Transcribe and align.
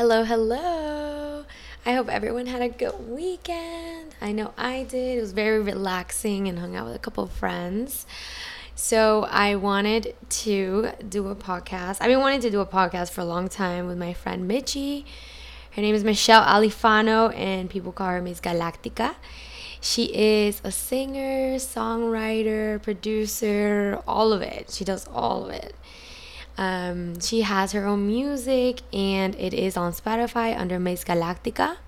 Hello, 0.00 0.24
hello. 0.24 1.44
I 1.84 1.92
hope 1.92 2.08
everyone 2.08 2.46
had 2.46 2.62
a 2.62 2.70
good 2.70 3.06
weekend. 3.06 4.14
I 4.18 4.32
know 4.32 4.54
I 4.56 4.84
did. 4.84 5.18
It 5.18 5.20
was 5.20 5.32
very 5.32 5.60
relaxing 5.60 6.48
and 6.48 6.58
hung 6.58 6.74
out 6.74 6.86
with 6.86 6.96
a 6.96 6.98
couple 6.98 7.24
of 7.24 7.30
friends. 7.30 8.06
So, 8.74 9.24
I 9.30 9.56
wanted 9.56 10.14
to 10.46 10.92
do 11.06 11.28
a 11.28 11.34
podcast. 11.34 11.98
I've 12.00 12.08
been 12.08 12.20
wanting 12.20 12.40
to 12.40 12.50
do 12.50 12.60
a 12.60 12.66
podcast 12.66 13.10
for 13.10 13.20
a 13.20 13.26
long 13.26 13.50
time 13.50 13.86
with 13.88 13.98
my 13.98 14.14
friend 14.14 14.50
Michi. 14.50 15.04
Her 15.72 15.82
name 15.82 15.94
is 15.94 16.02
Michelle 16.02 16.44
Alifano, 16.44 17.36
and 17.36 17.68
people 17.68 17.92
call 17.92 18.08
her 18.08 18.22
Miss 18.22 18.40
Galactica. 18.40 19.16
She 19.82 20.04
is 20.04 20.62
a 20.64 20.72
singer, 20.72 21.56
songwriter, 21.56 22.82
producer, 22.82 24.00
all 24.08 24.32
of 24.32 24.40
it. 24.40 24.70
She 24.70 24.82
does 24.82 25.06
all 25.08 25.44
of 25.44 25.50
it. 25.50 25.74
Um, 26.60 27.18
she 27.20 27.40
has 27.40 27.72
her 27.72 27.86
own 27.86 28.06
music 28.06 28.82
and 28.92 29.34
it 29.36 29.54
is 29.54 29.78
on 29.78 29.94
Spotify 29.94 30.54
under 30.56 30.78
Miss 30.78 31.02
Galactica. 31.02 31.78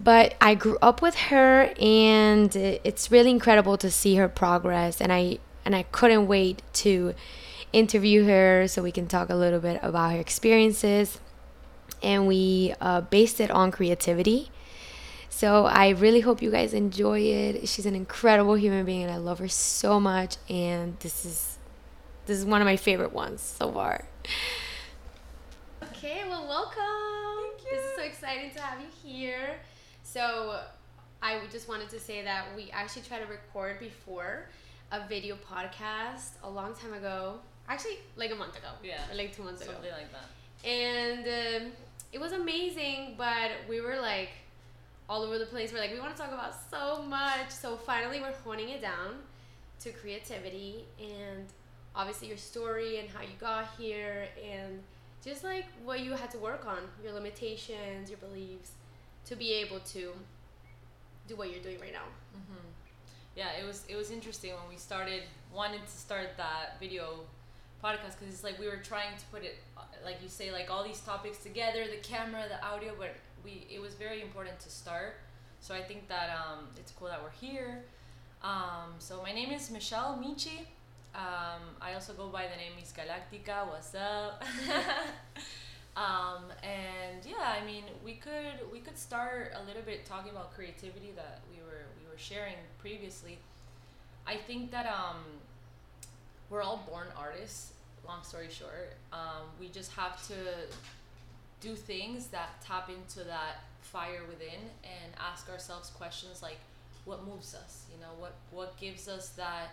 But 0.00 0.36
I 0.40 0.54
grew 0.54 0.78
up 0.80 1.02
with 1.02 1.16
her 1.16 1.74
and 1.80 2.54
it's 2.54 3.10
really 3.10 3.30
incredible 3.30 3.76
to 3.78 3.90
see 3.90 4.14
her 4.16 4.28
progress 4.28 5.00
and 5.00 5.12
I 5.12 5.38
and 5.64 5.74
I 5.74 5.82
couldn't 5.82 6.28
wait 6.28 6.62
to 6.84 7.14
interview 7.72 8.24
her 8.24 8.68
so 8.68 8.82
we 8.82 8.92
can 8.92 9.08
talk 9.08 9.30
a 9.30 9.34
little 9.34 9.58
bit 9.58 9.80
about 9.82 10.12
her 10.12 10.20
experiences 10.20 11.18
and 12.04 12.28
we 12.28 12.74
uh, 12.80 13.00
based 13.00 13.40
it 13.40 13.50
on 13.50 13.72
creativity. 13.72 14.50
So 15.28 15.66
I 15.66 15.88
really 15.88 16.20
hope 16.20 16.40
you 16.40 16.52
guys 16.52 16.72
enjoy 16.72 17.20
it. 17.20 17.68
She's 17.68 17.86
an 17.86 17.96
incredible 17.96 18.54
human 18.54 18.84
being 18.84 19.02
and 19.02 19.10
I 19.10 19.16
love 19.16 19.40
her 19.40 19.48
so 19.48 19.98
much 19.98 20.36
and 20.48 20.96
this 21.00 21.24
is 21.24 21.53
this 22.26 22.38
is 22.38 22.44
one 22.44 22.60
of 22.60 22.66
my 22.66 22.76
favorite 22.76 23.12
ones 23.12 23.40
so 23.40 23.70
far. 23.70 24.04
Okay, 25.82 26.22
well, 26.28 26.46
welcome. 26.48 27.56
Thank 27.58 27.64
you. 27.64 27.76
This 27.76 27.84
is 27.84 27.96
so 27.96 28.02
exciting 28.02 28.50
to 28.52 28.60
have 28.60 28.80
you 28.80 28.86
here. 29.02 29.56
So, 30.02 30.60
I 31.22 31.38
just 31.50 31.68
wanted 31.68 31.88
to 31.90 32.00
say 32.00 32.22
that 32.22 32.46
we 32.54 32.70
actually 32.70 33.02
tried 33.02 33.20
to 33.20 33.26
record 33.26 33.80
before 33.80 34.46
a 34.92 35.06
video 35.08 35.36
podcast 35.36 36.32
a 36.42 36.50
long 36.50 36.74
time 36.74 36.92
ago. 36.92 37.36
Actually, 37.68 37.98
like 38.16 38.30
a 38.30 38.34
month 38.34 38.56
ago. 38.58 38.68
Yeah. 38.82 39.00
Or 39.10 39.16
like 39.16 39.34
two 39.34 39.42
months 39.42 39.62
ago. 39.62 39.72
Something 39.72 39.92
like 39.92 40.12
that. 40.12 40.68
And 40.68 41.64
um, 41.64 41.72
it 42.12 42.20
was 42.20 42.32
amazing, 42.32 43.14
but 43.16 43.50
we 43.68 43.80
were 43.80 43.96
like 44.00 44.30
all 45.08 45.22
over 45.22 45.38
the 45.38 45.46
place. 45.46 45.72
We're 45.72 45.80
like, 45.80 45.92
we 45.92 46.00
want 46.00 46.14
to 46.14 46.20
talk 46.20 46.32
about 46.32 46.54
so 46.70 47.02
much. 47.02 47.50
So 47.50 47.76
finally, 47.76 48.20
we're 48.20 48.34
honing 48.44 48.68
it 48.68 48.82
down 48.82 49.16
to 49.80 49.90
creativity 49.90 50.84
and 50.98 51.46
obviously 51.96 52.28
your 52.28 52.36
story 52.36 52.98
and 52.98 53.08
how 53.08 53.22
you 53.22 53.36
got 53.40 53.68
here 53.78 54.26
and 54.52 54.80
just 55.24 55.44
like 55.44 55.66
what 55.84 56.00
you 56.00 56.12
had 56.12 56.30
to 56.32 56.38
work 56.38 56.66
on, 56.66 56.78
your 57.02 57.12
limitations, 57.12 58.10
your 58.10 58.18
beliefs, 58.18 58.72
to 59.26 59.36
be 59.36 59.52
able 59.52 59.80
to 59.80 60.12
do 61.26 61.36
what 61.36 61.50
you're 61.50 61.62
doing 61.62 61.80
right 61.80 61.92
now. 61.92 62.06
Mm-hmm. 62.36 62.66
Yeah, 63.36 63.48
it 63.60 63.66
was 63.66 63.84
it 63.88 63.96
was 63.96 64.10
interesting 64.10 64.50
when 64.50 64.68
we 64.68 64.76
started 64.76 65.22
wanted 65.52 65.84
to 65.86 65.92
start 65.92 66.36
that 66.36 66.78
video 66.78 67.20
podcast 67.82 68.18
because 68.18 68.34
it's 68.34 68.44
like 68.44 68.58
we 68.58 68.66
were 68.66 68.80
trying 68.82 69.16
to 69.16 69.24
put 69.32 69.42
it 69.42 69.58
like 70.04 70.22
you 70.22 70.28
say 70.28 70.52
like 70.52 70.70
all 70.70 70.84
these 70.84 71.00
topics 71.00 71.38
together, 71.38 71.84
the 71.86 72.02
camera, 72.02 72.42
the 72.48 72.64
audio, 72.64 72.92
but 72.98 73.14
we 73.44 73.66
it 73.70 73.80
was 73.80 73.94
very 73.94 74.20
important 74.20 74.58
to 74.60 74.70
start. 74.70 75.16
So 75.60 75.74
I 75.74 75.82
think 75.82 76.08
that 76.08 76.30
um, 76.30 76.66
it's 76.76 76.92
cool 76.92 77.08
that 77.08 77.22
we're 77.22 77.30
here. 77.40 77.82
Um, 78.42 78.92
so 78.98 79.22
my 79.22 79.32
name 79.32 79.50
is 79.50 79.70
Michelle 79.70 80.20
Michi. 80.22 80.66
Um, 81.14 81.62
I 81.80 81.94
also 81.94 82.12
go 82.12 82.26
by 82.26 82.46
the 82.48 82.56
name 82.56 82.72
Miss 82.76 82.92
Galactica. 82.92 83.68
What's 83.68 83.94
up? 83.94 84.42
um, 85.96 86.50
and 86.62 87.24
yeah, 87.24 87.54
I 87.60 87.64
mean, 87.64 87.84
we 88.04 88.14
could 88.14 88.72
we 88.72 88.80
could 88.80 88.98
start 88.98 89.52
a 89.54 89.64
little 89.64 89.82
bit 89.82 90.04
talking 90.06 90.32
about 90.32 90.52
creativity 90.54 91.12
that 91.14 91.42
we 91.52 91.62
were 91.62 91.86
we 92.00 92.10
were 92.10 92.18
sharing 92.18 92.56
previously. 92.80 93.38
I 94.26 94.36
think 94.36 94.72
that 94.72 94.86
um, 94.86 95.22
we're 96.50 96.62
all 96.62 96.84
born 96.88 97.06
artists. 97.16 97.72
Long 98.04 98.22
story 98.24 98.48
short, 98.50 98.94
um, 99.12 99.46
we 99.58 99.68
just 99.68 99.92
have 99.92 100.26
to 100.26 100.34
do 101.60 101.74
things 101.74 102.26
that 102.26 102.60
tap 102.60 102.90
into 102.90 103.20
that 103.24 103.62
fire 103.80 104.20
within 104.28 104.60
and 104.82 105.14
ask 105.18 105.48
ourselves 105.48 105.88
questions 105.90 106.42
like, 106.42 106.58
what 107.06 107.24
moves 107.24 107.54
us? 107.54 107.86
You 107.94 108.00
know, 108.00 108.10
what 108.18 108.34
what 108.50 108.76
gives 108.78 109.06
us 109.08 109.30
that 109.30 109.70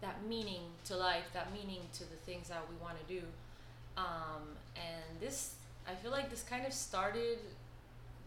that 0.00 0.24
meaning 0.28 0.62
to 0.84 0.96
life, 0.96 1.24
that 1.34 1.52
meaning 1.52 1.80
to 1.94 2.00
the 2.00 2.16
things 2.16 2.48
that 2.48 2.62
we 2.68 2.76
want 2.82 2.96
to 2.98 3.14
do. 3.14 3.22
Um, 3.96 4.56
and 4.76 5.20
this, 5.20 5.54
I 5.86 5.94
feel 5.94 6.10
like 6.10 6.30
this 6.30 6.42
kind 6.42 6.66
of 6.66 6.72
started 6.72 7.38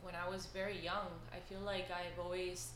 when 0.02 0.14
I 0.16 0.30
was 0.30 0.48
very 0.48 0.78
young. 0.80 1.08
I 1.32 1.40
feel 1.50 1.62
like 1.62 1.88
I've 1.92 2.20
always, 2.24 2.72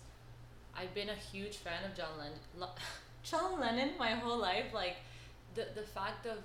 I've 0.77 0.93
been 0.93 1.09
a 1.09 1.15
huge 1.15 1.57
fan 1.57 1.83
of 1.83 1.95
John 1.95 2.17
Lennon, 2.17 2.69
John 3.23 3.59
Lennon 3.59 3.91
my 3.99 4.11
whole 4.11 4.37
life. 4.37 4.73
Like 4.73 4.97
the 5.55 5.67
the 5.75 5.81
fact 5.81 6.25
of, 6.25 6.37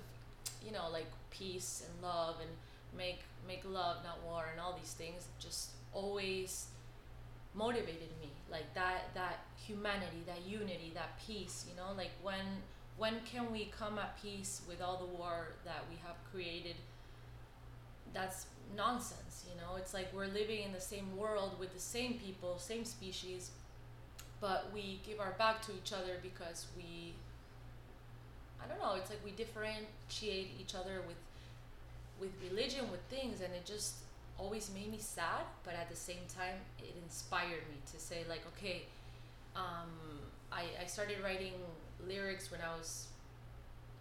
you 0.65 0.71
know, 0.71 0.89
like 0.91 1.07
peace 1.29 1.83
and 1.87 2.03
love 2.03 2.35
and 2.41 2.49
make 2.97 3.19
make 3.47 3.61
love 3.65 3.97
not 4.03 4.21
war 4.23 4.45
and 4.51 4.59
all 4.59 4.77
these 4.77 4.93
things 4.93 5.27
just 5.39 5.71
always 5.93 6.67
motivated 7.53 8.09
me 8.21 8.29
like 8.49 8.73
that 8.73 9.13
that 9.13 9.39
humanity 9.55 10.23
that 10.25 10.41
unity 10.47 10.91
that 10.93 11.19
peace 11.25 11.65
you 11.69 11.75
know? 11.75 11.91
Like 11.95 12.11
when 12.21 12.45
when 12.97 13.15
can 13.25 13.51
we 13.51 13.71
come 13.77 13.97
at 13.97 14.21
peace 14.21 14.61
with 14.67 14.81
all 14.81 14.97
the 14.97 15.17
war 15.17 15.53
that 15.65 15.83
we 15.89 15.97
have 16.05 16.15
created? 16.31 16.75
That's 18.13 18.45
nonsense 18.75 19.45
you 19.49 19.59
know? 19.61 19.75
It's 19.77 19.93
like 19.93 20.07
we're 20.13 20.27
living 20.27 20.63
in 20.63 20.71
the 20.71 20.81
same 20.81 21.17
world 21.17 21.59
with 21.59 21.73
the 21.73 21.79
same 21.79 22.15
people 22.15 22.57
same 22.57 22.85
species 22.85 23.51
but 24.41 24.69
we 24.73 24.99
give 25.05 25.19
our 25.19 25.33
back 25.37 25.61
to 25.61 25.71
each 25.71 25.93
other 25.93 26.17
because 26.21 26.65
we 26.75 27.13
i 28.61 28.67
don't 28.67 28.79
know 28.79 28.95
it's 28.95 29.09
like 29.09 29.23
we 29.23 29.31
differentiate 29.31 30.49
each 30.59 30.75
other 30.75 31.01
with 31.07 31.17
with 32.19 32.31
religion 32.49 32.89
with 32.91 33.01
things 33.09 33.39
and 33.41 33.53
it 33.53 33.65
just 33.65 33.95
always 34.41 34.71
made 34.73 34.89
me 34.91 34.97
sad, 34.99 35.43
but 35.63 35.73
at 35.75 35.89
the 35.89 35.95
same 35.95 36.25
time, 36.27 36.57
it 36.79 36.93
inspired 37.05 37.63
me 37.71 37.77
to 37.93 37.97
say 37.99 38.19
like, 38.27 38.43
okay, 38.57 38.79
um, 39.55 39.91
I 40.51 40.63
I 40.83 40.85
started 40.87 41.17
writing 41.23 41.53
lyrics 42.07 42.45
when 42.51 42.61
I 42.61 42.71
was 42.77 43.07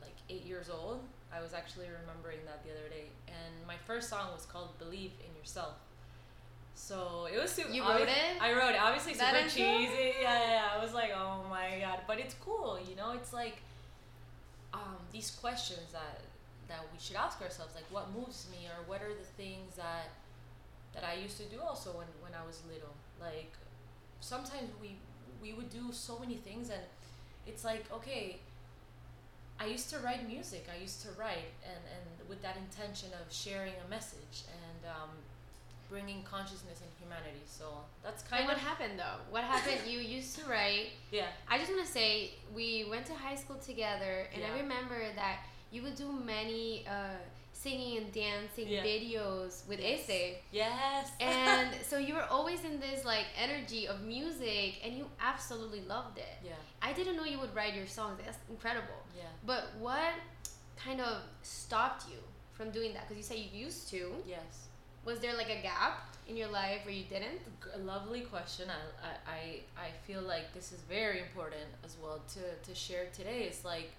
like 0.00 0.16
eight 0.28 0.44
years 0.46 0.68
old. 0.70 1.00
I 1.36 1.40
was 1.40 1.52
actually 1.54 1.86
remembering 2.00 2.40
that 2.46 2.64
the 2.64 2.70
other 2.74 2.88
day, 2.88 3.06
and 3.28 3.52
my 3.66 3.76
first 3.86 4.08
song 4.08 4.26
was 4.34 4.46
called 4.46 4.70
"Believe 4.78 5.12
in 5.26 5.30
Yourself." 5.40 5.74
So 6.74 7.28
it 7.32 7.38
was 7.40 7.50
super. 7.50 7.70
You 7.70 7.82
wrote 7.82 8.08
it. 8.08 8.34
I 8.40 8.52
wrote 8.52 8.74
it. 8.74 8.80
Obviously, 8.80 9.14
That 9.14 9.34
super 9.34 9.48
cheesy. 9.50 10.14
Yeah, 10.22 10.38
yeah, 10.38 10.52
yeah. 10.56 10.68
I 10.74 10.82
was 10.82 10.94
like, 10.94 11.10
oh 11.14 11.44
my 11.50 11.78
god, 11.80 12.00
but 12.06 12.18
it's 12.18 12.34
cool. 12.46 12.78
You 12.88 12.96
know, 12.96 13.12
it's 13.12 13.32
like 13.32 13.58
um, 14.72 14.96
these 15.12 15.30
questions 15.30 15.92
that 15.92 16.20
that 16.68 16.82
we 16.92 16.98
should 17.00 17.16
ask 17.16 17.42
ourselves, 17.42 17.74
like, 17.74 17.88
what 17.90 18.06
moves 18.14 18.46
me, 18.52 18.68
or 18.70 18.78
what 18.86 19.02
are 19.02 19.12
the 19.12 19.30
things 19.36 19.74
that 19.74 20.06
that 20.94 21.04
I 21.04 21.14
used 21.14 21.36
to 21.38 21.44
do 21.44 21.60
also 21.60 21.90
when, 21.90 22.06
when 22.22 22.32
I 22.34 22.46
was 22.46 22.62
little. 22.68 22.94
Like 23.20 23.52
sometimes 24.20 24.70
we 24.80 24.96
we 25.42 25.52
would 25.52 25.70
do 25.70 25.92
so 25.92 26.18
many 26.18 26.36
things 26.36 26.68
and 26.70 26.82
it's 27.46 27.64
like 27.64 27.84
okay 27.92 28.38
I 29.60 29.66
used 29.66 29.90
to 29.90 29.98
write 29.98 30.26
music. 30.26 30.66
I 30.74 30.80
used 30.80 31.02
to 31.02 31.08
write 31.20 31.52
and, 31.62 31.82
and 31.94 32.28
with 32.28 32.40
that 32.40 32.56
intention 32.56 33.10
of 33.12 33.30
sharing 33.30 33.74
a 33.86 33.90
message 33.90 34.48
and 34.48 34.90
um, 34.90 35.10
bringing 35.90 36.22
consciousness 36.22 36.80
and 36.80 36.90
humanity. 36.98 37.44
So 37.44 37.66
that's 38.02 38.22
kind 38.22 38.40
And 38.40 38.48
kind 38.48 38.56
what 38.56 38.66
happened 38.66 38.98
though? 38.98 39.20
What 39.28 39.44
happened? 39.44 39.80
you 39.86 39.98
used 40.16 40.38
to 40.38 40.48
write. 40.48 40.96
yeah 41.12 41.26
I 41.46 41.58
just 41.58 41.70
want 41.70 41.84
to 41.84 41.92
say 41.92 42.32
we 42.54 42.86
went 42.88 43.04
to 43.06 43.14
high 43.14 43.36
school 43.36 43.56
together, 43.56 44.26
and 44.34 44.42
I 44.42 44.58
remember 44.58 45.00
that 45.14 45.40
you 45.70 45.82
would 45.82 45.96
do 45.96 46.10
many 46.10 46.86
uh, 46.88 47.20
singing 47.62 47.98
and 47.98 48.12
dancing 48.12 48.68
Yeah. 48.68 48.82
videos 48.84 49.66
with 49.68 49.80
Yes. 49.80 50.08
Ese. 50.08 50.36
yes 50.52 51.10
and 51.20 51.68
so 51.90 51.98
you 51.98 52.14
were 52.14 52.28
always 52.36 52.64
in 52.64 52.80
this 52.80 53.04
like 53.04 53.26
energy 53.46 53.86
of 53.86 54.00
music 54.02 54.70
and 54.84 54.94
you 54.98 55.06
absolutely 55.20 55.82
loved 55.94 56.18
it 56.18 56.36
yeah 56.44 56.52
i 56.80 56.92
didn't 56.92 57.16
know 57.16 57.24
you 57.24 57.38
would 57.38 57.54
write 57.54 57.74
your 57.74 57.86
songs 57.86 58.18
that's 58.24 58.38
incredible 58.48 59.00
yeah 59.16 59.24
but 59.44 59.64
what 59.78 60.14
kind 60.84 61.00
of 61.00 61.14
stopped 61.42 62.04
you 62.12 62.18
from 62.56 62.70
doing 62.70 62.92
that 62.94 63.02
because 63.06 63.16
you 63.16 63.22
say 63.32 63.36
you 63.36 63.50
used 63.66 63.88
to 63.90 64.02
yes 64.26 64.68
was 65.04 65.18
there 65.20 65.34
like 65.36 65.50
a 65.50 65.60
gap 65.62 65.94
in 66.28 66.36
your 66.36 66.48
life 66.48 66.80
where 66.84 66.94
you 66.94 67.04
didn't 67.04 67.40
a 67.74 67.78
lovely 67.78 68.22
question. 68.22 68.68
I, 68.70 69.08
I, 69.08 69.32
I, 69.32 69.86
I 69.86 69.88
feel 70.06 70.22
like 70.22 70.52
this 70.54 70.72
is 70.72 70.80
very 70.88 71.20
important 71.20 71.68
as 71.84 71.96
well 72.02 72.20
to, 72.34 72.68
to 72.68 72.74
share 72.74 73.06
today. 73.12 73.44
It's 73.44 73.64
like 73.64 73.90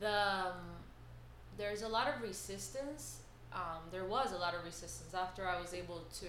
the 0.00 0.10
um, 0.10 0.54
there's 1.56 1.82
a 1.82 1.88
lot 1.88 2.08
of 2.08 2.22
resistance. 2.22 3.20
Um, 3.52 3.82
there 3.92 4.04
was 4.04 4.32
a 4.32 4.36
lot 4.36 4.54
of 4.54 4.64
resistance 4.64 5.14
after 5.14 5.46
I 5.48 5.60
was 5.60 5.74
able 5.74 6.02
to 6.20 6.26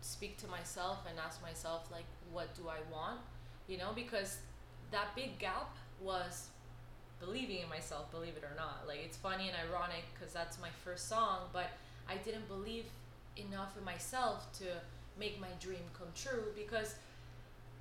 speak 0.00 0.36
to 0.38 0.46
myself 0.48 0.98
and 1.08 1.18
ask 1.18 1.40
myself 1.42 1.88
like, 1.90 2.04
what 2.32 2.54
do 2.54 2.68
I 2.68 2.78
want? 2.92 3.20
You 3.66 3.78
know, 3.78 3.90
because 3.94 4.38
that 4.90 5.14
big 5.16 5.38
gap 5.38 5.74
was 6.00 6.48
believing 7.20 7.58
in 7.62 7.68
myself, 7.68 8.10
believe 8.10 8.34
it 8.36 8.44
or 8.44 8.54
not. 8.56 8.84
Like 8.86 9.00
it's 9.04 9.16
funny 9.16 9.48
and 9.48 9.56
ironic 9.68 10.04
because 10.14 10.32
that's 10.32 10.60
my 10.60 10.70
first 10.84 11.08
song, 11.08 11.40
but 11.52 11.70
I 12.08 12.16
didn't 12.16 12.48
believe 12.48 12.84
enough 13.36 13.76
in 13.78 13.84
myself 13.84 14.52
to 14.58 14.64
make 15.18 15.40
my 15.40 15.48
dream 15.60 15.82
come 15.98 16.08
true 16.14 16.44
because 16.54 16.94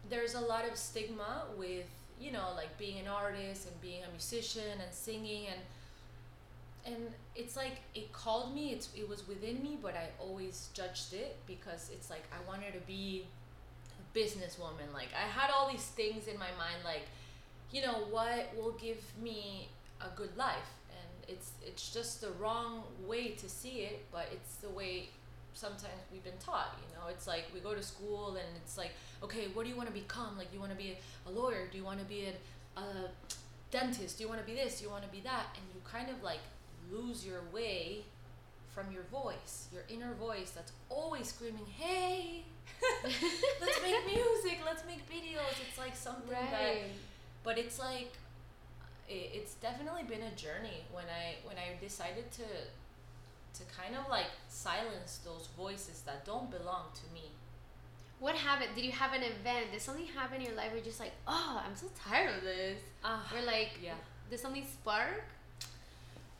there's 0.09 0.35
a 0.35 0.39
lot 0.39 0.67
of 0.67 0.75
stigma 0.75 1.43
with 1.57 1.85
you 2.19 2.31
know 2.31 2.47
like 2.55 2.75
being 2.77 2.99
an 2.99 3.07
artist 3.07 3.67
and 3.67 3.79
being 3.81 4.01
a 4.07 4.11
musician 4.11 4.71
and 4.71 4.91
singing 4.93 5.47
and 5.47 5.59
and 6.87 6.95
it's 7.35 7.55
like 7.55 7.81
it 7.93 8.11
called 8.13 8.55
me 8.55 8.71
it's 8.71 8.89
it 8.95 9.07
was 9.07 9.27
within 9.27 9.61
me 9.61 9.77
but 9.81 9.93
i 9.95 10.07
always 10.19 10.69
judged 10.73 11.13
it 11.13 11.35
because 11.45 11.91
it's 11.93 12.09
like 12.09 12.23
i 12.31 12.49
wanted 12.49 12.73
to 12.73 12.79
be 12.87 13.25
a 13.99 14.17
businesswoman. 14.17 14.93
Like 14.93 15.09
i 15.13 15.27
had 15.27 15.49
all 15.51 15.69
these 15.69 15.85
things 15.85 16.27
in 16.27 16.37
my 16.39 16.51
mind 16.57 16.79
like 16.83 17.03
you 17.71 17.81
know 17.81 18.05
what 18.09 18.53
will 18.55 18.71
give 18.73 19.03
me 19.21 19.67
a 19.99 20.07
good 20.15 20.35
life? 20.37 20.69
And 20.89 21.35
it's 21.35 21.51
it's 21.65 21.93
just 21.93 22.21
the 22.21 22.31
wrong 22.39 22.83
way 23.05 23.29
to 23.29 23.49
see 23.49 23.81
it 23.81 24.05
but 24.11 24.27
it's 24.31 24.55
the 24.55 24.69
way 24.69 25.09
sometimes 25.53 26.01
we've 26.11 26.23
been 26.23 26.39
taught 26.39 26.77
you 26.79 26.95
know? 26.95 27.07
It's 27.09 27.27
like 27.27 27.45
we 27.53 27.59
go 27.59 27.73
to 27.75 27.83
school 27.83 28.37
and 28.37 28.47
it's 28.55 28.77
like 28.77 28.91
okay 29.21 29.47
what 29.53 29.63
do 29.63 29.69
you 29.69 29.75
want 29.75 29.89
to 29.89 29.93
become? 29.93 30.37
Like 30.37 30.47
you 30.53 30.59
want 30.59 30.71
to 30.71 30.77
be 30.77 30.97
a 31.25 31.31
lawyer? 31.31 31.67
Do 31.71 31.77
you 31.77 31.83
want 31.83 31.99
to 31.99 32.05
be 32.05 32.27
a, 32.31 32.79
a 32.79 32.85
dentist? 33.71 34.17
Do 34.17 34.23
you 34.23 34.29
want 34.29 34.41
to 34.41 34.47
be 34.47 34.55
this? 34.55 34.79
Do 34.79 34.85
you 34.85 34.91
want 34.91 35.03
to 35.03 35.09
be 35.09 35.21
that? 35.21 35.47
And 35.55 35.63
you 35.73 35.81
kind 35.83 36.09
of 36.09 36.23
like 36.23 36.39
lose 36.91 37.25
your 37.25 37.41
way 37.53 38.03
from 38.73 38.91
your 38.91 39.03
voice 39.11 39.67
your 39.73 39.83
inner 39.89 40.13
voice 40.15 40.51
that's 40.51 40.71
always 40.89 41.27
screaming 41.29 41.65
hey 41.77 42.43
let's 43.03 43.81
make 43.81 44.05
music 44.05 44.59
let's 44.65 44.83
make 44.85 45.01
videos 45.09 45.55
it's 45.67 45.77
like 45.77 45.95
something 45.95 46.29
that 46.51 46.73
but 47.43 47.57
it's 47.57 47.79
like 47.79 48.11
it, 49.09 49.31
it's 49.33 49.55
definitely 49.55 50.03
been 50.03 50.21
a 50.21 50.35
journey 50.35 50.83
when 50.91 51.05
i 51.05 51.35
when 51.47 51.55
i 51.57 51.79
decided 51.83 52.29
to 52.31 52.43
to 53.53 53.63
kind 53.75 53.95
of 53.95 54.09
like 54.09 54.27
silence 54.49 55.19
those 55.25 55.49
voices 55.57 56.01
that 56.05 56.23
don't 56.25 56.51
belong 56.51 56.85
to 56.93 57.11
me 57.13 57.31
What 58.19 58.35
happened? 58.35 58.69
Did 58.75 58.85
you 58.85 58.91
have 58.91 59.13
an 59.13 59.21
event? 59.23 59.71
Did 59.71 59.81
something 59.81 60.07
happen 60.07 60.41
in 60.41 60.47
your 60.47 60.55
life 60.55 60.69
where 60.69 60.77
you're 60.77 60.85
just 60.85 60.99
like, 60.99 61.13
oh, 61.27 61.61
I'm 61.63 61.75
so 61.75 61.85
tired 61.95 62.35
of 62.37 62.41
this? 62.43 62.79
uh, 63.03 63.19
Or 63.33 63.41
like, 63.45 63.77
yeah 63.81 63.93
did 64.29 64.39
something 64.39 64.65
spark? 64.65 65.23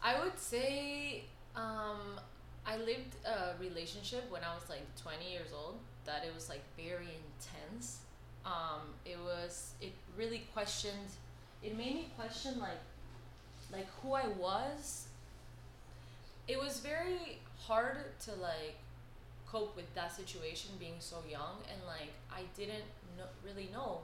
I 0.02 0.20
would 0.24 0.38
say 0.38 1.24
um 1.56 2.20
i 2.66 2.78
lived 2.78 3.16
a 3.26 3.54
relationship 3.60 4.30
when 4.30 4.44
i 4.44 4.54
was 4.54 4.70
like 4.70 4.84
20 5.02 5.30
years 5.30 5.50
old 5.54 5.80
that 6.08 6.24
it 6.26 6.34
was 6.34 6.50
like 6.50 6.64
very 6.76 7.10
intense. 7.22 8.00
Um 8.46 8.96
it 9.06 9.20
was 9.20 9.74
it 9.82 9.92
really 10.18 10.44
questioned 10.54 11.12
it 11.62 11.78
made 11.78 11.96
me 11.96 12.10
question 12.18 12.60
like 12.60 12.82
like 13.72 13.88
who 14.02 14.14
i 14.14 14.28
was. 14.28 15.08
It 16.48 16.58
was 16.58 16.80
very 16.80 17.40
hard 17.60 18.18
to 18.22 18.32
like 18.36 18.78
cope 19.52 19.76
with 19.76 19.94
that 19.96 20.16
situation 20.16 20.72
being 20.80 21.00
so 21.00 21.18
young 21.30 21.56
and 21.72 21.80
like 21.86 22.12
i 22.32 22.42
didn't 22.58 22.88
know, 23.18 23.26
really 23.46 23.70
know 23.72 24.00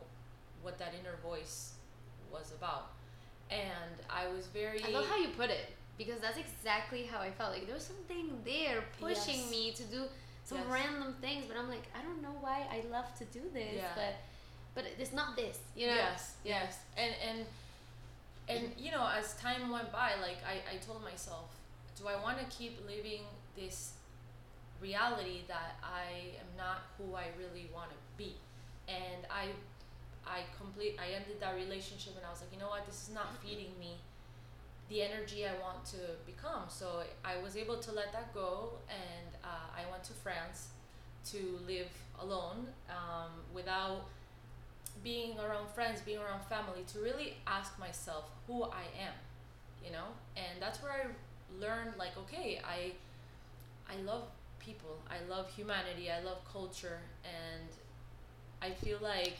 what 0.62 0.78
that 0.80 0.94
inner 1.00 1.18
voice 1.24 1.74
was 2.32 2.52
about. 2.58 2.92
And 3.50 3.96
i 4.10 4.28
was 4.28 4.48
very 4.48 4.84
I 4.84 4.90
love 4.90 5.08
how 5.08 5.18
you 5.18 5.30
put 5.30 5.50
it 5.50 5.68
because 5.98 6.20
that's 6.20 6.38
exactly 6.38 7.04
how 7.04 7.20
I 7.20 7.32
felt. 7.32 7.54
Like 7.54 7.66
there 7.66 7.76
was 7.76 7.86
something 7.86 8.42
there 8.44 8.84
pushing 9.00 9.40
Yes. 9.40 9.52
me 9.52 9.72
to 9.74 9.84
do 9.84 10.04
some 10.44 10.58
Yes. 10.60 10.68
random 10.70 11.16
things, 11.22 11.46
but 11.48 11.56
I'm 11.58 11.70
like, 11.70 11.88
I 11.98 12.02
don't 12.02 12.22
know 12.22 12.36
why 12.42 12.66
I 12.72 12.82
love 12.90 13.14
to 13.20 13.26
do 13.26 13.42
this, 13.54 13.76
Yeah. 13.82 13.96
but 13.96 14.16
but 14.76 14.86
it's 15.00 15.14
not 15.14 15.36
this, 15.36 15.60
you 15.76 15.86
know? 15.88 15.94
Yes, 15.96 16.36
yes. 16.44 16.80
And 16.98 17.14
and 17.30 17.46
and 18.50 18.74
you 18.78 18.92
know, 18.92 19.08
as 19.08 19.36
time 19.36 19.70
went 19.70 19.92
by, 19.92 20.16
like 20.22 20.40
I, 20.46 20.76
I 20.76 20.78
told 20.78 21.04
myself, 21.04 21.50
do 21.98 22.08
I 22.08 22.16
want 22.22 22.40
to 22.40 22.46
keep 22.58 22.86
living 22.88 23.22
this 23.56 23.94
reality 24.82 25.42
that 25.48 25.78
I 25.82 26.36
am 26.42 26.50
not 26.58 26.80
who 26.98 27.16
I 27.16 27.28
really 27.38 27.70
want 27.74 27.92
to 27.92 27.96
be? 28.18 28.36
And 28.88 29.26
I 29.30 29.50
I 30.26 30.42
complete 30.58 30.98
I 31.00 31.14
ended 31.14 31.40
that 31.40 31.56
relationship 31.56 32.14
and 32.18 32.26
I 32.26 32.30
was 32.32 32.42
like, 32.42 32.52
you 32.52 32.60
know 32.60 32.70
what, 32.70 32.86
this 32.86 33.08
is 33.08 33.14
not 33.14 33.38
feeding 33.44 33.72
me 33.80 33.98
the 34.94 35.02
energy 35.02 35.44
I 35.46 35.60
want 35.62 35.84
to 35.86 35.98
become. 36.26 36.66
So 36.70 37.02
I 37.26 37.42
was 37.42 37.58
able 37.58 37.78
to 37.78 37.92
let 37.92 38.14
that 38.14 38.32
go 38.34 38.74
and 38.90 39.28
uh, 39.44 39.48
I 39.76 39.90
went 39.92 40.04
to 40.06 40.14
France 40.14 40.68
to 41.32 41.60
live 41.68 41.90
alone 42.22 42.68
um, 42.90 43.32
without 43.54 44.06
being 45.04 45.40
around 45.40 45.68
friends, 45.70 46.02
being 46.02 46.20
around 46.20 46.44
family, 46.46 46.84
to 46.94 47.00
really 47.00 47.38
ask 47.48 47.80
myself 47.80 48.26
who 48.46 48.64
I 48.66 48.86
am, 49.02 49.14
you 49.84 49.92
know? 49.92 50.10
And 50.38 50.62
that's 50.62 50.82
where 50.84 50.92
I 50.92 51.06
learned 51.60 51.98
like, 51.98 52.16
okay, 52.18 52.62
I 52.64 52.92
I 53.92 54.02
love 54.04 54.24
people. 54.60 54.98
I 55.10 55.18
love 55.30 55.50
humanity. 55.50 56.10
I 56.12 56.22
love 56.24 56.40
culture 56.52 57.00
and 57.26 57.68
I 58.62 58.72
feel 58.86 59.00
like 59.02 59.38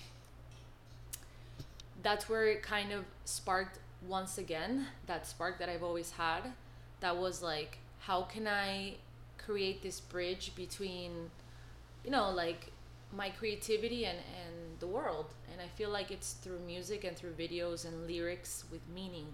that's 2.02 2.28
where 2.28 2.48
it 2.48 2.62
kind 2.62 2.92
of 2.92 3.06
sparked 3.26 3.80
once 4.08 4.38
again 4.38 4.88
that 5.08 5.28
spark 5.28 5.60
that 5.60 5.70
I've 5.70 5.84
always 5.84 6.12
had 6.12 6.42
that 7.00 7.18
was 7.18 7.42
like 7.42 7.78
how 8.00 8.24
can 8.24 8.48
I 8.48 8.96
create 9.38 9.82
this 9.82 10.00
bridge 10.00 10.54
between 10.56 11.32
you 12.04 12.12
know 12.12 12.30
like 12.32 12.72
my 13.16 13.30
creativity 13.30 14.06
and 14.06 14.18
and 14.18 14.80
the 14.80 14.88
world 14.88 15.28
and 15.52 15.62
I 15.62 15.68
feel 15.78 15.90
like 15.90 16.12
it's 16.12 16.34
through 16.34 16.60
music 16.60 17.04
and 17.04 17.16
through 17.16 17.34
videos 17.34 17.86
and 17.86 18.08
lyrics 18.08 18.66
with 18.72 18.82
meaning 18.94 19.28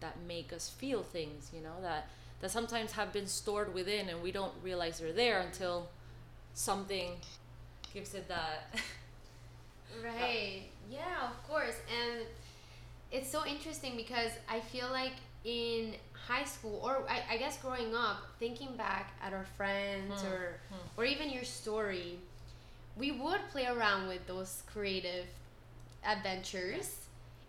that 0.00 0.16
make 0.26 0.52
us 0.52 0.68
feel 0.68 1.02
things 1.02 1.50
you 1.54 1.60
know 1.60 1.80
that 1.82 2.08
that 2.40 2.50
sometimes 2.50 2.92
have 2.92 3.12
been 3.12 3.26
stored 3.26 3.72
within 3.74 4.08
and 4.08 4.22
we 4.22 4.32
don't 4.32 4.52
realize 4.62 4.98
they're 4.98 5.12
there 5.12 5.40
until 5.40 5.88
something 6.54 7.12
gives 7.92 8.14
it 8.14 8.28
that 8.28 8.74
Right. 10.02 10.64
Yeah, 10.90 11.30
of 11.30 11.48
course. 11.48 11.76
And 11.90 12.26
it's 13.12 13.30
so 13.30 13.44
interesting 13.46 13.96
because 13.96 14.30
I 14.48 14.60
feel 14.60 14.88
like 14.90 15.12
in 15.44 15.94
high 16.12 16.44
school 16.44 16.80
or 16.82 17.04
I, 17.08 17.34
I 17.34 17.36
guess 17.36 17.58
growing 17.58 17.94
up, 17.94 18.18
thinking 18.40 18.76
back 18.76 19.12
at 19.22 19.32
our 19.32 19.46
friends 19.56 20.20
Hmm, 20.20 20.26
or 20.26 20.60
hmm. 20.70 21.00
or 21.00 21.04
even 21.04 21.30
your 21.30 21.44
story, 21.44 22.18
we 22.96 23.12
would 23.12 23.40
play 23.52 23.66
around 23.66 24.08
with 24.08 24.26
those 24.26 24.62
creative 24.72 25.26
adventures 26.04 26.96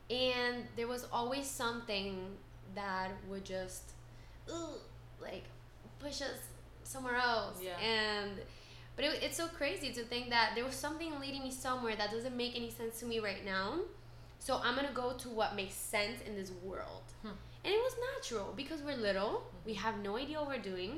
and 0.09 0.63
there 0.75 0.87
was 0.87 1.05
always 1.11 1.45
something 1.47 2.17
that 2.75 3.09
would 3.29 3.45
just 3.45 3.83
ooh, 4.49 4.77
like 5.21 5.43
push 5.99 6.21
us 6.21 6.37
somewhere 6.83 7.15
else 7.15 7.57
Yeah. 7.61 7.77
and 7.79 8.31
but 8.95 9.05
it, 9.05 9.21
it's 9.21 9.37
so 9.37 9.47
crazy 9.47 9.91
to 9.93 10.03
think 10.03 10.29
that 10.29 10.51
there 10.55 10.63
was 10.65 10.75
something 10.75 11.19
leading 11.19 11.43
me 11.43 11.51
somewhere 11.51 11.95
that 11.95 12.11
doesn't 12.11 12.35
make 12.35 12.55
any 12.55 12.69
sense 12.71 12.99
to 13.01 13.05
me 13.05 13.19
right 13.19 13.43
now 13.45 13.79
so 14.47 14.61
i'm 14.63 14.75
gonna 14.75 14.97
go 15.03 15.11
to 15.23 15.27
what 15.27 15.57
makes 15.57 15.73
sense 15.73 16.19
in 16.25 16.33
this 16.39 16.51
world. 16.63 17.03
Hmm. 17.21 17.35
and 17.65 17.73
it 17.77 17.81
was 17.87 17.95
natural 18.13 18.53
because 18.55 18.79
we're 18.81 18.95
little. 19.09 19.43
We 19.65 19.73
have 19.73 19.95
no 19.99 20.15
idea 20.15 20.37
what 20.39 20.47
we're 20.47 20.67
doing. 20.73 20.91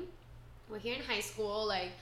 We're 0.68 0.78
here 0.86 0.94
in 0.94 1.02
high 1.02 1.24
school 1.30 1.66
like 1.66 1.92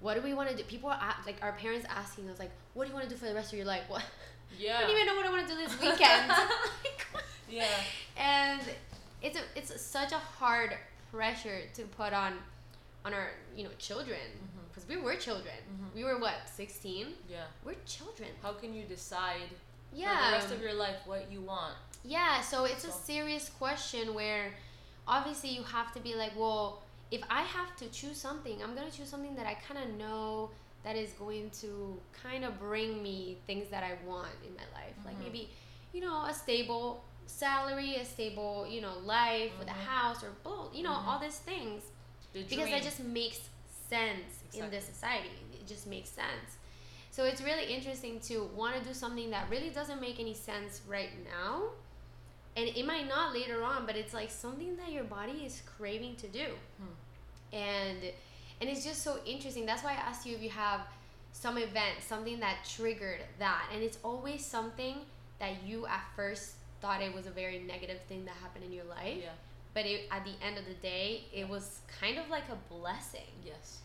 what 0.00 0.14
do 0.14 0.20
we 0.22 0.32
want 0.38 0.48
to 0.50 0.56
do? 0.56 0.62
People 0.62 0.90
are 0.90 1.16
like 1.26 1.38
our 1.42 1.54
parents 1.64 1.84
asking 2.02 2.30
us 2.30 2.38
like 2.38 2.52
what 2.74 2.84
do 2.84 2.90
you 2.90 2.94
want 2.94 3.08
to 3.08 3.12
do 3.14 3.18
for 3.22 3.26
the 3.30 3.34
rest 3.34 3.52
of 3.52 3.58
your 3.58 3.66
life? 3.66 3.82
What? 3.88 4.04
Yeah. 4.56 4.78
i 4.78 4.80
don't 4.82 4.90
even 4.92 5.06
know 5.06 5.16
what 5.16 5.26
i 5.26 5.30
want 5.30 5.48
to 5.48 5.52
do 5.54 5.58
this 5.64 5.74
weekend. 5.80 6.30
Yeah. 7.58 7.64
And 8.18 8.60
it's 9.22 9.38
a, 9.38 9.44
it's 9.56 9.72
such 9.80 10.12
a 10.12 10.18
hard 10.18 10.76
pressure 11.10 11.60
to 11.76 11.82
put 12.00 12.12
on 12.12 12.34
on 13.04 13.14
our 13.14 13.30
you 13.56 13.64
know 13.64 13.74
children. 13.78 14.26
Because 14.68 14.86
we 14.88 14.96
were 14.96 15.16
children. 15.16 15.60
Mhm. 15.72 15.88
we 15.96 16.04
were 16.04 16.18
what 16.18 16.36
16 16.54 17.06
yeah. 17.28 17.46
We're 17.64 17.82
children. 17.96 18.30
How 18.42 18.52
can 18.52 18.70
you 18.74 18.84
decide 18.84 19.50
yeah 19.92 20.16
for 20.18 20.26
the 20.26 20.32
rest 20.36 20.52
of 20.52 20.60
your 20.62 20.74
life 20.74 20.96
what 21.06 21.30
you 21.30 21.40
want. 21.40 21.74
Yeah 22.04 22.40
so 22.40 22.64
it's 22.64 22.84
a 22.84 22.92
serious 22.92 23.50
question 23.58 24.14
where 24.14 24.52
obviously 25.06 25.50
you 25.50 25.62
have 25.62 25.92
to 25.94 26.00
be 26.00 26.14
like 26.14 26.32
well 26.36 26.82
if 27.10 27.22
i 27.30 27.42
have 27.42 27.74
to 27.76 27.86
choose 27.88 28.16
something 28.16 28.62
i'm 28.62 28.74
going 28.74 28.88
to 28.90 28.96
choose 28.96 29.08
something 29.08 29.34
that 29.34 29.46
i 29.46 29.54
kind 29.54 29.82
of 29.82 29.98
know 29.98 30.50
that 30.84 30.94
is 30.96 31.12
going 31.12 31.50
to 31.62 31.98
kind 32.22 32.44
of 32.44 32.58
bring 32.60 33.02
me 33.02 33.38
things 33.46 33.68
that 33.70 33.82
i 33.82 33.92
want 34.06 34.28
in 34.46 34.54
my 34.54 34.62
life. 34.78 34.94
Like 35.04 35.16
Mhm. 35.16 35.24
maybe 35.24 35.50
you 35.92 36.00
know 36.00 36.24
a 36.24 36.32
stable 36.34 37.02
salary 37.26 37.96
a 37.96 38.04
stable 38.04 38.66
you 38.68 38.80
know 38.80 38.94
life 39.04 39.52
with 39.58 39.68
a 39.68 39.72
Mhm. 39.72 39.84
house 39.94 40.22
or 40.22 40.30
both 40.44 40.74
you 40.74 40.82
know 40.82 40.92
Mhm. 40.92 41.06
all 41.06 41.18
these 41.18 41.38
things. 41.38 41.82
Because 42.32 42.70
that 42.70 42.82
just 42.82 43.00
makes 43.00 43.40
sense 43.88 44.44
in 44.54 44.70
this 44.70 44.84
society. 44.84 45.30
It 45.52 45.66
just 45.66 45.86
makes 45.86 46.10
sense 46.10 46.57
so 47.18 47.24
it's 47.24 47.42
really 47.42 47.64
interesting 47.64 48.20
to 48.20 48.48
want 48.54 48.76
to 48.76 48.84
do 48.88 48.94
something 48.94 49.30
that 49.30 49.50
really 49.50 49.70
doesn't 49.70 50.00
make 50.00 50.20
any 50.20 50.34
sense 50.34 50.82
right 50.86 51.10
now. 51.24 51.62
And 52.56 52.68
it 52.68 52.86
might 52.86 53.08
not 53.08 53.34
later 53.34 53.64
on 53.64 53.86
but 53.86 53.96
it's 53.96 54.14
like 54.14 54.30
something 54.30 54.76
that 54.76 54.92
your 54.92 55.02
body 55.02 55.42
is 55.44 55.60
craving 55.76 56.14
to 56.14 56.28
do. 56.28 56.46
Hmm. 56.78 57.56
and 57.56 57.98
and 58.60 58.70
it's 58.70 58.84
just 58.84 59.02
so 59.02 59.18
interesting. 59.26 59.66
That's 59.66 59.82
why 59.82 59.94
i 59.94 59.94
asked 59.94 60.26
you 60.26 60.36
if 60.36 60.42
you 60.44 60.50
have 60.50 60.82
some 61.32 61.58
event 61.58 61.96
something 62.06 62.38
that 62.38 62.58
triggered 62.76 63.22
that. 63.40 63.64
And 63.74 63.82
it's 63.82 63.98
always 64.04 64.46
something 64.46 64.98
that 65.40 65.64
you 65.66 65.88
at 65.88 66.04
first 66.14 66.52
thought 66.80 67.02
it 67.02 67.12
was 67.12 67.26
a 67.26 67.32
very 67.32 67.58
negative 67.58 67.98
thing 68.08 68.26
that 68.26 68.36
happened 68.36 68.64
in 68.64 68.72
your 68.72 68.84
life. 68.84 69.22
Yeah. 69.24 69.30
But 69.74 69.86
it, 69.86 70.02
at 70.12 70.24
the 70.24 70.34
end 70.40 70.56
of 70.56 70.66
the 70.66 70.74
day 70.74 71.24
it 71.32 71.48
was 71.48 71.80
kind 72.00 72.16
of 72.16 72.30
like 72.30 72.44
a 72.48 72.72
blessing. 72.72 73.32
Yes 73.44 73.80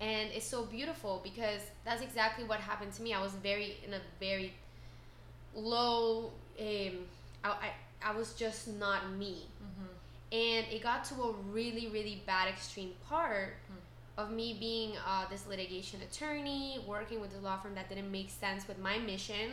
and 0.00 0.30
it's 0.32 0.46
so 0.46 0.64
beautiful 0.64 1.20
because 1.24 1.62
that's 1.84 2.02
exactly 2.02 2.44
what 2.44 2.60
happened 2.60 2.92
to 2.94 3.02
me. 3.02 3.12
I 3.14 3.20
was 3.22 3.32
very 3.32 3.76
in 3.86 3.92
a 3.94 4.00
very 4.20 4.52
low 5.54 6.30
um 6.60 6.94
i 7.44 7.48
i, 7.48 7.70
I 8.10 8.12
was 8.16 8.34
just 8.34 8.68
not 8.68 9.00
me. 9.12 9.36
Mm-hmm. 9.62 9.92
and 10.32 10.66
it 10.72 10.82
got 10.82 11.04
to 11.10 11.14
a 11.22 11.32
really 11.52 11.88
really 11.88 12.22
bad 12.26 12.48
extreme 12.48 12.92
part 13.08 13.54
Hmm. 13.68 14.20
of 14.22 14.30
me 14.30 14.56
being 14.58 14.90
uh, 15.06 15.24
this 15.30 15.46
litigation 15.46 16.00
attorney 16.08 16.84
working 16.86 17.20
with 17.20 17.32
a 17.36 17.40
law 17.40 17.56
firm 17.62 17.74
that 17.74 17.88
didn't 17.88 18.10
make 18.10 18.30
sense 18.30 18.66
with 18.68 18.78
my 18.78 18.98
mission. 18.98 19.48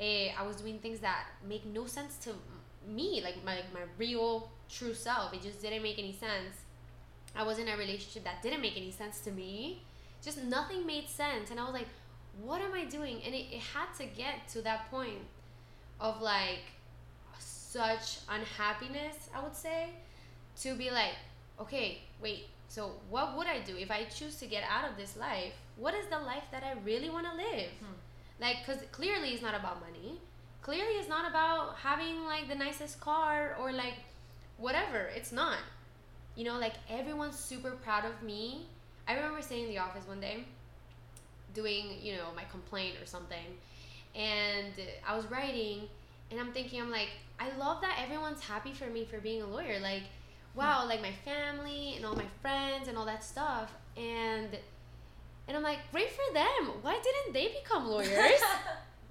Eh, 0.00 0.30
i 0.38 0.42
was 0.46 0.56
doing 0.62 0.78
things 0.78 1.00
that 1.00 1.22
make 1.52 1.64
no 1.66 1.84
sense 1.86 2.16
to 2.24 2.30
me 2.96 3.20
like 3.26 3.36
my, 3.44 3.56
my 3.74 3.84
real 3.98 4.48
true 4.76 4.94
self. 4.94 5.32
It 5.34 5.42
just 5.42 5.60
didn't 5.62 5.82
make 5.82 5.98
any 5.98 6.12
sense 6.26 6.54
i 7.36 7.42
was 7.42 7.58
in 7.58 7.68
a 7.68 7.76
relationship 7.76 8.24
that 8.24 8.42
didn't 8.42 8.60
make 8.60 8.76
any 8.76 8.90
sense 8.90 9.20
to 9.20 9.30
me. 9.30 9.82
Just 10.22 10.42
nothing 10.42 10.86
made 10.86 11.08
sense. 11.08 11.50
And 11.50 11.60
i 11.60 11.64
was 11.64 11.72
like 11.72 11.88
what 12.42 12.60
am 12.60 12.72
i 12.72 12.84
doing? 12.84 13.20
And 13.24 13.34
it, 13.34 13.46
it 13.52 13.60
had 13.60 13.92
to 13.98 14.04
get 14.04 14.48
to 14.48 14.62
that 14.62 14.90
point 14.90 15.22
of 16.00 16.22
like 16.22 16.60
such 17.38 18.18
unhappiness 18.30 19.28
i 19.34 19.42
would 19.42 19.54
say 19.54 19.90
to 20.58 20.74
be 20.74 20.90
like 20.90 21.12
okay 21.60 21.98
wait 22.22 22.46
so 22.68 22.92
what 23.10 23.36
would 23.36 23.46
i 23.46 23.60
do 23.60 23.76
if 23.76 23.90
i 23.90 24.04
choose 24.04 24.36
to 24.36 24.46
get 24.46 24.64
out 24.70 24.88
of 24.88 24.96
this 24.96 25.16
life? 25.16 25.54
What 25.76 25.94
is 25.94 26.06
the 26.06 26.18
life 26.18 26.44
that 26.50 26.62
i 26.64 26.72
really 26.84 27.10
want 27.10 27.26
to 27.26 27.34
live? 27.36 27.70
Hmm. 27.80 27.98
like 28.40 28.56
because 28.64 28.82
clearly 28.92 29.30
it's 29.30 29.42
not 29.42 29.54
about 29.54 29.80
money. 29.80 30.20
Clearly 30.62 30.94
it's 30.94 31.08
not 31.08 31.28
about 31.28 31.76
having 31.76 32.24
like 32.24 32.48
the 32.48 32.54
nicest 32.54 33.00
car 33.00 33.56
or 33.60 33.72
like 33.72 33.94
whatever. 34.56 35.10
It's 35.14 35.32
not 35.32 35.58
you 36.38 36.44
know 36.44 36.58
like 36.66 36.74
everyone's 36.98 37.38
super 37.50 37.72
proud 37.84 38.04
of 38.04 38.16
me. 38.22 38.66
I 39.08 39.14
remember 39.14 39.42
sitting 39.42 39.64
in 39.64 39.70
the 39.70 39.78
office 39.78 40.06
one 40.06 40.20
day 40.20 40.44
doing 41.54 41.84
you 42.02 42.12
know 42.16 42.28
my 42.36 42.44
complaint 42.44 42.94
or 43.02 43.06
something 43.06 43.46
and 44.14 44.72
i 45.08 45.16
was 45.16 45.24
writing 45.30 45.78
and 46.30 46.38
i'm 46.38 46.52
thinking 46.52 46.80
i'm 46.80 46.90
like 46.90 47.08
i 47.40 47.48
love 47.56 47.80
that 47.80 47.98
everyone's 48.04 48.42
happy 48.42 48.72
for 48.72 48.86
me 48.86 49.04
for 49.04 49.18
being 49.18 49.42
a 49.42 49.46
lawyer. 49.46 49.78
Like 49.80 50.02
wow 50.54 50.86
like 50.86 51.00
my 51.02 51.12
family 51.24 51.94
and 51.96 52.04
all 52.06 52.14
my 52.14 52.28
friends 52.42 52.88
and 52.88 52.96
all 52.98 53.06
that 53.06 53.22
stuff 53.24 53.72
and 53.96 54.50
and 55.46 55.56
i'm 55.56 55.62
like 55.62 55.78
great 55.90 56.10
for 56.10 56.34
them. 56.34 56.62
Why 56.82 56.98
didn't 57.02 57.32
they 57.32 57.48
become 57.62 57.88
lawyers? 57.88 58.40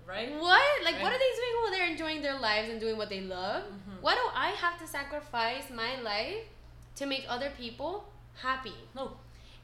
Right? 0.07 0.31
what? 0.39 0.83
Like 0.85 1.01
what 1.01 1.11
are 1.11 1.19
they 1.25 1.33
doing 1.41 1.53
while 1.61 1.71
they're 1.71 1.91
enjoying 1.91 2.21
their 2.21 2.39
lives 2.39 2.69
and 2.69 2.79
doing 2.79 2.95
what 2.97 3.09
they 3.09 3.21
love? 3.21 3.63
Mhm. 3.63 3.99
why 4.01 4.13
do 4.15 4.21
i 4.33 4.49
have 4.63 4.79
to 4.79 4.87
sacrifice 4.87 5.65
my 5.83 5.99
life 6.01 6.45
to 6.97 7.05
make 7.05 7.25
other 7.29 7.51
people 7.57 8.05
happy 8.35 8.73
No. 8.95 9.11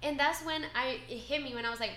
and 0.02 0.20
that's 0.20 0.44
when 0.46 0.66
I 0.76 1.00
it 1.10 1.18
hit 1.18 1.44
me 1.44 1.54
when 1.56 1.66
I 1.66 1.70
was 1.70 1.80
like, 1.80 1.96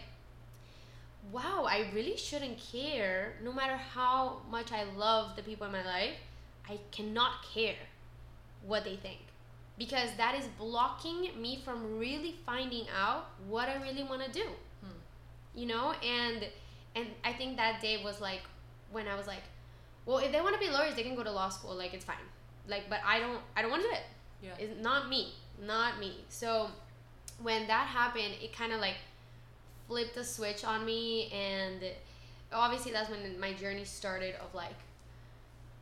wow, 1.32 1.66
I 1.68 1.90
really 1.94 2.16
shouldn't 2.16 2.58
care. 2.72 3.34
No 3.42 3.52
matter 3.52 3.76
how 3.76 4.38
much 4.50 4.72
I 4.72 4.84
love 4.96 5.34
the 5.36 5.42
people 5.42 5.66
in 5.66 5.72
my 5.72 5.84
life, 5.84 6.14
I 6.68 6.78
cannot 6.92 7.42
care 7.52 7.74
what 8.64 8.84
they 8.84 8.96
think 8.96 9.18
because 9.78 10.10
that 10.16 10.34
is 10.34 10.46
blocking 10.58 11.30
me 11.40 11.60
from 11.64 11.98
really 11.98 12.36
finding 12.44 12.86
out 12.96 13.26
what 13.46 13.68
I 13.68 13.76
really 13.82 14.04
want 14.04 14.24
to 14.24 14.30
do. 14.30 14.46
Hmm. 14.82 14.98
You 15.54 15.66
know, 15.66 15.94
and 16.04 16.46
and 16.94 17.06
I 17.24 17.32
think 17.32 17.56
that 17.56 17.80
day 17.80 18.02
was 18.02 18.20
like 18.20 18.42
when 18.92 19.08
I 19.08 19.16
was 19.16 19.26
like, 19.26 19.42
well, 20.06 20.18
if 20.18 20.32
they 20.32 20.40
want 20.40 20.54
to 20.54 20.60
be 20.60 20.70
lawyers, 20.70 20.94
they 20.94 21.02
can 21.02 21.14
go 21.16 21.24
to 21.24 21.32
law 21.32 21.48
school. 21.48 21.74
Like 21.74 21.92
it's 21.92 22.04
fine. 22.04 22.26
Like, 22.68 22.88
but 22.88 23.00
I 23.04 23.18
don't. 23.20 23.40
I 23.56 23.62
don't 23.62 23.70
want 23.70 23.82
to 23.82 23.88
do 23.88 23.94
it. 23.94 24.02
Yeah. 24.42 24.50
It's 24.58 24.80
not 24.82 25.08
me. 25.08 25.32
Not 25.64 25.98
me. 25.98 26.24
So 26.28 26.68
when 27.42 27.66
that 27.66 27.86
happened, 27.86 28.34
it 28.42 28.54
kind 28.56 28.72
of 28.72 28.80
like 28.80 28.96
flipped 29.88 30.16
a 30.16 30.24
switch 30.24 30.64
on 30.64 30.84
me, 30.84 31.30
and 31.32 31.82
obviously 32.52 32.92
that's 32.92 33.10
when 33.10 33.38
my 33.38 33.52
journey 33.52 33.84
started 33.84 34.34
of 34.36 34.54
like, 34.54 34.74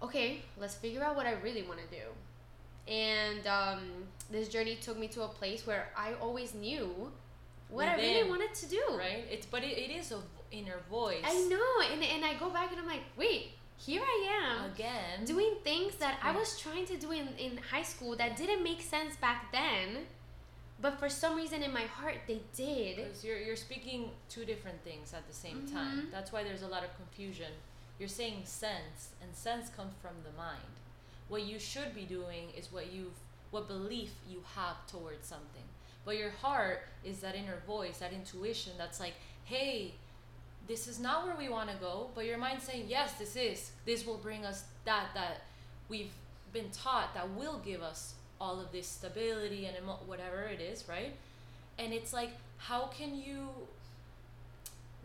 okay, 0.03 0.43
let's 0.59 0.75
figure 0.75 1.03
out 1.03 1.17
what 1.17 1.27
I 1.27 1.33
really 1.43 1.63
want 1.63 1.81
to 1.81 1.97
do. 1.97 2.93
And 2.93 3.47
um, 3.47 3.81
this 4.31 4.49
journey 4.49 4.77
took 4.77 4.99
me 4.99 5.09
to 5.09 5.23
a 5.23 5.29
place 5.29 5.67
where 5.67 5.89
I 5.97 6.13
always 6.21 6.55
knew 6.55 7.11
what 7.71 7.89
I 7.89 7.97
really 7.97 8.29
wanted 8.29 8.55
to 8.55 8.67
do. 8.67 8.83
right? 8.99 9.25
It's 9.31 9.47
but 9.47 9.63
it, 9.65 9.79
it 9.79 9.91
is 9.91 10.13
a 10.13 10.19
inner 10.51 10.77
voice. 10.91 11.25
I 11.25 11.35
know, 11.49 11.93
and 11.93 12.03
and 12.03 12.25
I 12.25 12.35
go 12.35 12.51
back 12.51 12.71
and 12.71 12.81
I'm 12.81 12.87
like, 12.87 13.03
wait, 13.17 13.53
here 13.77 14.03
I 14.03 14.59
am 14.63 14.71
Again. 14.73 15.25
doing 15.25 15.55
things 15.63 15.97
that 15.97 16.19
I 16.23 16.33
was 16.33 16.59
trying 16.59 16.87
to 16.87 16.97
do 16.97 17.11
in, 17.13 17.29
in 17.39 17.59
high 17.71 17.83
school 17.83 18.17
that 18.17 18.37
didn't 18.37 18.63
make 18.63 18.81
sense 18.81 19.17
back 19.17 19.53
then, 19.53 20.07
but 20.81 20.99
for 20.99 21.09
some 21.09 21.37
reason 21.37 21.63
in 21.63 21.73
my 21.73 21.83
heart 21.83 22.17
they 22.27 22.41
did. 22.57 22.97
Because 22.97 23.25
you're 23.25 23.39
you're 23.39 23.57
speaking 23.57 24.11
two 24.29 24.45
different 24.45 24.83
things 24.85 25.13
at 25.13 25.27
the 25.29 25.35
same 25.35 25.67
time. 25.67 26.07
Mhm. 26.07 26.11
That's 26.11 26.33
why 26.33 26.43
there's 26.45 26.63
a 26.63 26.69
lot 26.69 26.85
of 26.85 26.95
confusion. 26.97 27.53
You're 27.99 28.09
saying 28.09 28.43
sense, 28.45 29.11
and 29.23 29.35
sense 29.35 29.69
comes 29.71 29.93
from 30.03 30.15
the 30.25 30.37
mind. 30.37 30.75
What 31.29 31.43
you 31.45 31.59
should 31.59 31.95
be 31.95 32.05
doing 32.05 32.51
is 32.57 32.73
what 32.73 32.93
you've 32.93 33.19
what 33.51 33.69
belief 33.69 34.13
you 34.29 34.43
have 34.57 34.85
towards 34.89 35.27
something. 35.29 35.63
But 36.05 36.17
your 36.19 36.31
heart 36.31 36.81
is 37.05 37.21
that 37.21 37.35
inner 37.35 37.59
voice, 37.67 37.99
that 37.99 38.13
intuition 38.13 38.73
that's 38.77 38.99
like, 39.01 39.15
hey, 39.45 39.95
this 40.67 40.89
is 40.89 40.99
not 40.99 41.27
where 41.27 41.37
we 41.37 41.49
want 41.49 41.71
to 41.71 41.77
go. 41.77 42.09
But 42.15 42.27
your 42.27 42.39
mind 42.39 42.63
saying, 42.63 42.87
yes, 42.89 43.15
this 43.15 43.37
is. 43.37 43.71
This 43.85 44.07
will 44.07 44.19
bring 44.19 44.45
us 44.45 44.65
that 44.85 45.09
that 45.15 45.43
we've 45.89 46.13
been 46.53 46.71
taught 46.71 47.15
that 47.15 47.29
will 47.31 47.61
give 47.65 47.83
us 47.83 48.15
all 48.41 48.61
of 48.61 48.73
this 48.73 48.87
stability 48.87 49.67
and 49.67 49.77
emo- 49.77 50.01
whatever 50.07 50.43
it 50.43 50.61
is, 50.61 50.89
right? 50.89 51.13
And 51.79 51.93
it's 51.93 52.13
like, 52.13 52.31
how 52.59 52.87
can 52.87 53.17
you 53.17 53.49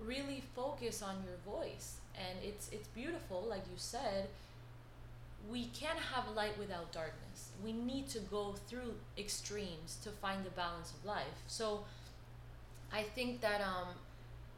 really 0.04 0.44
focus 0.56 1.02
on 1.02 1.16
your 1.26 1.56
voice? 1.56 1.98
And 2.16 2.38
it's 2.44 2.70
it's 2.72 2.88
beautiful, 2.90 3.46
like 3.50 3.64
you 3.72 3.78
said. 3.78 4.28
We 5.50 5.66
can't 5.68 5.98
have 6.00 6.26
light 6.36 6.58
without 6.60 6.92
darkness. 6.92 7.52
We 7.64 7.72
need 7.72 8.10
to 8.10 8.20
go 8.20 8.56
through 8.68 8.94
extremes 9.18 9.98
to 10.04 10.10
find 10.10 10.44
the 10.46 10.50
balance 10.50 10.92
of 10.92 11.06
life. 11.06 11.38
So, 11.48 11.86
I 12.92 13.04
think 13.04 13.40
that 13.42 13.62
um, 13.62 13.88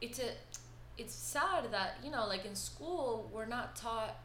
it's 0.00 0.18
a 0.18 0.32
it's 0.98 1.14
sad 1.14 1.70
that 1.72 1.96
you 2.04 2.10
know, 2.10 2.26
like 2.26 2.44
in 2.44 2.54
school, 2.54 3.30
we're 3.32 3.46
not 3.46 3.76
taught 3.76 4.16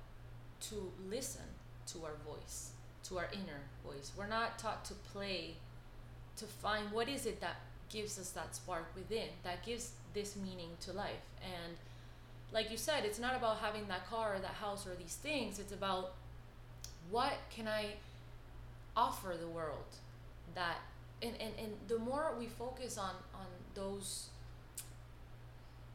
to 0.70 0.92
listen 1.10 1.46
to 1.88 2.04
our 2.04 2.16
voice, 2.26 2.72
to 3.04 3.18
our 3.18 3.30
inner 3.32 3.62
voice. 3.86 4.12
We're 4.18 4.28
not 4.28 4.60
taught 4.60 4.86
to 4.86 4.94
play, 4.94 5.56
to 6.38 6.46
find 6.46 6.92
what 6.92 7.08
is 7.08 7.26
it 7.26 7.42
that 7.42 7.58
gives 7.90 8.20
us 8.20 8.32
that 8.32 8.56
spark 8.56 8.86
within, 8.96 9.30
that 9.44 9.66
gives 9.66 9.92
this 10.14 10.36
meaning 10.36 10.70
to 10.82 10.94
life. 10.94 11.26
And 11.44 11.78
like 12.52 12.72
you 12.72 12.78
said, 12.78 13.06
it's 13.06 13.20
not 13.20 13.36
about 13.36 13.58
having 13.60 13.88
that 13.88 14.10
car 14.10 14.36
or 14.36 14.40
that 14.40 14.56
house 14.56 14.86
or 14.86 14.96
these 14.96 15.16
things. 15.16 15.60
It's 15.60 15.72
about 15.72 16.14
what 17.10 17.34
can 17.50 17.68
I 17.68 17.94
offer 18.96 19.36
the 19.40 19.48
world 19.48 19.86
that 20.56 20.78
and, 21.22 21.34
and, 21.40 21.54
and 21.60 21.74
the 21.88 21.98
more 21.98 22.34
we 22.38 22.48
focus 22.48 22.98
on 22.98 23.14
on 23.34 23.46
those 23.76 24.30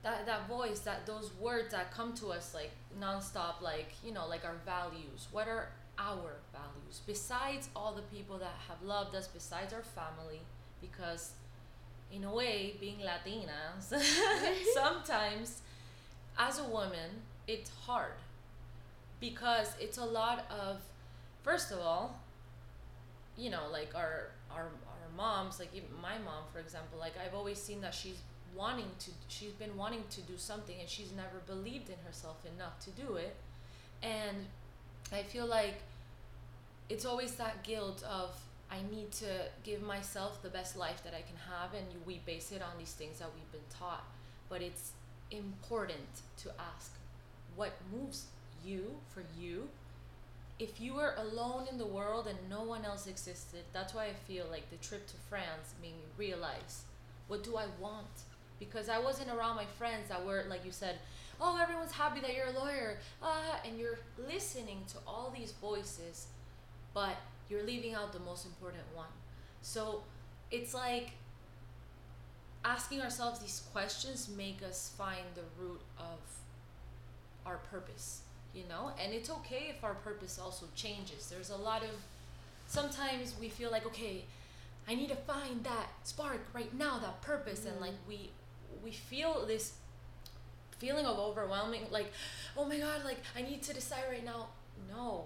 that 0.02 0.26
that 0.26 0.48
voice 0.48 0.80
that 0.80 1.06
those 1.06 1.30
words 1.40 1.72
that 1.72 1.92
come 1.92 2.12
to 2.14 2.28
us 2.28 2.54
like 2.54 2.72
nonstop 3.00 3.60
like 3.60 3.92
you 4.04 4.12
know 4.12 4.26
like 4.28 4.44
our 4.44 4.56
values. 4.64 5.28
What 5.30 5.48
are 5.48 5.68
our 5.98 6.36
values? 6.52 7.00
Besides 7.06 7.68
all 7.76 7.94
the 7.94 8.02
people 8.02 8.38
that 8.38 8.54
have 8.68 8.82
loved 8.82 9.14
us 9.14 9.28
besides 9.28 9.72
our 9.72 9.82
family 9.82 10.40
because 10.80 11.32
in 12.12 12.24
a 12.24 12.34
way 12.34 12.74
being 12.80 12.98
latinas 12.98 13.92
sometimes 14.74 15.62
as 16.38 16.58
a 16.58 16.64
woman 16.64 17.22
it's 17.46 17.70
hard. 17.86 18.14
Because 19.20 19.74
it's 19.80 19.98
a 19.98 20.04
lot 20.04 20.46
of 20.50 20.80
first 21.42 21.70
of 21.70 21.78
all 21.78 22.18
you 23.36 23.50
know 23.50 23.62
like 23.70 23.94
our 23.94 24.30
our 24.50 24.64
our 24.64 25.08
moms 25.16 25.58
like 25.58 25.70
my 26.00 26.18
mom 26.18 26.44
for 26.52 26.58
example 26.58 26.98
like 26.98 27.14
i've 27.24 27.34
always 27.34 27.58
seen 27.58 27.80
that 27.80 27.94
she's 27.94 28.18
wanting 28.56 28.90
to 29.00 29.10
she's 29.28 29.52
been 29.52 29.76
wanting 29.76 30.04
to 30.10 30.20
do 30.22 30.34
something 30.36 30.76
and 30.80 30.88
she's 30.88 31.12
never 31.12 31.38
believed 31.46 31.88
in 31.88 31.96
herself 32.06 32.36
enough 32.56 32.78
to 32.80 32.90
do 32.90 33.14
it. 33.14 33.36
And 34.02 34.46
i 35.12 35.22
feel 35.22 35.46
like 35.46 35.74
it's 36.88 37.04
always 37.04 37.34
that 37.34 37.62
guilt 37.62 38.02
of 38.04 38.30
i 38.70 38.78
need 38.90 39.10
to 39.12 39.26
give 39.62 39.82
myself 39.82 40.42
the 40.42 40.48
best 40.48 40.76
life 40.76 41.02
that 41.04 41.14
i 41.14 41.22
can 41.22 41.36
have 41.50 41.74
and 41.74 41.86
we 42.06 42.20
base 42.24 42.50
it 42.52 42.62
on 42.62 42.78
these 42.78 42.92
things 42.92 43.18
that 43.18 43.28
we've 43.34 43.52
been 43.52 43.78
taught. 43.78 44.04
But 44.48 44.62
it's 44.62 44.92
important 45.30 46.22
to 46.38 46.50
ask 46.74 46.92
what 47.56 47.72
moves 47.92 48.26
you 48.64 48.96
for 49.10 49.22
you? 49.38 49.68
If 50.58 50.80
you 50.80 50.94
were 50.94 51.14
alone 51.16 51.66
in 51.70 51.78
the 51.78 51.86
world 51.86 52.26
and 52.26 52.38
no 52.48 52.62
one 52.62 52.84
else 52.84 53.06
existed 53.06 53.64
that's 53.72 53.94
why 53.94 54.04
i 54.06 54.12
feel 54.12 54.46
like 54.50 54.70
the 54.70 54.76
trip 54.76 55.06
to 55.08 55.14
france 55.28 55.74
made 55.82 55.94
me 55.94 56.04
realize 56.16 56.84
what 57.26 57.42
do 57.42 57.56
i 57.56 57.64
want 57.80 58.06
because 58.64 58.88
i 58.88 58.98
wasn't 58.98 59.28
around 59.30 59.56
my 59.56 59.64
friends 59.78 60.08
that 60.08 60.24
were 60.24 60.44
like 60.48 60.64
you 60.64 60.72
said 60.72 60.96
oh 61.40 61.58
everyone's 61.60 61.92
happy 61.92 62.20
that 62.20 62.34
you're 62.34 62.46
a 62.46 62.58
lawyer 62.58 62.98
ah, 63.22 63.60
and 63.66 63.78
you're 63.78 63.98
listening 64.28 64.82
to 64.86 64.96
all 65.06 65.32
these 65.36 65.52
voices 65.52 66.26
but 66.94 67.16
you're 67.48 67.64
leaving 67.64 67.94
out 67.94 68.12
the 68.12 68.20
most 68.20 68.46
important 68.46 68.84
one. 68.94 69.12
So 69.60 70.02
it's 70.50 70.74
like 70.74 71.12
asking 72.64 73.00
ourselves 73.00 73.40
these 73.40 73.62
questions 73.72 74.28
make 74.36 74.62
us 74.62 74.92
find 74.96 75.24
the 75.34 75.42
root 75.62 75.80
of 75.98 76.18
our 77.44 77.58
purpose 77.70 78.22
you 78.54 78.64
know? 78.68 78.92
And 79.02 79.14
it's 79.14 79.30
okay 79.30 79.72
if 79.74 79.82
our 79.82 79.94
purpose 79.94 80.38
also 80.38 80.66
changes. 80.74 81.30
There's 81.30 81.48
a 81.48 81.56
lot 81.56 81.82
of 81.82 81.88
sometimes 82.66 83.34
we 83.40 83.48
feel 83.48 83.70
like 83.70 83.84
okay 83.84 84.24
i 84.88 84.94
need 84.94 85.08
to 85.08 85.16
find 85.16 85.62
that 85.64 85.88
spark 86.04 86.40
right 86.54 86.72
now 86.74 86.98
that 86.98 87.20
purpose 87.20 87.60
mm-hmm. 87.60 87.70
and 87.70 87.80
like 87.80 87.94
we 88.08 88.30
we 88.82 88.90
feel 88.92 89.46
this 89.46 89.74
feeling 90.78 91.06
of 91.06 91.18
overwhelming 91.18 91.82
like 91.90 92.12
oh 92.56 92.64
my 92.64 92.78
god 92.78 93.04
like 93.04 93.18
i 93.36 93.42
need 93.42 93.62
to 93.62 93.72
decide 93.74 94.04
right 94.10 94.24
now. 94.24 94.48
No. 94.88 95.24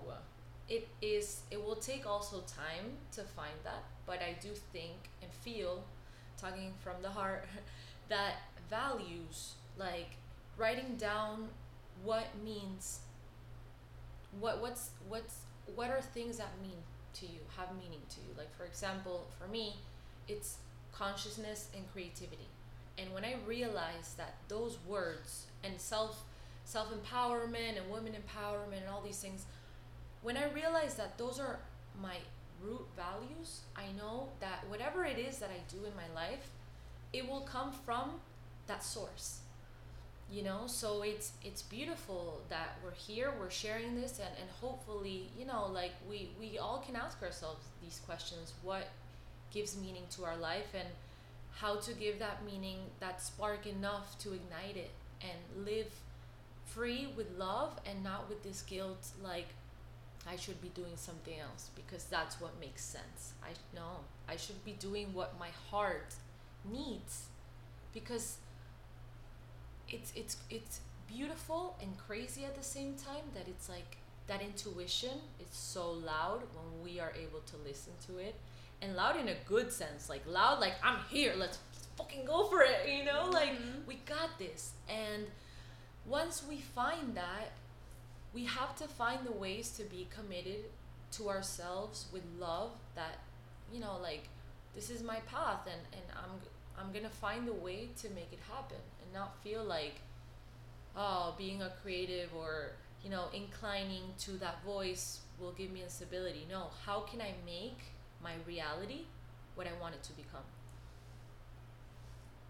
It 0.68 0.88
is 1.00 1.40
it 1.50 1.62
will 1.64 1.76
take 1.76 2.06
also 2.06 2.40
time 2.40 2.98
to 3.12 3.22
find 3.22 3.54
that 3.62 3.84
but 4.04 4.20
i 4.20 4.36
do 4.40 4.48
think 4.72 5.10
and 5.22 5.30
feel 5.32 5.84
talking 6.40 6.72
from 6.82 7.00
the 7.02 7.08
heart 7.10 7.44
that 8.08 8.34
values 8.68 9.54
like 9.78 10.16
writing 10.58 10.96
down 10.98 11.48
what 12.02 12.26
means 12.44 13.00
what 14.40 14.60
what's 14.60 14.90
what's 15.08 15.36
what 15.74 15.90
are 15.90 16.00
things 16.00 16.38
that 16.38 16.50
mean 16.62 16.78
to 17.14 17.26
you 17.26 17.40
have 17.56 17.68
meaning 17.76 18.02
to 18.10 18.20
you. 18.20 18.34
Like 18.36 18.54
for 18.56 18.64
example 18.64 19.26
for 19.38 19.48
me 19.48 19.76
it's 20.28 20.58
consciousness 20.92 21.68
and 21.74 21.84
creativity 21.92 22.48
and 22.98 23.12
when 23.12 23.24
i 23.24 23.34
realize 23.46 24.14
that 24.16 24.34
those 24.48 24.78
words 24.86 25.46
and 25.64 25.80
self 25.80 26.22
self 26.64 26.88
empowerment 26.92 27.76
and 27.76 27.90
women 27.90 28.12
empowerment 28.12 28.80
and 28.80 28.88
all 28.90 29.02
these 29.02 29.18
things 29.18 29.46
when 30.22 30.36
i 30.36 30.50
realize 30.52 30.94
that 30.94 31.16
those 31.18 31.38
are 31.38 31.58
my 32.00 32.16
root 32.62 32.86
values 32.96 33.60
i 33.76 33.84
know 33.96 34.28
that 34.40 34.64
whatever 34.68 35.04
it 35.04 35.18
is 35.18 35.38
that 35.38 35.50
i 35.50 35.60
do 35.72 35.84
in 35.84 35.92
my 35.94 36.08
life 36.14 36.50
it 37.12 37.28
will 37.28 37.42
come 37.42 37.72
from 37.84 38.12
that 38.66 38.82
source 38.82 39.40
you 40.28 40.42
know? 40.42 40.62
So 40.66 41.02
it's 41.02 41.30
it's 41.44 41.62
beautiful 41.62 42.40
that 42.48 42.78
we're 42.82 42.90
here 42.90 43.32
we're 43.38 43.48
sharing 43.48 43.94
this 43.94 44.18
and, 44.18 44.28
and 44.40 44.50
hopefully 44.60 45.28
you 45.38 45.46
know 45.46 45.70
like 45.72 45.92
we 46.10 46.30
we 46.40 46.58
all 46.58 46.82
can 46.84 46.96
ask 46.96 47.22
ourselves 47.22 47.64
these 47.80 48.00
questions 48.04 48.52
what 48.64 48.88
gives 49.52 49.76
meaning 49.76 50.02
to 50.10 50.24
our 50.24 50.36
life? 50.36 50.74
And 50.74 50.88
how 51.60 51.76
to 51.76 51.92
give 51.92 52.18
that 52.18 52.44
meaning 52.44 52.78
that 53.00 53.22
spark 53.22 53.66
enough 53.66 54.18
to 54.18 54.32
ignite 54.32 54.76
it 54.76 54.90
and 55.22 55.64
live 55.64 55.90
free 56.66 57.08
with 57.16 57.26
love 57.38 57.78
and 57.86 58.04
not 58.04 58.28
with 58.28 58.42
this 58.42 58.62
guilt 58.62 59.08
like 59.22 59.48
I 60.28 60.36
should 60.36 60.60
be 60.60 60.68
doing 60.68 60.96
something 60.96 61.38
else 61.38 61.70
because 61.76 62.04
that's 62.04 62.40
what 62.40 62.58
makes 62.60 62.84
sense. 62.84 63.32
I 63.42 63.50
know 63.74 64.00
I 64.28 64.36
should 64.36 64.62
be 64.64 64.72
doing 64.72 65.14
what 65.14 65.38
my 65.38 65.48
heart 65.70 66.14
needs 66.64 67.26
because 67.94 68.38
it's 69.88 70.12
it's 70.16 70.36
it's 70.50 70.80
beautiful 71.06 71.76
and 71.80 71.96
crazy 71.96 72.44
at 72.44 72.56
the 72.56 72.64
same 72.64 72.94
time 72.94 73.22
that 73.34 73.46
it's 73.46 73.68
like 73.68 73.96
that 74.26 74.42
intuition 74.42 75.18
is 75.38 75.56
so 75.56 75.92
loud 75.92 76.42
when 76.54 76.82
we 76.82 76.98
are 76.98 77.12
able 77.16 77.40
to 77.46 77.56
listen 77.64 77.92
to 78.08 78.18
it 78.18 78.34
and 78.82 78.94
loud 78.94 79.16
in 79.16 79.28
a 79.28 79.34
good 79.46 79.72
sense 79.72 80.08
like 80.08 80.22
loud 80.26 80.60
like 80.60 80.74
i'm 80.82 80.98
here 81.08 81.34
let's 81.36 81.58
fucking 81.96 82.24
go 82.24 82.44
for 82.44 82.62
it 82.62 82.88
you 82.88 83.04
know 83.04 83.28
like 83.30 83.52
mm-hmm. 83.52 83.86
we 83.86 83.94
got 84.06 84.38
this 84.38 84.72
and 84.88 85.26
once 86.06 86.42
we 86.48 86.56
find 86.56 87.14
that 87.14 87.52
we 88.34 88.44
have 88.44 88.76
to 88.76 88.86
find 88.86 89.26
the 89.26 89.32
ways 89.32 89.70
to 89.70 89.82
be 89.84 90.06
committed 90.10 90.64
to 91.10 91.28
ourselves 91.28 92.06
with 92.12 92.22
love 92.38 92.70
that 92.94 93.18
you 93.72 93.80
know 93.80 93.96
like 94.02 94.28
this 94.74 94.90
is 94.90 95.02
my 95.02 95.16
path 95.20 95.66
and 95.66 95.80
and 95.92 96.02
i'm 96.16 96.30
i'm 96.78 96.92
gonna 96.92 97.08
find 97.08 97.48
a 97.48 97.52
way 97.52 97.88
to 97.96 98.08
make 98.10 98.28
it 98.32 98.40
happen 98.52 98.76
and 99.02 99.12
not 99.14 99.42
feel 99.42 99.64
like 99.64 99.94
oh 100.96 101.34
being 101.38 101.62
a 101.62 101.72
creative 101.82 102.28
or 102.36 102.72
you 103.02 103.08
know 103.08 103.24
inclining 103.32 104.02
to 104.18 104.32
that 104.32 104.62
voice 104.64 105.20
will 105.40 105.52
give 105.52 105.70
me 105.70 105.82
instability 105.82 106.46
no 106.50 106.66
how 106.84 107.00
can 107.00 107.20
i 107.20 107.32
make 107.46 107.78
my 108.28 108.34
reality 108.46 109.02
what 109.54 109.66
i 109.66 109.74
want 109.80 109.94
it 109.94 110.02
to 110.02 110.12
become. 110.22 110.46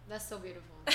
That's 0.09 0.29
so 0.29 0.39
beautiful. 0.39 0.77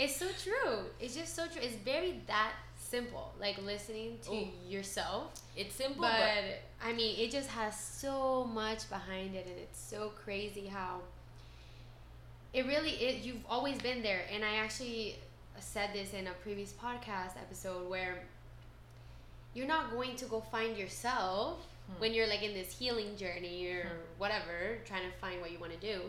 It's 0.00 0.16
so 0.16 0.28
true. 0.42 0.78
It's 0.98 1.14
just 1.14 1.36
so 1.36 1.46
true. 1.46 1.60
It's 1.62 1.76
very 1.92 2.22
that 2.26 2.52
simple 2.76 3.34
like 3.38 3.56
listening 3.62 4.16
to 4.24 4.32
Ooh. 4.32 4.48
yourself. 4.66 5.24
It's 5.54 5.74
simple 5.74 6.00
but, 6.00 6.18
but 6.18 6.88
i 6.88 6.92
mean 6.98 7.12
it 7.20 7.30
just 7.30 7.50
has 7.50 7.78
so 7.78 8.44
much 8.44 8.88
behind 8.88 9.34
it 9.34 9.46
and 9.46 9.58
it's 9.66 9.78
so 9.78 10.12
crazy 10.24 10.66
how 10.66 11.00
it 12.54 12.66
really 12.66 12.94
is 13.06 13.26
you've 13.26 13.44
always 13.48 13.78
been 13.88 14.02
there. 14.02 14.22
And 14.32 14.42
i 14.50 14.54
actually 14.64 15.16
said 15.58 15.90
this 15.92 16.14
in 16.14 16.26
a 16.26 16.34
previous 16.42 16.72
podcast 16.72 17.34
episode 17.44 17.82
where 17.94 18.14
you're 19.54 19.72
not 19.76 19.84
going 19.92 20.16
to 20.16 20.24
go 20.24 20.40
find 20.40 20.78
yourself 20.82 21.58
hmm. 21.94 22.00
when 22.00 22.14
you're 22.14 22.26
like 22.26 22.42
in 22.42 22.54
this 22.54 22.76
healing 22.76 23.16
journey 23.16 23.66
or 23.68 23.82
hmm. 23.82 23.94
whatever 24.18 24.78
trying 24.84 25.02
to 25.02 25.16
find 25.20 25.40
what 25.40 25.50
you 25.50 25.58
want 25.58 25.72
to 25.72 25.78
do 25.78 26.00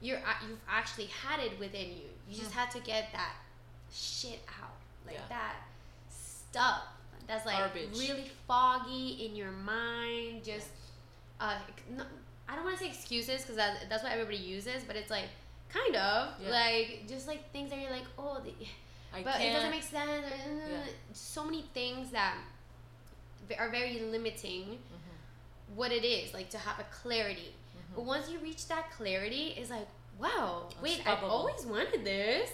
you're 0.00 0.18
you've 0.48 0.58
actually 0.68 1.06
had 1.06 1.40
it 1.40 1.58
within 1.58 1.88
you 1.88 2.08
you 2.28 2.36
just 2.36 2.52
hmm. 2.52 2.58
had 2.58 2.70
to 2.70 2.80
get 2.80 3.08
that 3.12 3.34
shit 3.92 4.40
out 4.60 4.76
like 5.06 5.14
yeah. 5.14 5.22
that 5.28 5.54
stuff 6.10 6.82
that's 7.26 7.46
like 7.46 7.58
Garbage. 7.58 7.98
really 7.98 8.30
foggy 8.46 9.26
in 9.26 9.34
your 9.34 9.50
mind 9.50 10.44
just 10.44 10.68
uh 11.40 11.56
no, 11.96 12.04
i 12.48 12.54
don't 12.54 12.64
want 12.64 12.76
to 12.76 12.84
say 12.84 12.88
excuses 12.88 13.42
because 13.42 13.56
that, 13.56 13.86
that's 13.88 14.02
what 14.02 14.12
everybody 14.12 14.36
uses 14.36 14.82
but 14.86 14.96
it's 14.96 15.10
like 15.10 15.26
Kind 15.72 15.96
of 15.96 16.28
yeah. 16.40 16.50
like 16.50 17.08
just 17.08 17.26
like 17.26 17.50
things 17.52 17.70
that 17.70 17.80
you're 17.80 17.90
like, 17.90 18.04
oh, 18.18 18.40
the, 18.44 18.52
but 19.12 19.34
can't. 19.34 19.44
it 19.44 19.52
doesn't 19.52 19.70
make 19.70 19.82
sense. 19.82 20.24
Yeah. 20.70 20.78
So 21.12 21.44
many 21.44 21.64
things 21.74 22.10
that 22.12 22.36
are 23.58 23.68
very 23.70 24.00
limiting. 24.00 24.62
Mm-hmm. 24.62 25.05
What 25.74 25.92
it 25.92 26.04
is 26.04 26.32
like 26.32 26.50
to 26.50 26.58
have 26.58 26.78
a 26.78 26.84
clarity, 26.84 27.52
mm-hmm. 27.52 27.96
but 27.96 28.04
once 28.04 28.30
you 28.30 28.38
reach 28.38 28.68
that 28.68 28.90
clarity, 28.92 29.54
it's 29.58 29.70
like, 29.70 29.88
wow, 30.18 30.68
wait, 30.82 31.02
I've 31.06 31.24
always 31.24 31.66
wanted 31.66 32.04
this, 32.04 32.50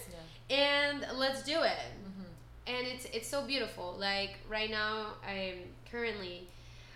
yeah. 0.49 0.55
and 0.57 1.05
let's 1.17 1.43
do 1.43 1.61
it. 1.61 1.77
Mm-hmm. 1.77 2.75
And 2.75 2.87
it's 2.87 3.05
it's 3.13 3.27
so 3.27 3.45
beautiful. 3.45 3.95
Like 3.99 4.37
right 4.49 4.69
now, 4.69 5.13
I'm 5.27 5.59
currently, 5.89 6.47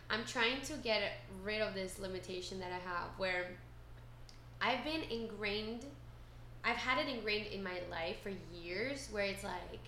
I'm 0.10 0.26
trying 0.26 0.62
to 0.62 0.74
get 0.84 1.02
rid 1.44 1.62
of 1.62 1.74
this 1.74 2.00
limitation 2.00 2.60
that 2.60 2.72
I 2.72 2.90
have 2.90 3.10
where 3.18 3.48
I've 4.60 4.84
been 4.84 5.04
ingrained 5.04 5.86
I've 6.68 6.76
had 6.76 6.98
it 6.98 7.08
ingrained 7.08 7.48
in 7.48 7.64
my 7.64 7.80
life 7.90 8.18
for 8.22 8.32
years 8.54 9.08
where 9.12 9.24
it's 9.24 9.44
like 9.44 9.80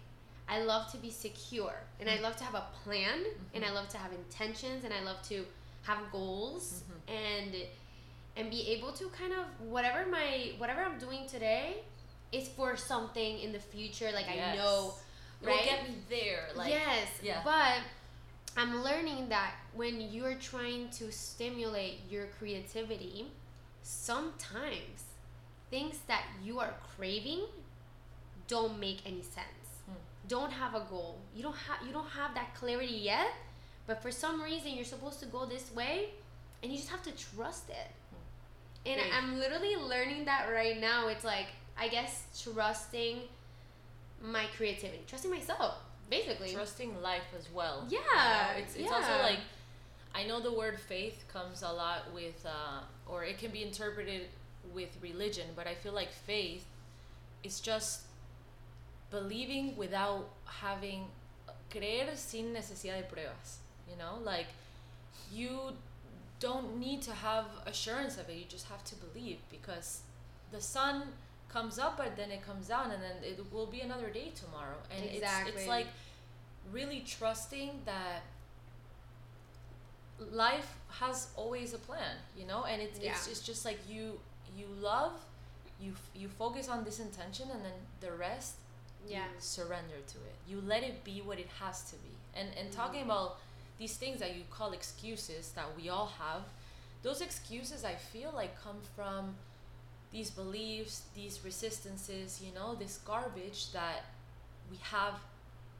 I 0.47 0.61
love 0.61 0.89
to 0.93 0.97
be 0.97 1.11
secure 1.11 1.75
and 1.99 2.07
mm-hmm. 2.07 2.19
I 2.19 2.21
love 2.21 2.37
to 2.37 2.43
have 2.45 2.55
a 2.55 2.65
plan 2.83 3.19
and 3.53 3.63
I 3.63 3.67
mm-hmm. 3.67 3.75
love 3.75 3.89
to 3.89 3.97
have 3.97 4.13
intentions 4.13 4.85
and 4.85 4.93
I 4.93 5.03
love 5.03 5.21
to 5.29 5.45
have 5.83 5.97
goals 6.11 6.83
mm-hmm. 6.83 7.45
and 7.47 7.55
and 8.35 8.49
be 8.49 8.69
able 8.69 8.91
to 8.93 9.09
kind 9.09 9.33
of 9.33 9.67
whatever 9.67 10.09
my 10.09 10.51
whatever 10.57 10.81
I'm 10.81 10.97
doing 10.97 11.27
today 11.27 11.77
is 12.31 12.47
for 12.49 12.77
something 12.77 13.39
in 13.39 13.51
the 13.51 13.59
future 13.59 14.09
like 14.13 14.25
yes. 14.27 14.53
I 14.53 14.55
know 14.57 14.93
right? 15.43 15.57
will 15.57 15.65
get 15.65 15.87
me 15.87 15.95
there 16.09 16.47
like 16.55 16.69
yes 16.69 17.07
yeah 17.23 17.41
but 17.43 17.81
I'm 18.57 18.83
learning 18.83 19.29
that 19.29 19.53
when 19.73 20.01
you're 20.11 20.35
trying 20.35 20.89
to 20.91 21.11
stimulate 21.11 22.01
your 22.09 22.27
creativity 22.37 23.27
sometimes 23.81 25.03
things 25.69 25.99
that 26.07 26.23
you 26.43 26.59
are 26.59 26.73
craving 26.95 27.45
don't 28.49 28.79
make 28.79 28.99
any 29.05 29.21
sense. 29.21 29.69
Hmm. 29.85 29.93
Don't 30.27 30.51
have 30.51 30.75
a 30.75 30.85
goal. 30.89 31.19
You 31.33 31.43
don't 31.43 31.55
have 31.55 31.87
you 31.87 31.93
don't 31.93 32.09
have 32.09 32.33
that 32.33 32.53
clarity 32.55 32.99
yet, 33.13 33.31
but 33.89 34.03
for 34.03 34.11
some 34.11 34.39
reason 34.39 34.73
you're 34.75 34.85
supposed 34.85 35.19
to 35.19 35.25
go 35.25 35.47
this 35.47 35.73
way 35.73 36.09
and 36.61 36.71
you 36.71 36.77
just 36.77 36.91
have 36.91 37.01
to 37.01 37.11
trust 37.11 37.69
it. 37.71 37.89
And 38.85 39.01
Great. 39.01 39.11
I'm 39.11 39.39
literally 39.39 39.75
learning 39.75 40.25
that 40.25 40.45
right 40.53 40.79
now. 40.79 41.07
It's 41.07 41.25
like 41.25 41.47
I 41.75 41.87
guess 41.87 42.23
trusting 42.43 43.17
my 44.21 44.45
creativity, 44.55 45.01
trusting 45.07 45.31
myself, 45.31 45.75
basically. 46.07 46.53
Trusting 46.53 47.01
life 47.01 47.29
as 47.35 47.51
well. 47.51 47.87
Yeah. 47.89 47.97
You 47.97 48.53
know, 48.53 48.63
it's 48.63 48.75
it's 48.75 48.85
yeah. 48.85 48.95
also 48.95 49.23
like 49.23 49.39
I 50.13 50.23
know 50.23 50.39
the 50.39 50.53
word 50.53 50.79
faith 50.79 51.25
comes 51.33 51.63
a 51.63 51.71
lot 51.71 52.13
with 52.13 52.45
uh, 52.45 52.81
or 53.07 53.23
it 53.23 53.39
can 53.39 53.49
be 53.49 53.63
interpreted 53.63 54.27
with 54.71 54.89
religion, 55.01 55.47
but 55.55 55.65
I 55.65 55.73
feel 55.73 55.93
like 55.93 56.11
faith 56.11 56.65
is 57.43 57.59
just 57.59 58.01
believing 59.09 59.75
without 59.77 60.29
having 60.45 61.07
creer 61.71 62.15
sin 62.15 62.53
necesidad 62.53 62.97
de 62.97 63.07
pruebas. 63.07 63.68
You 63.89 63.97
know, 63.97 64.19
like 64.23 64.47
you 65.31 65.73
don't 66.39 66.77
need 66.79 67.01
to 67.03 67.11
have 67.11 67.45
assurance 67.65 68.17
of 68.17 68.29
it. 68.29 68.37
You 68.37 68.45
just 68.47 68.67
have 68.67 68.83
to 68.85 68.95
believe 68.95 69.39
because 69.51 70.01
the 70.51 70.61
sun 70.61 71.03
comes 71.49 71.79
up, 71.79 71.97
but 71.97 72.15
then 72.15 72.31
it 72.31 72.45
comes 72.45 72.67
down, 72.67 72.91
and 72.91 73.01
then 73.01 73.17
it 73.23 73.39
will 73.51 73.65
be 73.65 73.81
another 73.81 74.09
day 74.09 74.31
tomorrow. 74.35 74.77
And 74.95 75.05
exactly. 75.05 75.51
it's 75.51 75.61
it's 75.61 75.67
like 75.67 75.87
really 76.71 77.01
trusting 77.05 77.81
that 77.85 78.23
life 80.31 80.75
has 80.89 81.27
always 81.35 81.73
a 81.73 81.77
plan, 81.77 82.17
you 82.37 82.45
know, 82.45 82.65
and 82.65 82.81
it's 82.81 82.99
yeah. 82.99 83.11
it's, 83.11 83.27
it's 83.27 83.39
just 83.41 83.65
like 83.65 83.79
you 83.89 84.19
you 84.57 84.65
love 84.81 85.13
you 85.79 85.93
you 86.15 86.27
focus 86.27 86.67
on 86.67 86.83
this 86.83 86.99
intention 86.99 87.47
and 87.51 87.63
then 87.63 87.71
the 88.01 88.11
rest 88.11 88.55
Yeah. 89.07 89.19
you 89.19 89.39
surrender 89.39 89.95
to 90.07 90.17
it 90.17 90.35
you 90.47 90.61
let 90.65 90.83
it 90.83 91.03
be 91.05 91.21
what 91.21 91.39
it 91.39 91.47
has 91.61 91.83
to 91.91 91.95
be 91.97 92.13
and 92.35 92.49
and 92.59 92.69
talking 92.71 93.01
Mm-hmm. 93.01 93.11
about 93.11 93.37
these 93.79 93.95
things 93.97 94.19
that 94.19 94.35
you 94.35 94.43
call 94.51 94.71
excuses 94.73 95.51
that 95.51 95.65
we 95.77 95.89
all 95.89 96.11
have 96.19 96.41
those 97.03 97.21
excuses 97.21 97.83
i 97.85 97.93
feel 97.95 98.31
like 98.35 98.61
come 98.61 98.77
from 98.95 99.35
these 100.11 100.29
beliefs 100.29 101.03
these 101.15 101.39
resistances 101.43 102.41
you 102.45 102.53
know 102.53 102.75
this 102.75 102.99
garbage 103.05 103.71
that 103.71 104.05
we 104.71 104.77
have 104.81 105.13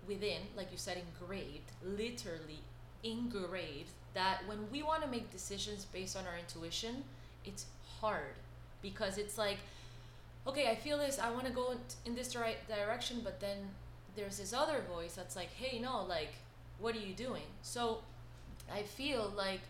within 0.08 0.42
like 0.56 0.72
you 0.72 0.78
said 0.78 0.98
engraved 0.98 1.72
literally 1.84 2.60
engraved 3.04 3.92
that 4.14 4.40
when 4.48 4.60
we 4.72 4.84
want 4.84 5.02
to 5.02 5.08
make 5.08 5.32
decisions 5.32 5.86
based 5.86 6.16
on 6.18 6.26
our 6.26 6.38
intuition 6.38 7.04
it's 7.46 7.66
hard. 8.02 8.36
Because 8.82 9.18
it's 9.18 9.38
like 9.38 9.58
okay 10.48 10.70
i 10.70 10.76
feel 10.76 10.98
this 10.98 11.20
i 11.20 11.30
want 11.30 11.46
to 11.46 11.52
go 11.52 11.74
in- 12.06 12.16
this 12.16 12.36
right 12.36 12.58
direction 12.68 13.20
but 13.24 13.40
then 13.42 13.58
there's 14.16 14.38
this 14.38 14.54
other 14.54 14.82
voice 14.94 15.16
that's 15.16 15.36
like 15.36 15.52
hey 15.54 15.80
no 15.80 16.04
like 16.04 16.34
what 16.80 16.96
are 16.96 17.00
you 17.00 17.14
doing? 17.14 17.44
So 17.62 18.00
i 18.72 18.84
feel 18.84 19.34
like 19.36 19.62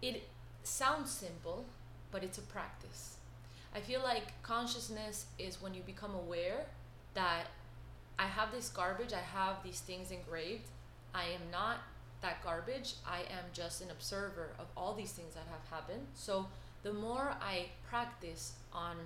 it 0.00 0.28
sounds 0.64 1.10
simple 1.10 1.64
but 2.10 2.22
it's 2.22 2.38
a 2.38 2.42
practice. 2.42 3.16
I 3.74 3.80
feel 3.80 4.02
like 4.02 4.42
consciousness 4.42 5.26
is 5.38 5.62
when 5.62 5.72
you 5.74 5.82
become 5.82 6.14
aware 6.14 6.66
that 7.14 7.46
i 8.18 8.26
have 8.26 8.52
this 8.52 8.68
garbage 8.68 9.12
i 9.12 9.24
have 9.38 9.56
these 9.64 9.80
things 9.80 10.10
engraved 10.10 10.68
i 11.14 11.24
am 11.24 11.40
not 11.50 11.78
that 12.20 12.42
garbage 12.44 12.94
i 13.06 13.20
am 13.20 13.44
just 13.52 13.80
an 13.82 13.90
observer 13.90 14.50
of 14.58 14.66
all 14.76 14.94
these 14.94 15.12
things 15.12 15.34
that 15.34 15.46
have 15.50 15.66
happened. 15.70 16.06
So 16.14 16.46
the 16.82 16.92
more 16.92 17.34
i 17.40 17.66
practice 17.88 18.52
on 18.72 18.96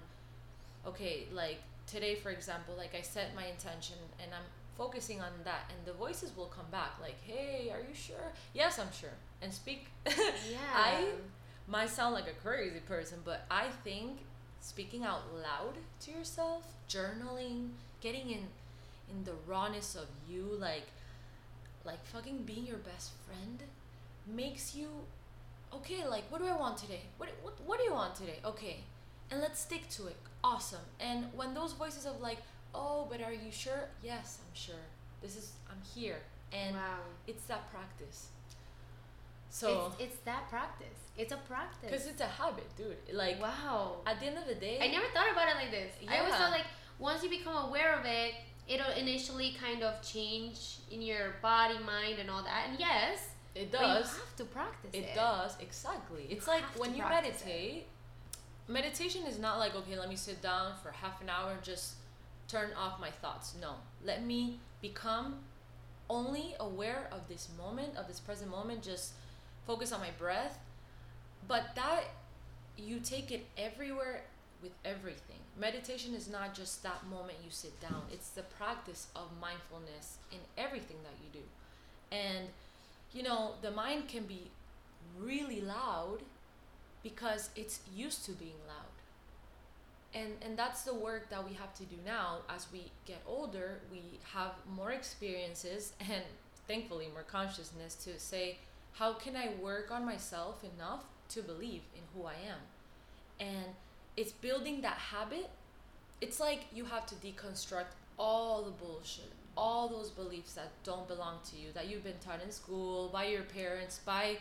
okay 0.86 1.26
like 1.32 1.58
today 1.86 2.14
for 2.14 2.30
example 2.30 2.74
like 2.76 2.94
i 2.94 3.00
set 3.02 3.34
my 3.34 3.46
intention 3.46 3.96
and 4.22 4.32
i'm 4.32 4.48
focusing 4.76 5.20
on 5.20 5.30
that 5.44 5.70
and 5.70 5.86
the 5.86 5.92
voices 5.92 6.36
will 6.36 6.46
come 6.46 6.66
back 6.70 6.92
like 7.00 7.16
hey 7.24 7.70
are 7.72 7.80
you 7.80 7.94
sure 7.94 8.32
yes 8.54 8.78
i'm 8.78 8.92
sure 8.92 9.14
and 9.42 9.52
speak 9.52 9.86
Yeah. 10.06 10.58
I 10.74 11.04
might 11.68 11.90
sound 11.90 12.14
like 12.14 12.26
a 12.28 12.46
crazy 12.46 12.80
person, 12.80 13.18
but 13.24 13.44
I 13.50 13.66
think 13.84 14.18
speaking 14.60 15.04
out 15.04 15.22
loud 15.34 15.74
to 16.00 16.10
yourself, 16.10 16.64
journaling, 16.88 17.70
getting 18.00 18.30
in 18.30 18.46
in 19.10 19.24
the 19.24 19.32
rawness 19.46 19.94
of 19.94 20.06
you, 20.28 20.56
like 20.58 20.86
like 21.84 22.04
fucking 22.06 22.42
being 22.44 22.66
your 22.66 22.78
best 22.78 23.12
friend, 23.26 23.62
makes 24.26 24.74
you 24.74 24.88
okay. 25.74 26.06
Like, 26.06 26.24
what 26.30 26.40
do 26.40 26.46
I 26.46 26.56
want 26.56 26.76
today? 26.78 27.00
What 27.18 27.30
what 27.42 27.54
what 27.66 27.78
do 27.78 27.84
you 27.84 27.92
want 27.92 28.14
today? 28.14 28.38
Okay, 28.44 28.78
and 29.30 29.40
let's 29.40 29.60
stick 29.60 29.88
to 29.90 30.06
it. 30.08 30.16
Awesome. 30.44 30.86
And 31.00 31.26
when 31.34 31.54
those 31.54 31.72
voices 31.72 32.06
of 32.06 32.20
like, 32.20 32.38
oh, 32.74 33.06
but 33.10 33.20
are 33.20 33.32
you 33.32 33.50
sure? 33.50 33.88
Yes, 34.02 34.38
I'm 34.42 34.54
sure. 34.54 34.84
This 35.22 35.36
is 35.36 35.52
I'm 35.70 35.80
here, 35.94 36.18
and 36.52 36.76
wow. 36.76 36.98
it's 37.26 37.44
that 37.44 37.70
practice. 37.70 38.28
So. 39.50 39.92
it's, 39.98 40.12
it's 40.12 40.16
that 40.24 40.48
practice. 40.50 40.98
It's 41.16 41.32
a 41.32 41.36
practice. 41.48 41.90
Because 41.90 42.06
it's 42.06 42.20
a 42.20 42.26
habit, 42.26 42.68
dude. 42.76 42.96
Like 43.12 43.40
wow. 43.40 43.96
at 44.06 44.20
the 44.20 44.26
end 44.26 44.38
of 44.38 44.46
the 44.46 44.54
day, 44.54 44.78
I 44.82 44.88
never 44.88 45.06
thought 45.14 45.32
about 45.32 45.48
it 45.48 45.56
like 45.56 45.70
this. 45.70 45.92
Yeah. 46.02 46.12
I 46.12 46.18
always 46.18 46.34
thought 46.34 46.50
like 46.50 46.66
once 46.98 47.22
you 47.22 47.30
become 47.30 47.68
aware 47.68 47.98
of 47.98 48.04
it, 48.04 48.34
it'll 48.68 48.92
initially 48.92 49.56
kind 49.58 49.82
of 49.82 50.02
change 50.02 50.78
in 50.90 51.00
your 51.00 51.36
body, 51.40 51.78
mind, 51.78 52.18
and 52.18 52.30
all 52.30 52.42
that. 52.42 52.66
And 52.68 52.78
yes, 52.78 53.30
it 53.54 53.72
but 53.72 53.80
you 53.80 53.86
have 53.86 54.36
to 54.36 54.44
practice 54.44 54.90
it. 54.92 54.98
It 54.98 55.14
does 55.14 55.56
exactly. 55.60 56.26
It's 56.28 56.46
You 56.46 56.52
like 56.52 56.64
when 56.78 56.94
you 56.94 57.02
practice 57.02 57.42
it. 57.42 57.46
meditate. 57.46 57.86
Meditation 58.68 59.22
is 59.26 59.38
not 59.38 59.58
like 59.58 59.74
okay, 59.74 59.98
let 59.98 60.08
me 60.08 60.16
sit 60.16 60.42
down 60.42 60.72
for 60.82 60.90
half 60.90 61.22
an 61.22 61.30
hour 61.30 61.52
and 61.52 61.62
just 61.62 61.94
turn 62.48 62.70
off 62.76 63.00
my 63.00 63.10
thoughts. 63.10 63.54
No, 63.60 63.74
let 64.04 64.24
me 64.24 64.58
become 64.80 65.36
only 66.08 66.54
aware 66.60 67.08
of 67.10 67.28
this 67.28 67.48
moment, 67.58 67.96
of 67.96 68.06
this 68.06 68.20
present 68.20 68.50
moment. 68.50 68.82
Just 68.82 69.12
focus 69.66 69.92
on 69.92 70.00
my 70.00 70.10
breath. 70.18 70.58
But 71.48 71.74
that 71.74 72.04
you 72.76 73.00
take 73.00 73.30
it 73.30 73.46
everywhere 73.56 74.22
with 74.62 74.72
everything. 74.84 75.36
Meditation 75.58 76.14
is 76.14 76.28
not 76.28 76.54
just 76.54 76.82
that 76.82 77.06
moment 77.08 77.38
you 77.44 77.50
sit 77.50 77.80
down. 77.80 78.02
It's 78.12 78.30
the 78.30 78.42
practice 78.42 79.08
of 79.16 79.28
mindfulness 79.40 80.18
in 80.32 80.38
everything 80.58 80.96
that 81.04 81.14
you 81.22 81.40
do. 81.40 81.46
And 82.16 82.48
you 83.12 83.22
know, 83.22 83.52
the 83.62 83.70
mind 83.70 84.08
can 84.08 84.24
be 84.24 84.50
really 85.18 85.60
loud 85.60 86.18
because 87.02 87.50
it's 87.56 87.80
used 87.94 88.24
to 88.26 88.32
being 88.32 88.60
loud. 88.66 88.85
And 90.16 90.32
and 90.40 90.56
that's 90.56 90.82
the 90.82 90.94
work 90.94 91.28
that 91.30 91.46
we 91.46 91.54
have 91.54 91.74
to 91.74 91.84
do 91.84 91.96
now 92.04 92.38
as 92.48 92.66
we 92.72 92.90
get 93.04 93.22
older, 93.26 93.80
we 93.92 94.02
have 94.32 94.52
more 94.74 94.92
experiences 94.92 95.92
and 96.00 96.22
thankfully 96.66 97.08
more 97.12 97.22
consciousness 97.22 97.94
to 98.06 98.18
say 98.18 98.58
how 98.94 99.12
can 99.12 99.36
I 99.36 99.50
work 99.60 99.90
on 99.90 100.06
myself 100.06 100.64
enough 100.64 101.04
to 101.28 101.42
believe 101.42 101.82
in 101.94 102.02
who 102.14 102.26
I 102.26 102.32
am? 102.32 102.60
And 103.38 103.66
it's 104.16 104.32
building 104.32 104.80
that 104.80 104.96
habit. 104.96 105.50
It's 106.22 106.40
like 106.40 106.60
you 106.72 106.86
have 106.86 107.04
to 107.06 107.14
deconstruct 107.16 107.92
all 108.18 108.62
the 108.62 108.70
bullshit, 108.70 109.30
all 109.54 109.88
those 109.88 110.08
beliefs 110.08 110.54
that 110.54 110.70
don't 110.82 111.06
belong 111.06 111.40
to 111.50 111.58
you, 111.58 111.68
that 111.74 111.88
you've 111.88 112.04
been 112.04 112.18
taught 112.24 112.42
in 112.42 112.50
school, 112.50 113.10
by 113.12 113.26
your 113.26 113.42
parents, 113.42 114.00
by 114.06 114.38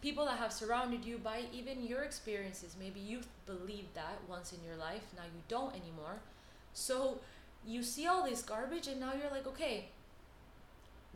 people 0.00 0.24
that 0.26 0.38
have 0.38 0.52
surrounded 0.52 1.04
you, 1.04 1.18
by 1.18 1.42
even 1.52 1.84
your 1.84 2.02
experiences. 2.02 2.76
Maybe 2.78 3.00
you 3.00 3.20
believed 3.46 3.94
that 3.94 4.20
once 4.28 4.52
in 4.52 4.58
your 4.64 4.76
life, 4.76 5.02
now 5.16 5.24
you 5.24 5.42
don't 5.48 5.74
anymore. 5.74 6.20
So 6.72 7.18
you 7.66 7.82
see 7.82 8.06
all 8.06 8.24
this 8.24 8.42
garbage, 8.42 8.86
and 8.86 9.00
now 9.00 9.12
you're 9.20 9.30
like, 9.30 9.46
okay, 9.46 9.86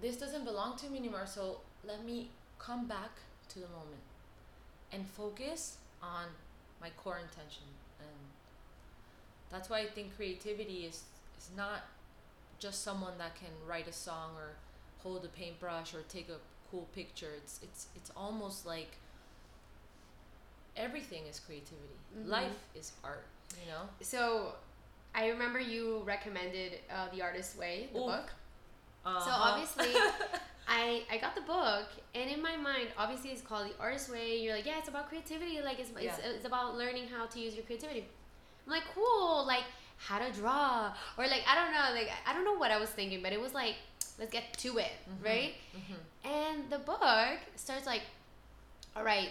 this 0.01 0.16
doesn't 0.16 0.45
belong 0.45 0.77
to 0.79 0.88
me 0.88 0.99
anymore, 0.99 1.27
so 1.27 1.61
let 1.87 2.05
me 2.05 2.31
come 2.59 2.87
back 2.87 3.11
to 3.49 3.59
the 3.59 3.68
moment 3.68 4.03
and 4.92 5.07
focus 5.07 5.79
on 6.03 6.27
my 6.81 6.90
core 6.97 7.18
intention 7.18 7.64
and 7.99 8.09
that's 9.51 9.68
why 9.71 9.81
i 9.81 9.87
think 9.87 10.14
creativity 10.16 10.85
is 10.87 11.05
is 11.38 11.51
not 11.57 11.83
just 12.59 12.83
someone 12.83 13.14
that 13.18 13.35
can 13.35 13.51
write 13.66 13.88
a 13.88 13.92
song 13.92 14.31
or 14.37 14.51
hold 15.03 15.25
a 15.25 15.29
paintbrush 15.29 15.95
or 15.95 16.03
take 16.09 16.29
a 16.29 16.37
cool 16.73 16.89
picture 16.95 17.31
it's 17.37 17.61
it's 17.63 17.87
it's 17.95 18.11
almost 18.17 18.67
like 18.67 18.93
everything 20.77 21.27
is 21.31 21.39
creativity 21.39 21.97
Mhm. 22.17 22.29
life 22.29 22.59
is 22.75 22.93
art 23.05 23.27
you 23.63 23.71
know 23.71 23.83
So, 24.01 24.55
I 25.15 25.29
remember 25.29 25.61
you 25.61 26.01
recommended 26.07 26.71
uh, 26.91 27.09
The 27.15 27.21
Artist's 27.23 27.55
Way, 27.59 27.91
the 27.93 27.99
Ooh. 28.01 28.07
book. 28.13 28.29
uh-huh. 29.05 29.21
So 29.27 29.31
obviously, 29.31 29.93
I 30.81 31.03
I 31.13 31.19
got 31.25 31.35
the 31.35 31.43
book, 31.57 31.87
and 32.15 32.27
in 32.35 32.41
my 32.49 32.57
mind, 32.57 32.89
obviously, 32.97 33.31
it's 33.35 33.43
called 33.43 33.67
The 33.71 33.77
Artist's 33.79 34.09
Way. 34.09 34.27
You're 34.43 34.55
like, 34.59 34.65
yeah, 34.71 34.79
it's 34.81 34.89
about 34.89 35.05
creativity. 35.11 35.61
Like, 35.61 35.79
it's 35.83 35.91
it's, 35.91 36.17
Yeah. 36.19 36.35
it's 36.37 36.47
about 36.53 36.69
learning 36.83 37.07
how 37.15 37.27
to 37.33 37.37
use 37.47 37.53
your 37.57 37.65
creativity. 37.69 38.03
I'm 38.65 38.73
like, 38.77 38.87
cool. 38.95 39.45
Like, 39.55 39.67
how 40.09 40.19
to 40.25 40.31
draw, 40.41 40.95
or 41.19 41.25
like, 41.35 41.45
I 41.47 41.55
don't 41.59 41.73
know. 41.77 41.87
Like, 42.01 42.11
I 42.29 42.31
don't 42.35 42.47
know 42.49 42.57
what 42.63 42.71
I 42.77 42.79
was 42.85 42.89
thinking, 42.99 43.21
but 43.25 43.33
it 43.37 43.41
was 43.47 43.53
like, 43.63 43.77
let's 44.19 44.33
get 44.39 44.45
to 44.65 44.71
it, 44.87 44.95
Mhm. 45.11 45.25
right? 45.31 45.53
Mhm. 45.77 45.99
And 46.25 46.41
the 46.73 46.79
book 46.79 47.37
starts 47.57 47.87
like, 47.87 48.01
all 48.97 49.05
right, 49.05 49.29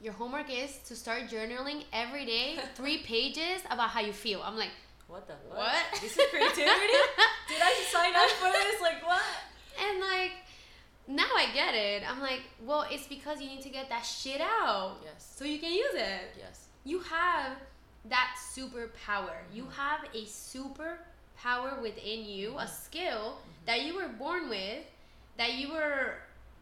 your 0.00 0.14
homework 0.14 0.48
is 0.50 0.78
to 0.88 0.96
start 0.96 1.24
journaling 1.28 1.84
every 1.92 2.24
day, 2.24 2.58
three 2.74 2.98
pages 2.98 3.60
about 3.70 3.90
how 3.90 4.00
you 4.00 4.14
feel. 4.14 4.40
I'm 4.42 4.56
like, 4.56 4.70
what 5.06 5.26
the 5.28 5.34
fuck? 5.48 5.58
What? 5.58 6.00
this 6.00 6.16
is 6.16 6.26
creativity 6.30 7.00
did 7.48 7.60
i 7.60 7.72
sign 7.92 8.14
up 8.14 8.30
for 8.40 8.50
this 8.52 8.80
like 8.80 9.04
what 9.04 9.20
and 9.84 10.00
like, 10.00 10.32
now 11.08 11.26
I 11.36 11.46
get 11.52 11.74
it. 11.74 12.08
I'm 12.08 12.20
like, 12.20 12.42
well, 12.64 12.86
it's 12.90 13.08
because 13.08 13.40
you 13.42 13.48
need 13.48 13.62
to 13.62 13.68
get 13.68 13.88
that 13.90 14.02
shit 14.06 14.40
out 14.40 14.98
yes 15.04 15.34
so 15.36 15.44
you 15.44 15.58
can 15.58 15.72
use 15.72 15.94
it. 15.94 16.22
yes 16.38 16.66
You 16.84 17.00
have 17.00 17.52
that 18.08 18.30
superpower. 18.56 19.36
You 19.52 19.64
Mhm. 19.64 19.72
have 19.82 20.00
a 20.14 20.24
super 20.26 20.98
power 21.36 21.78
within 21.82 22.24
you, 22.24 22.46
a 22.56 22.64
Mhm. 22.64 22.68
skill 22.84 23.38
that 23.66 23.82
you 23.82 23.92
were 23.96 24.08
born 24.08 24.48
with, 24.48 24.84
that 25.36 25.52
you 25.54 25.72
were 25.74 26.14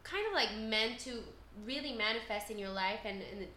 kind 0.03 0.25
of 0.27 0.33
like 0.33 0.55
meant 0.57 0.99
to 0.99 1.19
really 1.65 1.93
manifest 1.93 2.49
in 2.49 2.57
your 2.57 2.69
life 2.69 2.99
and, 3.05 3.21
and 3.31 3.47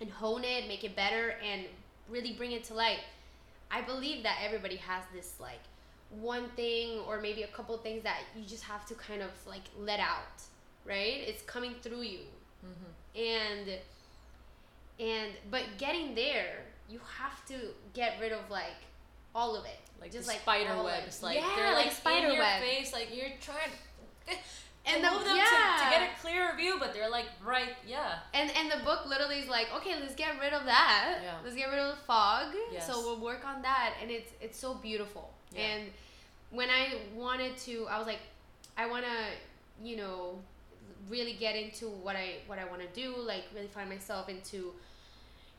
and 0.00 0.10
hone 0.10 0.42
it, 0.44 0.66
make 0.66 0.82
it 0.82 0.96
better, 0.96 1.34
and 1.44 1.62
really 2.08 2.32
bring 2.32 2.52
it 2.52 2.64
to 2.64 2.74
light. 2.74 2.98
I 3.70 3.80
believe 3.80 4.22
that 4.24 4.38
everybody 4.44 4.76
has 4.76 5.04
this 5.14 5.34
like 5.40 5.60
one 6.10 6.48
thing 6.56 6.98
or 7.08 7.20
maybe 7.20 7.42
a 7.42 7.48
couple 7.48 7.76
things 7.78 8.02
that 8.02 8.20
you 8.36 8.44
just 8.44 8.64
have 8.64 8.84
to 8.86 8.94
kind 8.94 9.22
of 9.22 9.30
like 9.46 9.62
let 9.78 10.00
out, 10.00 10.42
right? 10.84 11.22
It's 11.26 11.42
coming 11.42 11.74
through 11.82 12.02
you 12.02 12.20
mm-hmm. 12.64 13.20
and 13.20 13.78
and 15.00 15.32
but 15.50 15.62
getting 15.78 16.14
there 16.14 16.62
you 16.88 17.00
have 17.18 17.44
to 17.46 17.54
get 17.94 18.16
rid 18.20 18.32
of 18.32 18.48
like 18.50 18.76
all 19.34 19.56
of 19.56 19.64
it 19.64 19.78
like 20.00 20.12
Just 20.12 20.26
the 20.26 20.34
like 20.34 20.42
spider 20.42 20.82
webs 20.82 21.22
like 21.22 21.38
Yeah, 21.38 21.50
they're 21.56 21.74
like 21.74 21.86
like 21.86 21.94
spider 21.94 22.28
in 22.28 22.34
your 22.34 22.42
web. 22.42 22.62
face 22.62 22.92
like 22.92 23.08
you're 23.14 23.30
trying 23.40 23.70
And 24.86 25.02
the- 25.02 25.10
move 25.10 25.24
them 25.24 25.36
to, 25.36 25.42
yeah. 25.42 25.80
to 25.82 25.90
get 25.98 26.02
a 26.10 26.20
clearer 26.20 26.54
view, 26.56 26.76
but 26.78 26.92
they're 26.92 27.08
like 27.08 27.26
right, 27.42 27.74
yeah. 27.86 28.18
And 28.34 28.50
and 28.56 28.70
the 28.70 28.84
book 28.84 29.06
literally 29.06 29.38
is 29.40 29.48
like, 29.48 29.68
okay, 29.76 29.94
let's 30.00 30.14
get 30.14 30.38
rid 30.40 30.52
of 30.52 30.64
that. 30.66 31.20
Yeah. 31.22 31.36
Let's 31.42 31.56
get 31.56 31.68
rid 31.70 31.78
of 31.78 31.96
the 31.96 32.02
fog. 32.04 32.52
Yes. 32.70 32.86
So 32.86 33.00
we'll 33.00 33.20
work 33.20 33.46
on 33.46 33.62
that, 33.62 33.94
and 34.02 34.10
it's 34.10 34.30
it's 34.42 34.58
so 34.58 34.74
beautiful. 34.74 35.32
Yeah. 35.52 35.60
And 35.68 35.82
when 36.50 36.68
I 36.68 36.98
wanted 37.14 37.56
to, 37.66 37.86
I 37.90 37.96
was 37.98 38.06
like, 38.06 38.20
I 38.76 38.86
want 38.86 39.04
to, 39.04 39.84
you 39.88 39.96
know, 39.96 40.38
really 41.08 41.32
get 41.34 41.56
into 41.56 41.88
what 41.88 42.14
I 42.16 42.36
what 42.46 42.58
I 42.58 42.64
want 42.66 42.82
to 42.82 42.88
do, 42.88 43.16
like 43.16 43.44
really 43.54 43.68
find 43.68 43.88
myself 43.88 44.28
into, 44.28 44.74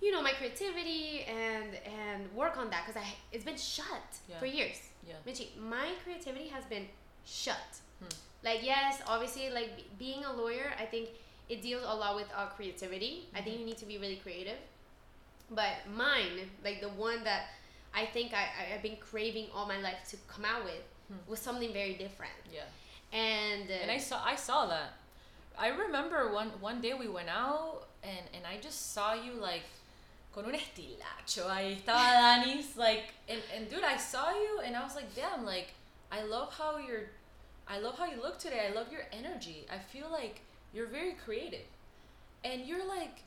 you 0.02 0.12
know, 0.12 0.22
my 0.22 0.34
creativity 0.34 1.26
and 1.28 1.70
and 2.00 2.32
work 2.34 2.58
on 2.58 2.70
that 2.70 2.86
because 2.86 3.02
I 3.02 3.08
it's 3.32 3.44
been 3.44 3.58
shut 3.58 3.88
Yeah. 4.30 4.38
for 4.40 4.46
years. 4.46 4.78
Yeah. 5.08 5.16
Mitchie, 5.28 5.50
my 5.60 5.88
creativity 6.04 6.48
has 6.50 6.64
been 6.66 6.88
shut. 7.26 7.58
Hmm. 8.00 8.08
Like 8.46 8.62
yes, 8.64 9.02
obviously, 9.08 9.50
like 9.50 9.76
be- 9.76 9.90
being 9.98 10.24
a 10.24 10.32
lawyer, 10.34 10.72
I 10.80 10.86
think 10.86 11.10
it 11.50 11.62
deals 11.62 11.84
a 11.86 11.96
lot 11.96 12.16
with 12.16 12.30
our 12.38 12.48
creativity. 12.56 13.26
I 13.36 13.42
think 13.42 13.60
you 13.60 13.66
need 13.66 13.78
to 13.80 13.86
be 13.86 13.98
really 13.98 14.18
creative. 14.18 14.58
But 15.50 15.74
mine, 15.94 16.50
like 16.64 16.82
the 16.82 16.90
one 16.90 17.24
that 17.24 17.48
I 17.94 18.06
think 18.06 18.34
I, 18.34 18.46
I 18.60 18.76
I've 18.76 18.82
been 18.84 18.98
craving 18.98 19.48
all 19.54 19.66
my 19.68 19.80
life 19.80 19.98
to 20.12 20.18
come 20.28 20.46
out 20.46 20.64
with, 20.64 20.84
Hmm. 21.08 21.22
was 21.30 21.40
something 21.40 21.72
very 21.72 21.94
different. 21.94 22.34
Yeah. 22.52 22.66
And, 23.14 23.70
uh, 23.70 23.74
And 23.84 23.92
I 23.92 24.00
saw 24.00 24.18
I 24.26 24.36
saw 24.36 24.66
that. 24.68 24.94
I 25.58 25.68
remember 25.70 26.34
one 26.34 26.50
one 26.60 26.82
day 26.82 26.94
we 26.94 27.08
went 27.08 27.30
out 27.30 27.86
and 28.04 28.26
and 28.34 28.44
I 28.46 28.58
just 28.60 28.94
saw 28.94 29.14
you 29.14 29.34
like 29.34 29.66
con 30.34 30.46
un 30.46 30.54
estilacho. 30.56 31.46
Ahí 31.48 31.78
estaba 31.78 32.10
Danis 32.22 32.76
like 32.76 33.14
and 33.30 33.42
and 33.56 33.70
dude, 33.70 33.84
I 33.84 33.98
saw 33.98 34.32
you 34.34 34.62
and 34.66 34.76
I 34.76 34.82
was 34.84 34.96
like, 34.96 35.14
"Damn, 35.16 35.46
like 35.46 35.70
I 36.12 36.24
love 36.24 36.50
how 36.58 36.78
you're 36.78 37.08
I 37.68 37.80
love 37.80 37.98
how 37.98 38.06
you 38.06 38.22
look 38.22 38.38
today. 38.38 38.68
I 38.70 38.74
love 38.74 38.92
your 38.92 39.04
energy. 39.12 39.66
I 39.72 39.78
feel 39.78 40.10
like 40.12 40.42
you're 40.74 40.88
very 40.88 41.14
creative." 41.14 41.66
And 42.44 42.66
you're 42.66 42.88
like 42.88 43.24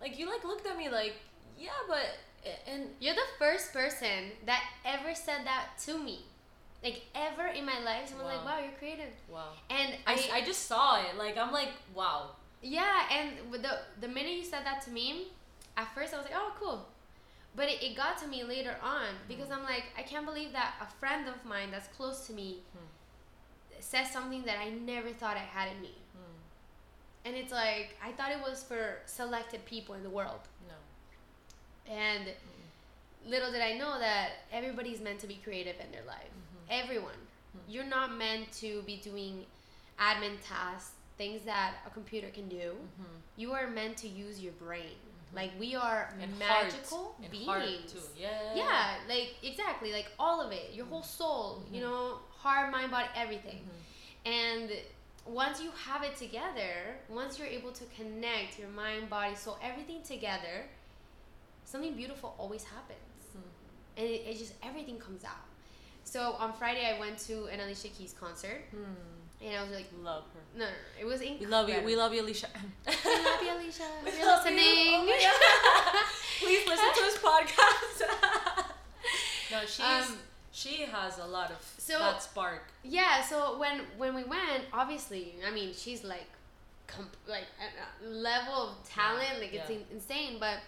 like 0.00 0.18
you 0.18 0.28
like 0.30 0.44
looked 0.44 0.66
at 0.66 0.76
me 0.76 0.88
like, 0.88 1.14
"Yeah, 1.58 1.70
but 1.88 2.18
and 2.66 2.88
you're 3.00 3.14
the 3.14 3.30
first 3.38 3.72
person 3.72 4.32
that 4.44 4.62
ever 4.84 5.14
said 5.14 5.44
that 5.44 5.78
to 5.86 5.98
me. 5.98 6.20
Like 6.82 7.02
ever 7.14 7.46
in 7.48 7.64
my 7.64 7.80
life, 7.80 8.08
someone 8.08 8.26
like, 8.26 8.44
Wow. 8.44 8.58
"Wow, 8.58 8.60
you're 8.60 8.78
creative." 8.78 9.12
wow. 9.28 9.52
And 9.70 9.94
I, 10.06 10.30
I 10.32 10.40
just 10.42 10.66
saw 10.66 11.00
it. 11.00 11.16
Like 11.16 11.36
I'm 11.36 11.52
like, 11.52 11.70
"Wow." 11.94 12.30
Yeah, 12.62 13.02
and 13.12 13.52
the 13.52 13.78
the 14.00 14.08
minute 14.08 14.32
you 14.32 14.44
said 14.44 14.64
that 14.64 14.82
to 14.82 14.90
me, 14.90 15.28
at 15.76 15.94
first 15.94 16.14
I 16.14 16.16
was 16.16 16.26
like, 16.26 16.34
oh, 16.36 16.52
cool. 16.58 16.86
But 17.54 17.68
it, 17.68 17.82
it 17.82 17.96
got 17.96 18.18
to 18.18 18.26
me 18.26 18.44
later 18.44 18.76
on 18.82 19.06
because 19.28 19.48
mm. 19.48 19.56
I'm 19.56 19.62
like, 19.62 19.84
I 19.96 20.02
can't 20.02 20.26
believe 20.26 20.52
that 20.52 20.74
a 20.80 20.86
friend 20.98 21.28
of 21.28 21.44
mine 21.44 21.70
that's 21.70 21.88
close 21.88 22.26
to 22.26 22.32
me 22.32 22.58
hmm. 22.72 22.84
Says 23.80 24.10
something 24.10 24.42
that 24.44 24.58
I 24.58 24.70
never 24.70 25.10
thought 25.10 25.36
I 25.36 25.40
had 25.40 25.68
in 25.74 25.80
me. 25.82 25.94
Hmm. 26.14 27.28
And 27.28 27.36
it's 27.36 27.52
like, 27.52 27.96
I 28.04 28.12
thought 28.12 28.30
it 28.32 28.40
was 28.40 28.62
for 28.62 28.98
selected 29.06 29.64
people 29.64 29.94
in 29.94 30.02
the 30.02 30.10
world. 30.10 30.40
No. 30.68 31.92
And 31.94 32.28
little 33.26 33.50
did 33.50 33.62
I 33.62 33.76
know 33.76 33.98
that 33.98 34.30
everybody's 34.52 35.00
meant 35.00 35.18
to 35.20 35.26
be 35.26 35.40
creative 35.42 35.76
in 35.84 35.90
their 35.92 36.04
life. 36.06 36.30
Mm-hmm. 36.30 36.84
Everyone. 36.84 37.20
Hmm. 37.52 37.70
You're 37.70 37.84
not 37.84 38.16
meant 38.16 38.52
to 38.60 38.82
be 38.82 38.96
doing 38.96 39.44
admin 40.00 40.36
tasks, 40.46 40.92
things 41.18 41.42
that 41.44 41.74
a 41.86 41.90
computer 41.90 42.28
can 42.28 42.48
do. 42.48 42.56
Mm-hmm. 42.56 43.16
You 43.36 43.52
are 43.52 43.68
meant 43.68 43.96
to 43.98 44.08
use 44.08 44.40
your 44.40 44.52
brain. 44.54 44.82
Mm-hmm. 44.82 45.36
Like 45.36 45.50
we 45.58 45.74
are 45.74 46.12
And 46.20 46.38
magical 46.38 47.16
heart. 47.46 47.64
Beings. 47.64 47.94
Yeah. 48.18 48.28
Yeah, 48.54 48.94
like 49.08 49.34
exactly, 49.42 49.92
like 49.92 50.06
all 50.18 50.40
of 50.40 50.52
it, 50.52 50.72
your 50.72 50.86
whole 50.86 51.02
soul, 51.02 51.62
you 51.72 51.80
know, 51.80 52.18
heart, 52.46 52.70
mind, 52.70 52.90
body, 52.90 53.08
everything. 53.16 53.58
Mm-hmm. 53.58 54.32
And 54.32 54.70
once 55.26 55.60
you 55.62 55.70
have 55.86 56.02
it 56.04 56.16
together, 56.16 56.74
once 57.08 57.38
you're 57.38 57.48
able 57.48 57.72
to 57.72 57.84
connect 57.96 58.58
your 58.58 58.68
mind, 58.68 59.10
body, 59.10 59.34
soul, 59.34 59.58
everything 59.62 60.00
together, 60.02 60.56
something 61.64 61.94
beautiful 61.94 62.34
always 62.38 62.62
happens. 62.64 62.98
Hmm. 63.32 63.98
And 64.00 64.06
it, 64.06 64.22
it 64.28 64.38
just, 64.38 64.54
everything 64.62 64.98
comes 64.98 65.24
out. 65.24 65.44
So 66.04 66.20
on 66.38 66.52
Friday, 66.52 66.84
I 66.94 66.98
went 67.00 67.18
to 67.26 67.46
an 67.46 67.58
Alicia 67.58 67.88
Keys 67.88 68.14
concert, 68.18 68.60
hmm. 68.70 69.44
and 69.44 69.56
I 69.58 69.62
was 69.62 69.72
like, 69.72 69.86
Love 70.04 70.22
her. 70.34 70.40
no, 70.58 70.64
no, 70.64 70.70
no, 70.70 70.76
it 71.00 71.04
was 71.04 71.20
incredible. 71.20 71.46
We 71.46 71.50
love 71.50 71.68
you. 71.68 71.80
We 71.84 71.96
love 71.96 72.14
you, 72.14 72.22
Alicia. 72.22 72.48
We 72.86 72.92
love 73.30 73.42
you, 73.42 73.52
Alicia. 73.58 73.82
We 74.04 74.10
You're 74.16 74.26
love 74.26 74.46
you. 74.46 74.54
listening. 74.54 74.94
Oh 74.94 75.04
my 75.04 75.18
God. 75.26 76.04
Please 76.40 76.68
listen 76.68 76.90
to 76.94 77.02
this 77.08 77.18
podcast. 77.30 77.98
no, 79.50 79.60
she's 79.66 79.80
Um, 80.10 80.16
she 80.60 80.74
has 80.96 81.18
a 81.18 81.26
lot 81.26 81.50
of 81.50 81.58
so- 81.78 81.98
that 81.98 82.22
spark. 82.22 82.62
Yeah, 82.82 83.14
so 83.30 83.58
when 83.62 83.76
when 83.98 84.12
we 84.14 84.24
went, 84.24 84.62
obviously, 84.72 85.24
I 85.46 85.50
mean, 85.58 85.70
she's 85.82 86.02
like, 86.14 86.28
comp- 86.86 87.20
like 87.34 87.48
a 87.64 87.68
a 88.06 88.08
level 88.08 88.54
of 88.68 88.72
talent, 88.88 89.34
like 89.42 89.52
it's 89.58 89.68
Yeah. 89.70 89.76
in- 89.76 89.86
insane. 89.96 90.34
But 90.46 90.58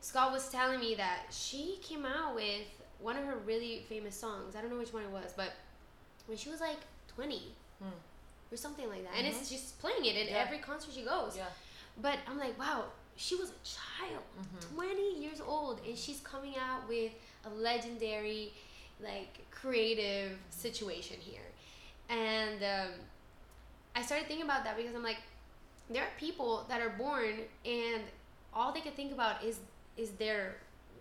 Scott 0.00 0.30
was 0.36 0.44
telling 0.50 0.80
me 0.86 0.94
that 0.96 1.20
she 1.32 1.78
came 1.88 2.04
out 2.04 2.34
with 2.34 2.66
one 3.08 3.16
of 3.16 3.24
her 3.24 3.36
really 3.50 3.74
famous 3.88 4.14
songs. 4.24 4.54
I 4.56 4.60
don't 4.60 4.70
know 4.70 4.78
which 4.84 4.92
one 4.92 5.04
it 5.04 5.10
was, 5.20 5.30
but 5.36 5.50
when 6.26 6.36
she 6.42 6.48
was 6.50 6.60
like 6.60 6.80
twenty 7.14 7.44
Hmm. 7.80 7.98
or 8.52 8.56
something 8.56 8.88
like 8.90 9.02
that, 9.04 9.14
and 9.16 9.26
it's 9.26 9.48
she's 9.48 9.72
playing 9.82 10.04
it 10.04 10.16
in 10.22 10.26
Yeah. 10.28 10.42
every 10.44 10.58
concert 10.58 10.92
she 10.92 11.04
goes. 11.14 11.32
Yeah. 11.36 11.48
But 12.06 12.18
I'm 12.28 12.38
like, 12.44 12.58
wow, 12.58 12.80
she 13.16 13.34
was 13.36 13.50
a 13.50 13.60
child, 13.76 14.24
Mm-hmm. 14.38 14.74
20 14.74 15.08
years 15.24 15.40
old, 15.40 15.76
and 15.86 15.96
she's 16.04 16.20
coming 16.32 16.56
out 16.58 16.82
with 16.88 17.12
a 17.46 17.50
legendary, 17.50 18.52
like, 19.02 19.38
creative 19.50 20.32
situation 20.50 21.16
here. 21.20 21.40
And 22.08 22.62
um, 22.62 22.92
I 23.96 24.02
started 24.02 24.26
thinking 24.26 24.44
about 24.44 24.64
that 24.64 24.76
because 24.76 24.94
I'm 24.94 25.02
like, 25.02 25.18
there 25.90 26.02
are 26.02 26.10
people 26.18 26.64
that 26.68 26.80
are 26.80 26.90
born 26.90 27.34
and 27.64 28.02
all 28.52 28.72
they 28.72 28.80
can 28.80 28.92
think 28.92 29.12
about 29.12 29.42
is 29.44 29.58
is 29.96 30.10
their 30.12 30.56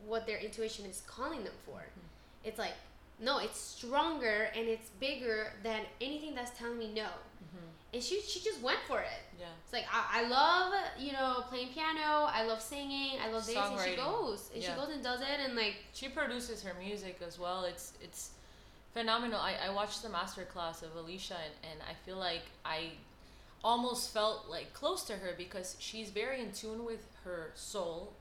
what 0.05 0.25
their 0.27 0.37
intuition 0.37 0.85
is 0.85 1.01
calling 1.07 1.43
them 1.43 1.53
for. 1.65 1.83
It's 2.43 2.59
like 2.59 2.73
no, 3.19 3.39
it's 3.39 3.59
stronger 3.59 4.49
and 4.55 4.67
it's 4.67 4.89
bigger 4.99 5.53
than 5.63 5.81
anything 6.01 6.35
that's 6.35 6.57
telling 6.57 6.77
me 6.79 6.91
no. 6.93 7.07
And 7.93 8.01
she 8.01 8.21
she 8.21 8.39
just 8.39 8.61
went 8.61 8.79
for 8.87 8.99
it. 9.01 9.21
Yeah. 9.39 9.45
It's 9.63 9.71
like 9.73 9.85
I, 9.91 10.21
I 10.23 10.27
love 10.27 10.73
you 10.97 11.11
know 11.13 11.43
playing 11.49 11.69
piano. 11.69 12.27
I 12.27 12.43
love 12.43 12.61
singing. 12.61 13.19
I 13.23 13.29
love 13.31 13.45
dancing. 13.45 13.77
She 13.91 13.95
goes 13.95 14.49
and 14.53 14.63
Yeah. 14.63 14.69
she 14.73 14.75
goes 14.81 14.89
and 14.93 15.03
does 15.03 15.21
it 15.21 15.39
and 15.45 15.55
like 15.55 15.75
She 15.93 16.09
produces 16.09 16.63
her 16.63 16.73
music 16.81 17.19
as 17.25 17.37
well. 17.37 17.65
It's 17.65 17.93
it's 18.01 18.31
phenomenal. 18.93 19.39
I, 19.39 19.55
I 19.67 19.73
watched 19.73 20.01
the 20.01 20.09
master 20.09 20.43
class 20.45 20.81
of 20.81 20.95
Alicia 20.95 21.35
and, 21.35 21.71
and 21.71 21.79
I 21.89 21.93
feel 22.05 22.17
like 22.17 22.43
I 22.65 22.91
almost 23.63 24.11
felt 24.13 24.47
like 24.49 24.73
close 24.73 25.03
to 25.03 25.13
her 25.13 25.33
because 25.37 25.75
she's 25.79 26.09
very 26.09 26.41
in 26.41 26.51
tune 26.51 26.83
with 26.85 27.05
her 27.23 27.51
soul 27.55 28.13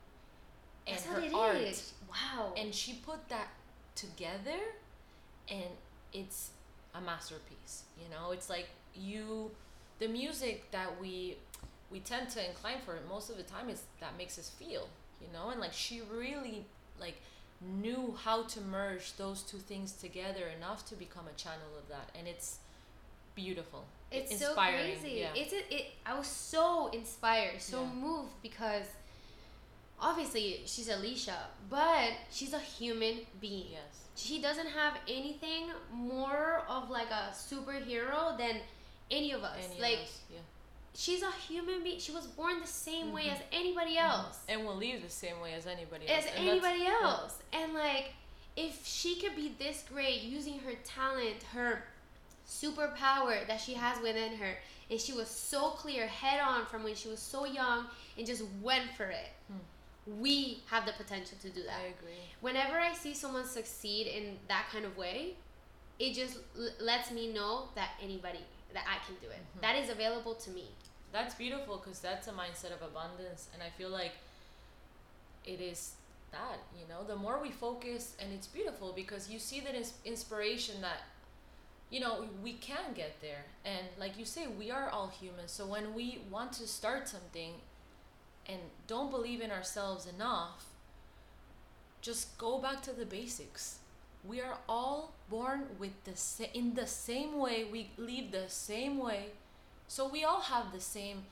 and 0.87 0.97
that's 0.97 1.07
her 1.07 1.15
what 1.15 1.25
it 1.25 1.35
art. 1.35 1.57
is. 1.57 1.95
Wow. 2.11 2.53
And 2.57 2.75
she 2.75 2.95
put 2.95 3.29
that 3.31 3.49
together 3.95 4.59
and 5.49 5.65
it's 6.13 6.51
a 6.95 7.01
masterpiece. 7.01 7.83
You 8.01 8.09
know, 8.11 8.33
it's 8.33 8.49
like 8.51 8.69
you 8.95 9.51
the 9.99 10.09
music 10.09 10.71
that 10.73 11.01
we 11.01 11.37
we 11.91 12.01
tend 12.01 12.29
to 12.31 12.47
incline 12.49 12.79
for 12.85 12.99
most 13.09 13.31
of 13.31 13.37
the 13.37 13.43
time 13.43 13.69
is 13.69 13.83
that 14.01 14.17
makes 14.17 14.39
us 14.39 14.49
feel, 14.51 14.89
you 15.21 15.29
know, 15.33 15.51
and 15.51 15.61
like 15.61 15.73
she 15.73 16.01
really 16.13 16.65
like 16.99 17.17
knew 17.61 18.17
how 18.25 18.43
to 18.45 18.61
merge 18.61 19.17
those 19.17 19.43
two 19.43 19.59
things 19.59 19.93
together 19.93 20.47
enough 20.57 20.85
to 20.89 20.95
become 20.97 21.25
a 21.29 21.37
channel 21.39 21.69
of 21.79 21.89
that 21.89 22.11
and 22.19 22.27
it's 22.27 22.59
beautiful 23.37 23.85
it's 24.11 24.33
inspiring 24.33 24.95
so 24.95 25.01
crazy. 25.01 25.21
yeah 25.21 25.29
It's 25.35 25.53
a, 25.53 25.75
it. 25.75 25.87
I 26.05 26.19
was 26.19 26.27
so 26.27 26.89
inspired, 26.93 27.61
so 27.63 27.83
Yeah. 27.83 27.93
moved 27.95 28.33
because 28.43 28.87
obviously 30.01 30.63
she's 30.67 30.89
Alicia, 30.89 31.37
but 31.71 32.11
she's 32.31 32.53
a 32.53 32.59
human 32.59 33.21
being. 33.41 33.69
yes 33.73 34.09
She 34.17 34.43
doesn't 34.43 34.67
have 34.69 34.99
anything 35.09 35.71
more 35.93 36.65
of 36.69 36.91
like 36.91 37.11
a 37.11 37.31
superhero 37.33 38.37
than 38.37 38.57
any 39.13 39.31
of 39.33 39.45
us. 39.45 39.57
Any 39.65 39.75
of 39.77 39.81
like 39.81 39.99
us, 40.05 40.21
yeah 40.33 40.39
she's 40.95 41.23
a 41.23 41.31
human 41.49 41.83
being. 41.83 41.99
She 41.99 42.13
was 42.13 42.27
born 42.27 42.61
the 42.61 42.67
same 42.67 43.13
way 43.13 43.25
Mhm. 43.25 43.33
as 43.33 43.39
anybody 43.51 43.97
else. 43.97 44.41
and 44.47 44.67
will 44.67 44.77
leave 44.77 45.01
the 45.03 45.09
same 45.09 45.41
way 45.41 45.55
as 45.55 45.67
anybody 45.67 46.07
As 46.07 46.25
else 46.27 46.35
and 46.37 46.47
that's- 46.49 46.65
anybody 46.65 46.85
yeah. 46.85 46.99
else. 47.03 47.35
And 47.55 47.73
like 47.73 48.13
if 48.57 48.87
she 48.87 49.17
could 49.19 49.35
be 49.35 49.55
this 49.59 49.85
great 49.89 50.21
using 50.21 50.59
her 50.61 50.75
talent, 50.85 51.43
her 51.55 51.85
superpower 52.47 53.47
that 53.47 53.61
she 53.61 53.73
has 53.75 53.99
within 54.01 54.37
her, 54.37 54.59
and 54.91 55.01
she 55.01 55.13
was 55.15 55.29
so 55.31 55.71
clear 55.71 56.07
head 56.07 56.41
on 56.41 56.67
from 56.67 56.83
when 56.85 56.95
she 56.95 57.09
was 57.09 57.21
so 57.21 57.45
young 57.47 57.87
and 58.19 58.27
just 58.27 58.43
went 58.61 58.91
for 58.97 59.07
it. 59.07 59.29
We 60.07 60.63
have 60.67 60.85
the 60.85 60.93
potential 60.93 61.39
to 61.43 61.49
do 61.51 61.63
that 61.63 61.79
i 61.81 61.85
agree 61.85 62.19
whenever 62.41 62.79
I 62.79 62.93
see 62.93 63.15
someone 63.15 63.47
succeed 63.47 64.09
in 64.09 64.37
that 64.49 64.67
kind 64.73 64.85
of 64.85 64.97
way, 64.97 65.37
it 66.01 66.13
just 66.13 66.39
l- 66.59 66.71
lets 66.81 67.13
me 67.13 67.29
know 67.33 67.69
that 67.77 67.91
anybody 68.03 68.41
that 68.75 68.85
I 68.89 69.05
can 69.07 69.17
do 69.21 69.29
it. 69.29 69.43
Mm-hmm. 69.43 69.61
That 69.61 69.77
is 69.77 69.91
available 69.91 70.35
to 70.35 70.51
me. 70.51 70.69
that's 71.13 71.35
beautiful 71.35 71.77
because 71.79 72.01
that's 72.01 72.27
a 72.29 72.33
mindset 72.33 72.73
of 72.77 72.81
abundance 72.83 73.49
and 73.53 73.63
i 73.63 73.69
feel 73.79 73.91
like 73.91 74.15
it 75.45 75.61
is 75.61 75.95
that 76.31 76.59
you 76.79 76.87
know 76.89 77.05
the 77.05 77.17
more 77.17 77.41
we 77.41 77.51
focus 77.51 78.17
and 78.19 78.33
it's 78.33 78.47
beautiful 78.47 78.93
because 78.95 79.29
you 79.31 79.39
see 79.39 79.61
that 79.61 79.75
ins- 79.75 79.95
inspiration 80.05 80.81
that 80.81 81.03
you 81.91 82.01
know, 82.01 82.25
we 82.43 82.55
can 82.55 82.95
get 82.95 83.21
there. 83.21 83.45
And 83.65 83.87
like 83.99 84.19
you 84.19 84.25
say, 84.25 84.47
we 84.47 84.71
are 84.71 84.89
all 84.89 85.09
humans. 85.09 85.53
So 85.53 85.67
when 85.67 85.95
we 85.95 86.23
want 86.31 86.53
to 86.55 86.67
start 86.67 87.07
something 87.09 87.55
and 88.47 88.61
don't 88.87 89.11
believe 89.11 89.41
in 89.41 89.51
ourselves 89.51 90.07
enough, 90.07 90.65
just 92.01 92.37
go 92.39 92.59
back 92.59 92.83
to 92.83 92.93
the 92.93 93.07
basics. 93.07 93.79
We 94.25 94.41
are 94.41 94.59
all 94.69 95.13
born 95.29 95.67
with 95.79 96.05
the 96.05 96.17
sa- 96.17 96.53
in 96.55 96.75
the 96.75 96.87
same 96.87 97.39
way. 97.39 97.65
We 97.65 97.91
live 97.97 98.31
the 98.31 98.49
same 98.49 98.99
way, 98.99 99.31
so 99.89 100.09
we 100.09 100.25
all 100.25 100.41
have 100.41 100.73
the 100.73 100.81
same. 100.81 101.25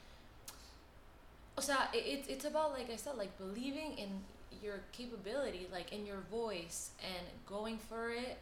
O 1.56 1.60
sea, 1.60 1.88
it, 1.92 2.04
it, 2.06 2.24
it's 2.28 2.44
about 2.44 2.72
like 2.72 2.90
I 2.90 2.96
said, 2.96 3.16
like 3.16 3.36
believing 3.38 3.96
in 3.98 4.08
your 4.62 4.80
capability, 4.92 5.68
like 5.72 5.92
in 5.92 6.06
your 6.06 6.20
voice, 6.30 6.90
and 7.02 7.26
going 7.46 7.78
for 7.78 8.10
it. 8.10 8.38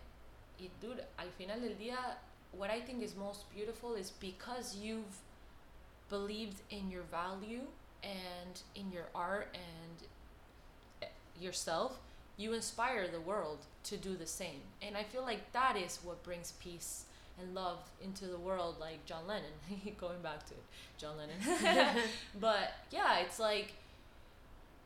Y 0.58 0.68
dude, 0.80 1.04
al 1.18 1.26
final 1.36 1.60
del 1.60 1.76
día, 1.76 1.98
what 2.52 2.70
I 2.70 2.80
think 2.80 3.02
is 3.02 3.14
most 3.14 3.44
beautiful 3.54 3.94
is 3.94 4.10
because 4.10 4.76
you've 4.76 5.20
believed 6.08 6.62
in 6.70 6.90
your 6.90 7.02
value 7.10 7.62
and 8.02 8.60
in 8.74 8.90
your 8.90 9.06
art 9.14 9.48
and 9.54 10.08
eh, 11.02 11.06
yourself 11.40 11.98
you 12.38 12.54
inspire 12.54 13.08
the 13.08 13.20
world 13.20 13.58
to 13.84 13.96
do 13.98 14.16
the 14.16 14.26
same. 14.26 14.60
And 14.80 14.96
I 14.96 15.02
feel 15.02 15.22
like 15.22 15.52
that 15.52 15.76
is 15.76 15.98
what 16.02 16.22
brings 16.22 16.52
peace 16.52 17.04
and 17.38 17.54
love 17.54 17.78
into 18.02 18.26
the 18.26 18.38
world, 18.38 18.76
like 18.80 19.04
John 19.04 19.26
Lennon. 19.26 19.52
Going 20.00 20.22
back 20.22 20.46
to 20.46 20.54
it, 20.54 20.64
John 20.96 21.16
Lennon. 21.18 22.02
but 22.40 22.72
yeah, 22.90 23.18
it's 23.18 23.38
like 23.38 23.74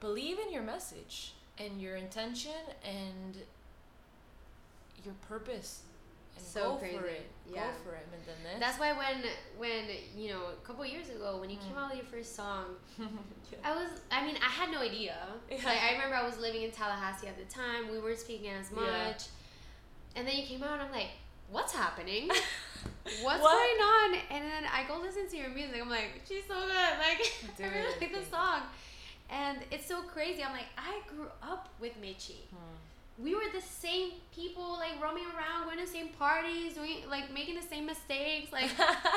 believe 0.00 0.38
in 0.38 0.52
your 0.52 0.62
message 0.62 1.34
and 1.58 1.80
your 1.80 1.94
intention 1.94 2.50
and 2.84 3.36
your 5.04 5.14
purpose 5.28 5.82
and 6.36 6.44
So 6.44 6.60
go 6.72 6.76
crazy. 6.76 6.98
for 6.98 7.06
it. 7.06 7.26
Yeah. 7.52 7.66
Go 7.66 7.90
for 7.90 7.94
it, 7.96 8.06
¿me 8.10 8.16
entendés? 8.18 8.58
That's 8.60 8.78
why 8.78 8.92
when 8.92 9.22
when 9.58 9.84
you 10.16 10.30
know 10.30 10.42
a 10.52 10.66
couple 10.66 10.84
years 10.86 11.08
ago 11.10 11.38
when 11.40 11.50
you 11.50 11.58
came 11.58 11.74
Mm. 11.74 11.78
out 11.84 11.90
with 11.90 11.98
your 11.98 12.06
first 12.06 12.34
song, 12.36 12.64
Yeah. 12.98 13.06
I 13.64 13.74
was 13.74 13.88
I 14.10 14.24
mean 14.24 14.36
I 14.40 14.48
had 14.48 14.70
no 14.70 14.80
idea. 14.80 15.16
Yeah. 15.50 15.56
Like 15.64 15.82
I 15.82 15.92
remember 15.92 16.16
I 16.16 16.24
was 16.24 16.38
living 16.38 16.62
in 16.62 16.70
Tallahassee 16.70 17.26
at 17.28 17.36
the 17.36 17.44
time. 17.52 17.90
We 17.90 17.98
weren't 17.98 18.18
speaking 18.18 18.50
as 18.50 18.70
much, 18.70 18.84
Yeah. 18.86 20.16
and 20.16 20.26
then 20.26 20.36
you 20.36 20.44
came 20.44 20.62
out 20.62 20.72
and 20.74 20.82
I'm 20.82 20.92
like, 20.92 21.10
what's 21.50 21.72
happening? 21.74 22.30
What's 23.22 23.42
What? 23.42 23.52
going 23.52 23.80
on? 23.96 24.20
And 24.30 24.44
then 24.44 24.64
I 24.72 24.84
go 24.88 24.98
listen 25.00 25.28
to 25.28 25.36
your 25.36 25.50
music. 25.50 25.76
I'm 25.80 25.90
like, 25.90 26.22
she's 26.26 26.44
so 26.46 26.54
good. 26.54 26.92
Like 26.98 27.20
I 27.60 27.74
really 27.76 27.94
like 28.00 28.12
the 28.12 28.24
song, 28.30 28.62
and 29.30 29.58
it's 29.70 29.86
so 29.86 30.02
crazy. 30.02 30.42
I'm 30.42 30.52
like, 30.52 30.70
I 30.78 31.00
grew 31.08 31.26
up 31.42 31.68
with 31.80 32.00
Michi. 32.00 32.46
Hmm. 32.50 32.74
We 33.22 33.34
were 33.34 33.50
the 33.52 33.62
same 33.62 34.10
people, 34.34 34.78
like 34.78 35.00
roaming 35.00 35.24
around, 35.36 35.64
going 35.64 35.78
to 35.78 35.84
the 35.84 35.90
same 35.90 36.08
parties, 36.08 36.74
doing 36.74 36.98
like 37.08 37.32
making 37.32 37.54
the 37.54 37.62
same 37.62 37.86
mistakes, 37.86 38.52
like 38.52 38.70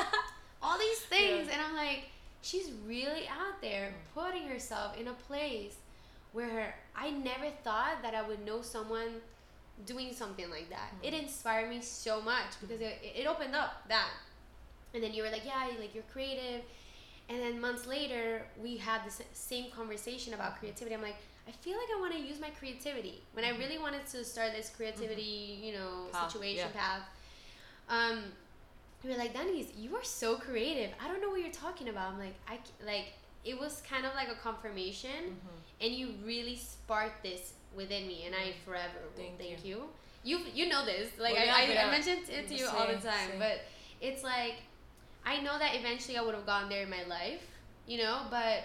all 0.62 0.78
these 0.78 1.00
things. 1.00 1.48
Yeah. 1.48 1.54
And 1.54 1.62
I'm 1.62 1.74
like, 1.74 2.04
she's 2.42 2.70
really 2.86 3.26
out 3.28 3.60
there 3.60 3.88
mm. 3.88 4.14
putting 4.14 4.46
herself 4.48 4.96
in 4.98 5.08
a 5.08 5.12
place 5.12 5.76
where 6.32 6.74
I 6.94 7.10
never 7.10 7.50
thought 7.64 8.02
that 8.02 8.14
I 8.14 8.22
would 8.22 8.44
know 8.44 8.62
someone 8.62 9.20
doing 9.84 10.12
something 10.12 10.48
like 10.50 10.70
that. 10.70 10.92
It 11.02 11.12
mm. 11.12 11.22
inspired 11.22 11.68
me 11.68 11.80
so 11.80 12.20
much 12.20 12.60
because 12.60 12.80
mm. 12.80 12.86
it, 12.86 12.98
it 13.16 13.26
opened 13.26 13.54
up 13.54 13.88
that. 13.88 14.10
And 14.94 15.02
then 15.02 15.12
you 15.12 15.22
were 15.22 15.30
like, 15.30 15.44
yeah, 15.44 15.68
like 15.78 15.94
you're 15.94 16.04
creative. 16.12 16.62
And 17.28 17.40
then 17.40 17.60
months 17.60 17.86
later, 17.86 18.42
we 18.62 18.76
had 18.76 19.02
the 19.02 19.08
s- 19.08 19.22
same 19.32 19.70
conversation 19.70 20.32
about 20.32 20.58
creativity. 20.60 20.94
I'm 20.94 21.02
like, 21.02 21.16
I 21.48 21.52
feel 21.52 21.76
like 21.76 21.88
I 21.96 22.00
want 22.00 22.12
to 22.14 22.18
use 22.20 22.40
my 22.40 22.50
creativity. 22.50 23.22
When 23.32 23.44
I 23.44 23.50
really 23.50 23.78
wanted 23.78 24.04
to 24.08 24.24
start 24.24 24.52
this 24.56 24.68
creativity, 24.68 25.58
you 25.62 25.72
know, 25.74 26.06
Path, 26.12 26.32
situation 26.32 26.68
yeah. 26.74 26.80
path, 26.80 27.02
um, 27.88 28.24
you 29.04 29.10
were 29.10 29.16
like, 29.16 29.32
Denise, 29.32 29.68
you 29.76 29.94
are 29.96 30.02
so 30.04 30.36
creative. 30.36 30.90
I 31.02 31.06
don't 31.06 31.20
know 31.20 31.30
what 31.30 31.40
you're 31.40 31.52
talking 31.52 31.88
about. 31.88 32.12
I'm 32.12 32.18
like, 32.18 32.34
I 32.48 32.58
like 32.84 33.12
it 33.44 33.58
was 33.58 33.80
kind 33.88 34.04
of 34.04 34.12
like 34.14 34.28
a 34.28 34.34
confirmation, 34.34 35.10
Mm-hmm. 35.10 35.82
and 35.84 35.92
you 35.92 36.14
really 36.24 36.56
sparked 36.56 37.22
this 37.22 37.52
within 37.76 38.08
me, 38.08 38.24
and 38.26 38.34
I 38.34 38.54
forever 38.64 38.98
will 39.04 39.22
Thank 39.22 39.38
thank, 39.38 39.64
you. 39.64 39.88
you. 40.24 40.38
You 40.38 40.44
you 40.52 40.68
know 40.68 40.84
this. 40.84 41.10
Like 41.20 41.34
Well, 41.34 41.42
I, 41.42 41.62
yeah, 41.64 41.82
I. 41.84 41.86
I 41.86 41.90
mentioned 41.92 42.22
it 42.28 42.48
to 42.48 42.54
you 42.56 42.66
all 42.66 42.88
the 42.88 42.94
time, 42.94 43.30
same. 43.30 43.38
but 43.38 43.60
it's 44.00 44.24
like 44.24 44.54
I 45.24 45.40
know 45.40 45.56
that 45.58 45.76
eventually 45.76 46.16
I 46.18 46.22
would 46.22 46.34
have 46.34 46.46
gone 46.46 46.68
there 46.68 46.82
in 46.82 46.90
my 46.90 47.04
life, 47.04 47.42
you 47.86 47.98
know, 47.98 48.22
but 48.30 48.64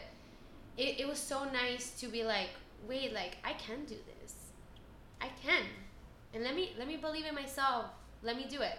it, 0.77 1.01
it 1.01 1.07
was 1.07 1.19
so 1.19 1.43
nice 1.51 1.91
to 1.99 2.07
be 2.07 2.23
like, 2.23 2.49
wait, 2.87 3.13
like 3.13 3.37
I 3.43 3.53
can 3.53 3.85
do 3.85 3.95
this. 4.21 4.33
I 5.21 5.29
can. 5.43 5.63
And 6.33 6.43
let 6.43 6.55
me 6.55 6.71
let 6.77 6.87
me 6.87 6.97
believe 6.97 7.25
in 7.25 7.35
myself. 7.35 7.85
Let 8.23 8.35
me 8.35 8.45
do 8.49 8.61
it. 8.61 8.77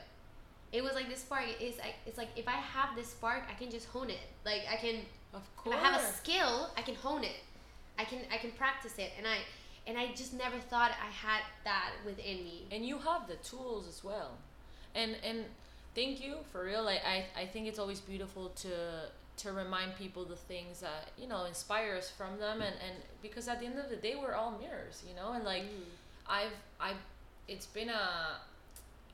It 0.73 0.83
was 0.83 0.95
like 0.95 1.09
this 1.09 1.21
spark 1.21 1.45
is 1.61 1.75
it's 2.07 2.17
like 2.19 2.29
if 2.37 2.49
I 2.49 2.53
have 2.53 2.97
this 2.97 3.09
spark, 3.09 3.45
I 3.51 3.55
can 3.55 3.71
just 3.71 3.87
hone 3.89 4.11
it. 4.11 4.21
Like 4.45 4.63
I 4.71 4.77
can 4.77 4.97
Of 5.35 5.43
if 5.43 5.57
course. 5.57 5.77
I 5.77 5.79
have 5.81 6.01
a 6.01 6.05
skill, 6.05 6.71
I 6.77 6.83
can 6.83 6.95
hone 6.95 7.25
it. 7.25 7.41
I 7.99 8.05
can 8.05 8.21
I 8.33 8.39
can 8.39 8.51
practice 8.53 8.95
it 8.99 9.13
and 9.19 9.27
I 9.27 9.39
and 9.87 9.99
I 9.99 10.13
just 10.15 10.33
never 10.35 10.59
thought 10.59 10.93
I 10.93 11.11
had 11.11 11.43
that 11.65 11.91
within 12.07 12.39
me. 12.45 12.67
and 12.71 12.87
you 12.87 12.99
have 12.99 13.27
the 13.29 13.37
tools 13.37 13.87
as 13.89 14.03
well 14.05 14.39
and 14.95 15.17
and 15.25 15.45
thank 15.95 16.21
you 16.25 16.37
for 16.53 16.65
real 16.65 16.83
like 16.85 17.01
i 17.05 17.25
i 17.37 17.45
think 17.47 17.67
it's 17.67 17.79
always 17.79 18.01
beautiful 18.01 18.49
to 18.51 18.69
to 19.39 19.53
remind 19.53 19.97
people 19.97 20.25
the 20.25 20.37
things 20.37 20.81
that 20.81 21.11
you 21.19 21.27
know 21.27 21.45
inspire 21.45 21.97
us 21.97 22.11
from 22.11 22.39
them. 22.39 22.61
And 22.61 22.75
and 22.87 22.97
because 23.23 23.49
at 23.49 23.61
the 23.61 23.67
end 23.67 23.79
of 23.79 23.89
the 23.91 23.97
day 23.97 24.15
we're 24.21 24.35
all 24.35 24.59
mirrors 24.59 25.03
you 25.09 25.15
know? 25.15 25.33
And 25.33 25.45
like 25.45 25.63
mm. 25.63 25.85
i've 26.29 26.55
i've 26.81 26.97
it's 27.49 27.67
been 27.67 27.89
a 27.89 28.37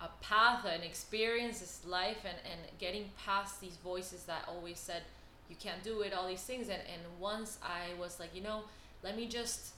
a 0.00 0.08
path 0.20 0.64
an 0.64 0.82
experience 0.82 1.60
this 1.60 1.80
life 1.86 2.18
and 2.24 2.36
and 2.50 2.78
getting 2.78 3.10
past 3.24 3.60
these 3.60 3.76
voices 3.82 4.24
that 4.24 4.44
always 4.48 4.78
said 4.78 5.02
you 5.48 5.56
can't 5.56 5.82
do 5.82 6.02
it 6.02 6.12
all 6.12 6.28
these 6.28 6.42
things. 6.42 6.68
And 6.68 6.82
and 6.92 7.02
once 7.20 7.58
i 7.62 7.98
was 8.00 8.20
like 8.20 8.34
you 8.34 8.42
know 8.42 8.62
let 9.02 9.16
me 9.16 9.26
just 9.26 9.72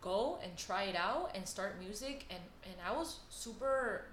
go 0.00 0.38
and 0.42 0.56
try 0.56 0.84
it 0.84 0.96
out 0.96 1.30
and 1.34 1.46
start 1.46 1.76
music 1.80 2.26
and 2.28 2.40
and 2.64 2.74
i 2.86 2.92
was 2.92 3.20
super 3.30 4.06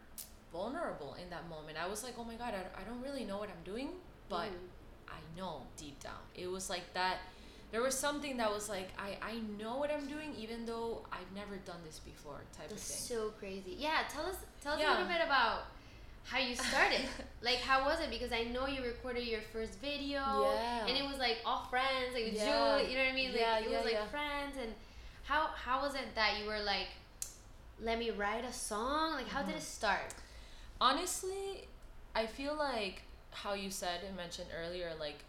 vulnerable 0.53 1.15
in 1.21 1.29
that 1.29 1.47
moment. 1.47 1.77
I 1.79 1.88
was 1.88 2.03
like 2.03 2.13
oh 2.17 2.23
my 2.23 2.36
god 2.36 2.53
i, 2.53 2.82
I 2.82 2.84
don't 2.84 3.01
really 3.01 3.23
know 3.23 3.38
what 3.38 3.49
i'm 3.49 3.63
doing 3.63 3.89
but 4.30 4.50
Mm. 4.50 5.10
i 5.18 5.20
know 5.38 5.62
deep 5.78 6.00
down 6.00 6.22
it 6.36 6.48
was 6.50 6.70
like 6.70 6.94
that 6.94 7.18
there 7.72 7.82
was 7.82 7.96
something 7.98 8.38
that 8.38 8.52
was 8.52 8.70
like 8.70 8.89
i 8.98 9.10
i 9.32 9.34
know 9.62 9.78
what 9.78 9.89
i'm 9.92 10.08
doing 10.08 10.34
even 10.38 10.65
though 10.65 11.06
i've 11.12 11.32
never 11.36 11.56
done 11.65 11.82
this 11.86 12.00
before 12.00 12.39
type 12.58 12.70
That's 12.70 12.82
of 12.89 12.96
thing 12.96 13.18
so 13.18 13.30
crazy. 13.39 13.76
Yeah, 13.78 14.00
tell 14.13 14.26
us 14.26 14.38
tell 14.63 14.74
us 14.74 14.82
a 14.84 14.89
little 14.92 15.06
bit 15.15 15.22
about 15.26 15.60
how 16.32 16.38
you 16.39 16.56
started. 16.56 17.02
like 17.48 17.58
how 17.70 17.86
was 17.86 18.00
it? 18.02 18.10
Because 18.15 18.32
I 18.32 18.44
know 18.54 18.65
you 18.68 18.82
recorded 18.84 19.24
your 19.34 19.42
first 19.54 19.74
video 19.80 20.22
Yeah. 20.22 20.86
and 20.88 20.94
it 20.98 21.06
was 21.10 21.18
like 21.18 21.38
all 21.46 21.63
friends, 21.74 22.10
like 22.13 22.34
Yeah. 22.34 22.46
Julie, 22.46 22.92
you 22.92 22.98
know 22.98 23.04
what 23.06 23.12
I 23.13 23.15
mean? 23.22 23.32
Like 23.32 23.42
Yeah, 23.42 23.60
it 23.60 23.70
yeah, 23.70 23.76
was 23.78 23.86
like 23.86 24.00
yeah. 24.02 24.08
friends 24.18 24.54
and 24.62 24.72
how 25.24 25.42
how 25.65 25.82
was 25.86 25.94
it 25.96 26.08
that 26.15 26.32
you 26.39 26.46
were 26.52 26.60
like 26.74 26.89
let 27.82 27.98
me 28.00 28.10
write 28.12 28.46
a 28.46 28.54
song? 28.54 29.13
Like 29.20 29.28
how 29.28 29.42
did 29.42 29.50
Mm-hmm. 29.50 29.58
it 29.58 29.80
start? 29.80 30.10
honestly 30.82 31.68
i 32.15 32.26
feel 32.26 32.56
like 32.56 33.02
how 33.32 33.54
you 33.54 33.70
said 33.70 34.02
and 34.08 34.15
mentioned 34.15 34.48
earlier 34.65 34.92
like 35.00 35.24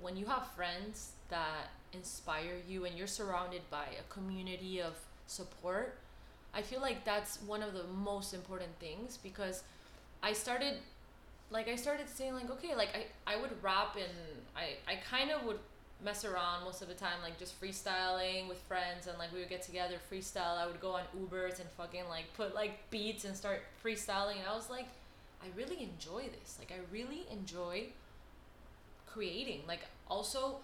when 0.00 0.16
you 0.16 0.26
have 0.26 0.46
friends 0.48 1.12
that 1.28 1.70
inspire 1.92 2.56
you 2.68 2.84
and 2.84 2.96
you're 2.96 3.06
surrounded 3.06 3.62
by 3.70 3.84
a 3.98 4.12
community 4.12 4.80
of 4.80 4.94
support 5.26 5.98
i 6.52 6.62
feel 6.62 6.80
like 6.80 7.04
that's 7.04 7.40
one 7.42 7.62
of 7.62 7.72
the 7.72 7.84
most 7.84 8.34
important 8.34 8.70
things 8.80 9.18
because 9.22 9.62
i 10.22 10.32
started 10.32 10.74
like 11.50 11.68
i 11.68 11.76
started 11.76 12.08
saying 12.08 12.34
like 12.34 12.50
okay 12.50 12.74
like 12.74 12.90
i, 12.94 13.32
I 13.34 13.40
would 13.40 13.50
rap 13.62 13.96
and 13.96 14.12
I, 14.56 14.92
I 14.92 14.96
kind 14.96 15.30
of 15.30 15.44
would 15.44 15.58
mess 16.04 16.24
around 16.24 16.64
most 16.64 16.82
of 16.82 16.88
the 16.88 16.94
time 16.94 17.22
like 17.22 17.38
just 17.38 17.60
freestyling 17.60 18.48
with 18.48 18.58
friends 18.58 19.06
and 19.06 19.18
like 19.18 19.32
we 19.32 19.40
would 19.40 19.48
get 19.48 19.62
together 19.62 19.96
freestyle. 20.12 20.58
I 20.58 20.66
would 20.66 20.80
go 20.80 20.92
on 20.92 21.02
ubers 21.18 21.60
and 21.60 21.68
fucking 21.76 22.08
like 22.08 22.24
put 22.36 22.54
like 22.54 22.90
beats 22.90 23.24
and 23.24 23.34
start 23.34 23.62
freestyling. 23.82 24.38
And 24.38 24.46
i 24.50 24.54
was 24.54 24.68
like 24.68 24.86
i 25.44 25.56
really 25.56 25.82
enjoy 25.82 26.22
this. 26.40 26.56
Like 26.58 26.72
i 26.72 26.80
really 26.92 27.26
enjoy 27.30 27.84
creating. 29.06 29.62
Like 29.66 29.80
also 30.08 30.56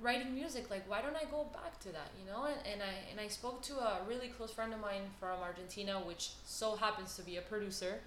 writing 0.00 0.34
music. 0.34 0.70
Like 0.70 0.88
why 0.88 1.02
don't 1.02 1.16
i 1.16 1.24
go 1.30 1.46
back 1.52 1.78
to 1.80 1.92
that 1.92 2.10
you 2.18 2.30
know? 2.30 2.44
And, 2.44 2.56
and 2.72 2.82
i 2.82 3.10
and 3.10 3.20
i 3.20 3.28
spoke 3.28 3.62
to 3.62 3.74
a 3.74 4.00
really 4.08 4.28
close 4.28 4.52
friend 4.52 4.72
of 4.72 4.80
mine 4.80 5.02
from 5.18 5.40
argentina 5.40 6.00
which 6.00 6.30
so 6.44 6.76
happens 6.76 7.16
to 7.16 7.22
be 7.22 7.36
a 7.36 7.42
producer. 7.42 8.00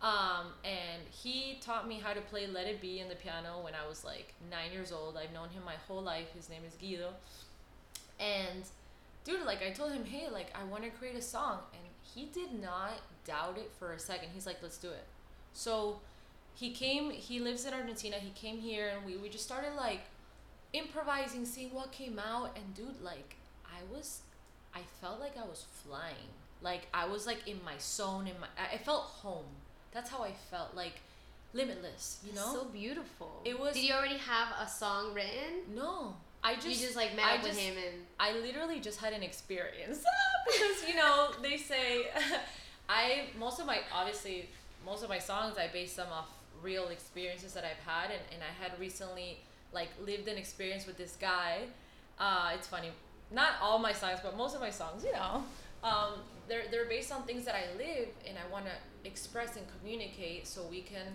Um, 0.00 0.46
and 0.64 1.00
he 1.12 1.58
taught 1.60 1.86
me 1.86 2.00
how 2.02 2.12
to 2.12 2.20
play 2.22 2.48
let 2.48 2.66
it 2.66 2.80
be 2.80 2.98
in 2.98 3.08
the 3.08 3.14
piano 3.14 3.60
when 3.62 3.74
i 3.74 3.88
was 3.88 4.04
like 4.04 4.34
nine 4.50 4.72
years 4.72 4.92
old. 4.92 5.16
I've 5.16 5.32
known 5.32 5.50
him 5.50 5.64
my 5.64 5.76
whole 5.86 6.02
life. 6.02 6.32
His 6.34 6.48
name 6.48 6.62
is 6.66 6.74
guido. 6.74 7.10
And 8.18 8.64
dude 9.24 9.46
like 9.46 9.62
i 9.62 9.70
told 9.70 9.92
him 9.92 10.04
hey 10.04 10.28
like 10.28 10.52
i 10.60 10.64
want 10.64 10.84
to 10.84 10.90
create 10.90 11.16
a 11.16 11.22
song. 11.22 11.58
And 11.72 11.82
he 12.14 12.26
did 12.26 12.60
not 12.60 13.00
doubt 13.24 13.56
it 13.58 13.70
for 13.78 13.92
a 13.92 13.98
second. 13.98 14.30
He's 14.34 14.46
like 14.46 14.58
let's 14.62 14.78
do 14.78 14.88
it 14.88 15.04
so 15.52 16.00
he 16.54 16.70
came 16.70 17.10
he 17.10 17.40
lives 17.40 17.64
in 17.64 17.72
argentina 17.74 18.16
he 18.16 18.30
came 18.30 18.58
here 18.58 18.90
and 18.94 19.04
we, 19.06 19.16
we 19.16 19.28
just 19.28 19.44
started 19.44 19.74
like 19.76 20.00
improvising 20.72 21.44
seeing 21.44 21.72
what 21.74 21.92
came 21.92 22.18
out 22.18 22.50
and 22.56 22.74
dude 22.74 23.02
like 23.02 23.36
i 23.66 23.80
was 23.94 24.20
i 24.74 24.80
felt 25.00 25.20
like 25.20 25.36
i 25.36 25.44
was 25.44 25.66
flying 25.86 26.30
like 26.62 26.86
i 26.94 27.06
was 27.06 27.26
like 27.26 27.46
in 27.46 27.58
my 27.64 27.74
zone 27.78 28.26
in 28.26 28.34
my 28.40 28.46
i 28.72 28.78
felt 28.78 29.02
home 29.02 29.44
That's 29.92 30.08
how 30.08 30.22
I 30.24 30.32
felt. 30.50 30.74
Like 30.74 30.96
limitless, 31.52 32.20
you 32.26 32.32
know? 32.32 32.50
so 32.54 32.64
beautiful. 32.64 33.42
It 33.44 33.60
was- 33.60 33.74
Did 33.74 33.84
you 33.88 33.92
already 33.94 34.16
have 34.16 34.48
a 34.58 34.66
song 34.66 35.12
written? 35.12 35.52
no. 35.74 36.16
I 36.42 36.54
just 36.54 36.66
you 36.80 36.86
just 36.86 36.96
like 36.96 37.14
met 37.14 37.26
I 37.26 37.36
with 37.36 37.46
just- 37.48 37.60
him 37.60 37.74
and 37.76 37.96
I 38.18 38.32
literally 38.46 38.80
just 38.80 38.98
had 39.04 39.12
an 39.12 39.22
experience 39.22 39.98
because 40.46 40.78
you 40.88 40.96
know 40.96 41.16
they 41.42 41.56
say 41.58 42.06
I 42.88 43.04
most 43.38 43.60
of 43.60 43.66
my 43.66 43.78
obviously 43.94 44.48
most 44.84 45.02
of 45.02 45.08
my 45.08 45.18
songs 45.18 45.56
I 45.58 45.68
base 45.68 45.94
them 45.94 46.08
off 46.12 46.28
real 46.62 46.88
experiences 46.88 47.54
that 47.54 47.64
I've 47.64 47.84
had 47.86 48.10
and, 48.10 48.20
and 48.32 48.42
I 48.42 48.62
had 48.62 48.78
recently 48.78 49.38
like 49.72 49.88
lived 50.04 50.28
an 50.28 50.36
experience 50.36 50.86
with 50.86 50.96
this 50.96 51.16
guy. 51.20 51.60
Uh, 52.18 52.50
it's 52.54 52.68
funny, 52.68 52.90
not 53.30 53.52
all 53.60 53.78
my 53.78 53.92
songs, 53.92 54.20
but 54.22 54.36
most 54.36 54.54
of 54.54 54.60
my 54.60 54.70
songs, 54.70 55.04
you 55.04 55.12
know, 55.12 55.44
um, 55.82 56.20
they're 56.48 56.64
they're 56.70 56.86
based 56.86 57.12
on 57.12 57.22
things 57.22 57.44
that 57.44 57.54
I 57.54 57.76
live 57.76 58.08
and 58.28 58.36
I 58.38 58.50
want 58.52 58.66
to 58.66 58.72
express 59.04 59.56
and 59.56 59.66
communicate 59.78 60.46
so 60.46 60.62
we 60.70 60.82
can 60.82 61.06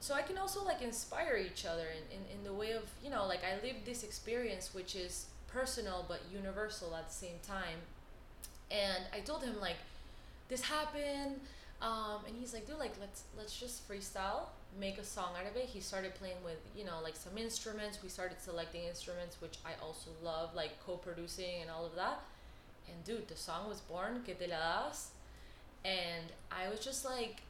so 0.00 0.14
I 0.14 0.22
can 0.22 0.36
also 0.36 0.64
like 0.64 0.82
inspire 0.82 1.36
each 1.36 1.64
other 1.64 1.86
in, 1.88 2.16
in, 2.16 2.38
in 2.38 2.44
the 2.44 2.52
way 2.52 2.72
of 2.72 2.82
you 3.02 3.10
know 3.10 3.26
like 3.26 3.40
I 3.44 3.54
lived 3.64 3.86
this 3.86 4.02
experience 4.02 4.74
which 4.74 4.94
is 4.94 5.26
personal 5.48 6.04
but 6.06 6.20
universal 6.32 6.94
at 6.94 7.08
the 7.08 7.14
same 7.14 7.38
time 7.46 7.78
and 8.70 9.04
I 9.14 9.20
told 9.20 9.42
him 9.42 9.60
like 9.60 9.76
this 10.48 10.62
happened 10.62 11.40
um, 11.82 12.20
and 12.26 12.34
he's 12.38 12.54
like 12.54 12.66
dude 12.66 12.78
like 12.78 12.94
let's 13.00 13.24
let's 13.36 13.58
just 13.58 13.88
freestyle 13.88 14.48
make 14.78 14.98
a 14.98 15.04
song 15.04 15.30
out 15.38 15.50
of 15.50 15.56
it. 15.56 15.64
He 15.64 15.80
started 15.80 16.14
playing 16.14 16.36
with 16.44 16.58
you 16.76 16.84
know 16.84 16.98
like 17.02 17.16
some 17.16 17.36
instruments. 17.38 17.98
We 18.02 18.08
started 18.08 18.40
selecting 18.40 18.82
instruments 18.84 19.36
which 19.40 19.56
I 19.64 19.72
also 19.82 20.10
love 20.22 20.54
like 20.54 20.72
co-producing 20.84 21.62
and 21.62 21.70
all 21.70 21.84
of 21.84 21.94
that. 21.96 22.20
And 22.88 23.04
dude 23.04 23.28
the 23.28 23.36
song 23.36 23.68
was 23.68 23.80
born 23.80 24.22
que 24.24 24.34
te 24.34 24.46
la 24.46 24.58
das. 24.58 25.10
And 25.84 26.32
I 26.50 26.68
was 26.68 26.80
just 26.80 27.04
like 27.04 27.42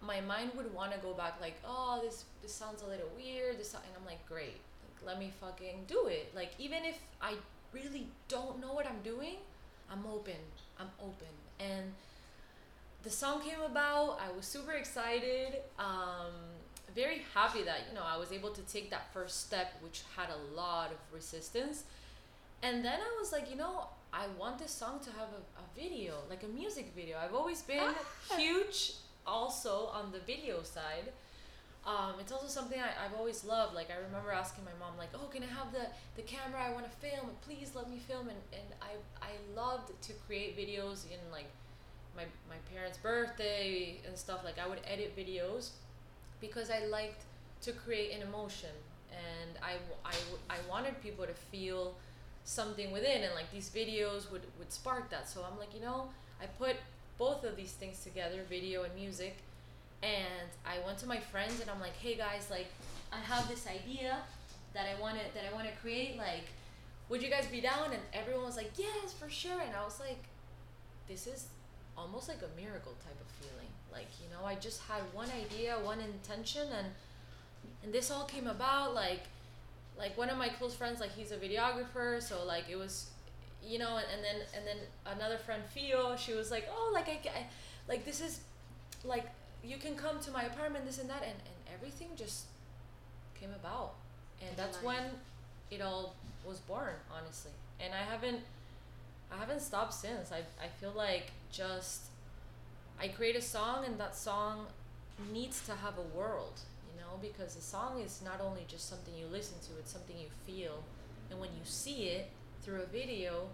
my 0.00 0.20
mind 0.20 0.50
would 0.56 0.72
want 0.74 0.92
to 0.92 0.98
go 0.98 1.14
back 1.14 1.40
like 1.40 1.56
oh 1.66 2.00
this 2.02 2.24
this 2.42 2.54
sounds 2.54 2.82
a 2.82 2.86
little 2.86 3.10
weird. 3.16 3.58
This 3.58 3.74
and 3.74 3.82
i'm 3.98 4.06
like 4.06 4.26
great. 4.26 4.60
Like, 4.82 5.06
let 5.06 5.18
me 5.18 5.32
fucking 5.40 5.84
do 5.86 6.06
it. 6.06 6.32
Like 6.34 6.52
even 6.58 6.84
if 6.84 6.98
i 7.20 7.34
really 7.72 8.06
don't 8.28 8.60
know 8.60 8.72
what 8.72 8.86
i'm 8.86 9.02
doing 9.02 9.36
i'm 9.90 10.04
open. 10.06 10.40
I'm 10.78 10.90
open. 11.00 11.32
And 11.60 11.92
the 13.04 13.10
song 13.10 13.42
came 13.42 13.60
about 13.60 14.18
i 14.18 14.34
was 14.34 14.46
super 14.46 14.72
excited 14.72 15.60
um 15.78 16.32
very 16.94 17.22
happy 17.34 17.62
that 17.62 17.80
you 17.88 17.94
know 17.94 18.02
i 18.06 18.16
was 18.16 18.32
able 18.32 18.50
to 18.50 18.62
take 18.62 18.90
that 18.90 19.12
first 19.12 19.46
step 19.46 19.74
which 19.82 20.02
had 20.16 20.28
a 20.30 20.56
lot 20.56 20.90
of 20.90 20.98
resistance. 21.12 21.84
And 22.62 22.84
then 22.84 22.98
i 23.00 23.20
was 23.20 23.32
like 23.32 23.50
you 23.50 23.56
know 23.56 23.88
i 24.12 24.26
want 24.38 24.58
this 24.58 24.70
song 24.70 25.00
to 25.00 25.10
have 25.10 25.28
a, 25.40 25.42
a 25.60 25.64
video 25.76 26.14
like 26.30 26.42
a 26.44 26.48
music 26.48 26.92
video. 26.96 27.18
I've 27.18 27.34
always 27.34 27.62
been 27.62 27.94
huge 28.36 28.94
also 29.26 29.90
on 29.92 30.12
the 30.12 30.20
video 30.20 30.62
side. 30.62 31.12
Um, 31.86 32.14
it's 32.18 32.32
also 32.32 32.46
something 32.46 32.80
I, 32.80 33.04
I've 33.04 33.14
always 33.14 33.44
loved. 33.44 33.74
Like 33.74 33.90
I 33.90 34.02
remember 34.06 34.32
asking 34.32 34.64
my 34.64 34.76
mom 34.80 34.96
like 34.96 35.10
oh 35.14 35.26
can 35.26 35.42
I 35.42 35.52
have 35.58 35.72
the, 35.72 35.86
the 36.16 36.22
camera? 36.22 36.62
I 36.62 36.72
want 36.72 36.86
to 36.90 36.96
film. 37.06 37.30
Please 37.42 37.72
let 37.74 37.90
me 37.90 37.98
film. 37.98 38.28
And, 38.28 38.38
and 38.52 38.68
I, 38.80 38.92
I 39.20 39.32
loved 39.54 39.88
to 40.06 40.12
create 40.26 40.56
videos 40.56 41.04
in 41.12 41.20
like 41.30 41.50
my, 42.16 42.24
my 42.48 42.56
parents 42.72 42.98
birthday 42.98 44.00
and 44.06 44.16
stuff 44.16 44.44
like 44.44 44.58
I 44.58 44.68
would 44.68 44.80
edit 44.86 45.16
videos 45.16 45.70
because 46.40 46.70
I 46.70 46.86
liked 46.86 47.22
to 47.62 47.72
create 47.72 48.14
an 48.14 48.22
emotion. 48.22 48.70
And 49.10 49.58
I, 49.62 49.74
I, 50.04 50.14
I 50.50 50.56
wanted 50.68 51.00
people 51.02 51.24
to 51.24 51.34
feel 51.34 51.94
something 52.44 52.92
within 52.92 53.22
and 53.22 53.34
like 53.34 53.50
these 53.50 53.70
videos 53.70 54.30
would, 54.30 54.42
would 54.58 54.72
spark 54.72 55.10
that. 55.10 55.28
So 55.28 55.44
I'm 55.50 55.58
like 55.58 55.74
you 55.74 55.80
know 55.80 56.08
I 56.40 56.46
put 56.46 56.76
both 57.18 57.44
of 57.44 57.56
these 57.56 57.72
things 57.72 58.02
together 58.04 58.42
video 58.48 58.82
and 58.82 58.94
music 58.94 59.36
and 60.02 60.50
I 60.66 60.84
went 60.84 60.98
to 60.98 61.06
my 61.06 61.18
friends 61.18 61.60
and 61.60 61.70
I'm 61.70 61.80
like 61.80 61.96
hey 61.96 62.16
guys 62.16 62.48
like 62.50 62.66
I 63.12 63.18
have 63.18 63.48
this 63.48 63.66
idea 63.66 64.18
that 64.74 64.86
I 64.86 65.00
want 65.00 65.16
to 65.16 65.24
that 65.34 65.44
I 65.50 65.54
want 65.54 65.66
to 65.68 65.72
create 65.80 66.18
like 66.18 66.44
would 67.08 67.22
you 67.22 67.28
guys 67.28 67.46
be 67.46 67.60
down? 67.60 67.92
And 67.92 68.00
everyone 68.12 68.44
was 68.44 68.56
like 68.56 68.72
yes 68.76 69.12
for 69.12 69.28
sure. 69.28 69.60
And 69.60 69.74
I 69.74 69.84
was 69.84 70.00
like 70.00 70.22
this 71.08 71.26
is 71.26 71.46
almost 71.96 72.28
like 72.28 72.38
a 72.38 72.60
miracle 72.60 72.92
type 73.04 73.18
of 73.20 73.26
feeling. 73.38 73.68
Like 73.92 74.08
you 74.22 74.28
know 74.30 74.44
I 74.44 74.54
just 74.56 74.82
had 74.82 75.02
one 75.12 75.28
idea 75.30 75.76
one 75.82 76.00
intention 76.00 76.66
and 76.76 76.88
and 77.82 77.92
this 77.92 78.10
all 78.10 78.24
came 78.24 78.46
about 78.46 78.94
like 78.94 79.22
like 79.96 80.16
one 80.18 80.28
of 80.28 80.36
my 80.36 80.48
close 80.48 80.74
friends 80.74 81.00
like 81.00 81.14
he's 81.14 81.30
a 81.30 81.36
videographer 81.36 82.20
so 82.20 82.44
like 82.44 82.64
it 82.68 82.76
was 82.76 83.10
you 83.62 83.78
know 83.78 83.96
and, 83.96 84.06
and 84.12 84.24
then 84.24 84.46
and 84.56 84.66
then 84.66 84.76
another 85.16 85.38
friend 85.38 85.62
Fio 85.72 86.16
she 86.16 86.34
was 86.34 86.50
like 86.50 86.68
oh 86.70 86.90
like 86.92 87.08
I, 87.08 87.20
I 87.28 87.46
like 87.88 88.04
this 88.04 88.20
is 88.20 88.40
like 89.04 89.26
you 89.62 89.76
can 89.76 89.94
come 89.94 90.20
to 90.20 90.30
my 90.30 90.44
apartment 90.44 90.84
this 90.84 90.98
and 90.98 91.08
that 91.08 91.22
and, 91.22 91.32
and 91.32 91.74
everything 91.74 92.08
just 92.16 92.46
came 93.44 93.50
about. 93.54 93.94
And 94.40 94.56
that's 94.56 94.82
when 94.82 95.02
it 95.70 95.80
all 95.80 96.14
was 96.46 96.58
born 96.60 96.94
honestly. 97.16 97.52
And 97.80 97.92
I 97.94 98.02
haven't 98.02 98.40
I 99.34 99.40
haven't 99.40 99.60
stopped 99.60 99.94
since. 99.94 100.30
I, 100.32 100.38
I 100.62 100.68
feel 100.80 100.92
like 100.96 101.32
just 101.50 102.02
I 103.00 103.08
create 103.08 103.36
a 103.36 103.42
song 103.42 103.84
and 103.84 103.98
that 103.98 104.16
song 104.16 104.66
needs 105.32 105.64
to 105.66 105.72
have 105.72 105.94
a 105.98 106.16
world 106.16 106.60
you 106.92 107.00
know 107.00 107.18
because 107.20 107.54
the 107.54 107.62
song 107.62 108.00
is 108.00 108.20
not 108.24 108.40
only 108.40 108.64
just 108.66 108.88
something 108.88 109.14
you 109.14 109.26
listen 109.26 109.56
to 109.68 109.78
it's 109.78 109.92
something 109.92 110.16
you 110.18 110.28
feel. 110.46 110.82
And 111.30 111.40
when 111.40 111.50
you 111.50 111.64
see 111.64 112.08
it 112.08 112.30
through 112.62 112.82
a 112.82 112.86
video 112.86 113.46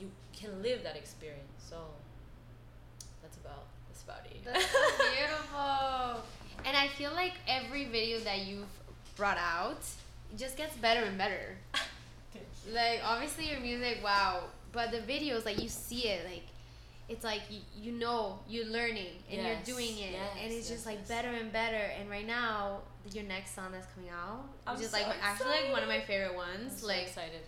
you 0.00 0.10
can 0.32 0.62
live 0.62 0.82
that 0.82 0.96
experience. 0.96 1.52
So 1.58 1.76
that's 3.22 3.36
about 3.36 3.66
that's 3.88 4.02
about 4.02 4.26
it. 4.26 4.44
That's 4.44 4.70
so 4.70 4.78
beautiful. 4.98 6.24
And 6.64 6.76
I 6.76 6.88
feel 6.96 7.12
like 7.12 7.34
every 7.48 7.84
video 7.86 8.18
that 8.20 8.40
you've 8.40 8.66
brought 9.16 9.38
out 9.38 9.82
just 10.36 10.56
gets 10.56 10.76
better 10.76 11.04
and 11.04 11.16
better. 11.16 11.56
Like 12.72 13.00
obviously 13.04 13.50
your 13.50 13.58
music, 13.58 13.98
wow, 14.04 14.44
but 14.72 14.90
the 14.90 14.98
videos 14.98 15.44
like 15.44 15.60
you 15.62 15.68
see 15.68 16.08
it 16.08 16.24
like 16.24 16.44
it's 17.08 17.24
like 17.24 17.42
you, 17.50 17.60
you 17.76 17.92
know 17.92 18.38
you're 18.48 18.66
learning 18.66 19.14
and 19.30 19.42
Yes, 19.42 19.66
you're 19.66 19.76
doing 19.76 19.98
it. 19.98 20.14
And 20.40 20.50
yes, 20.50 20.60
it's 20.60 20.68
just 20.68 20.86
like 20.86 20.98
yes. 21.00 21.08
better 21.08 21.28
and 21.28 21.52
better. 21.52 21.76
And 21.98 22.08
right 22.08 22.26
now 22.26 22.78
your 23.12 23.24
next 23.24 23.54
song 23.54 23.72
that's 23.72 23.86
coming 23.94 24.10
out 24.10 24.44
I'm 24.66 24.76
which 24.76 24.84
is 24.84 24.90
so 24.92 24.98
like 24.98 25.06
actually 25.20 25.50
like 25.50 25.72
one 25.72 25.82
of 25.82 25.88
my 25.88 26.00
favorite 26.00 26.30
I'm 26.30 26.36
ones 26.36 26.80
so 26.80 26.86
like 26.86 27.02
excited. 27.02 27.40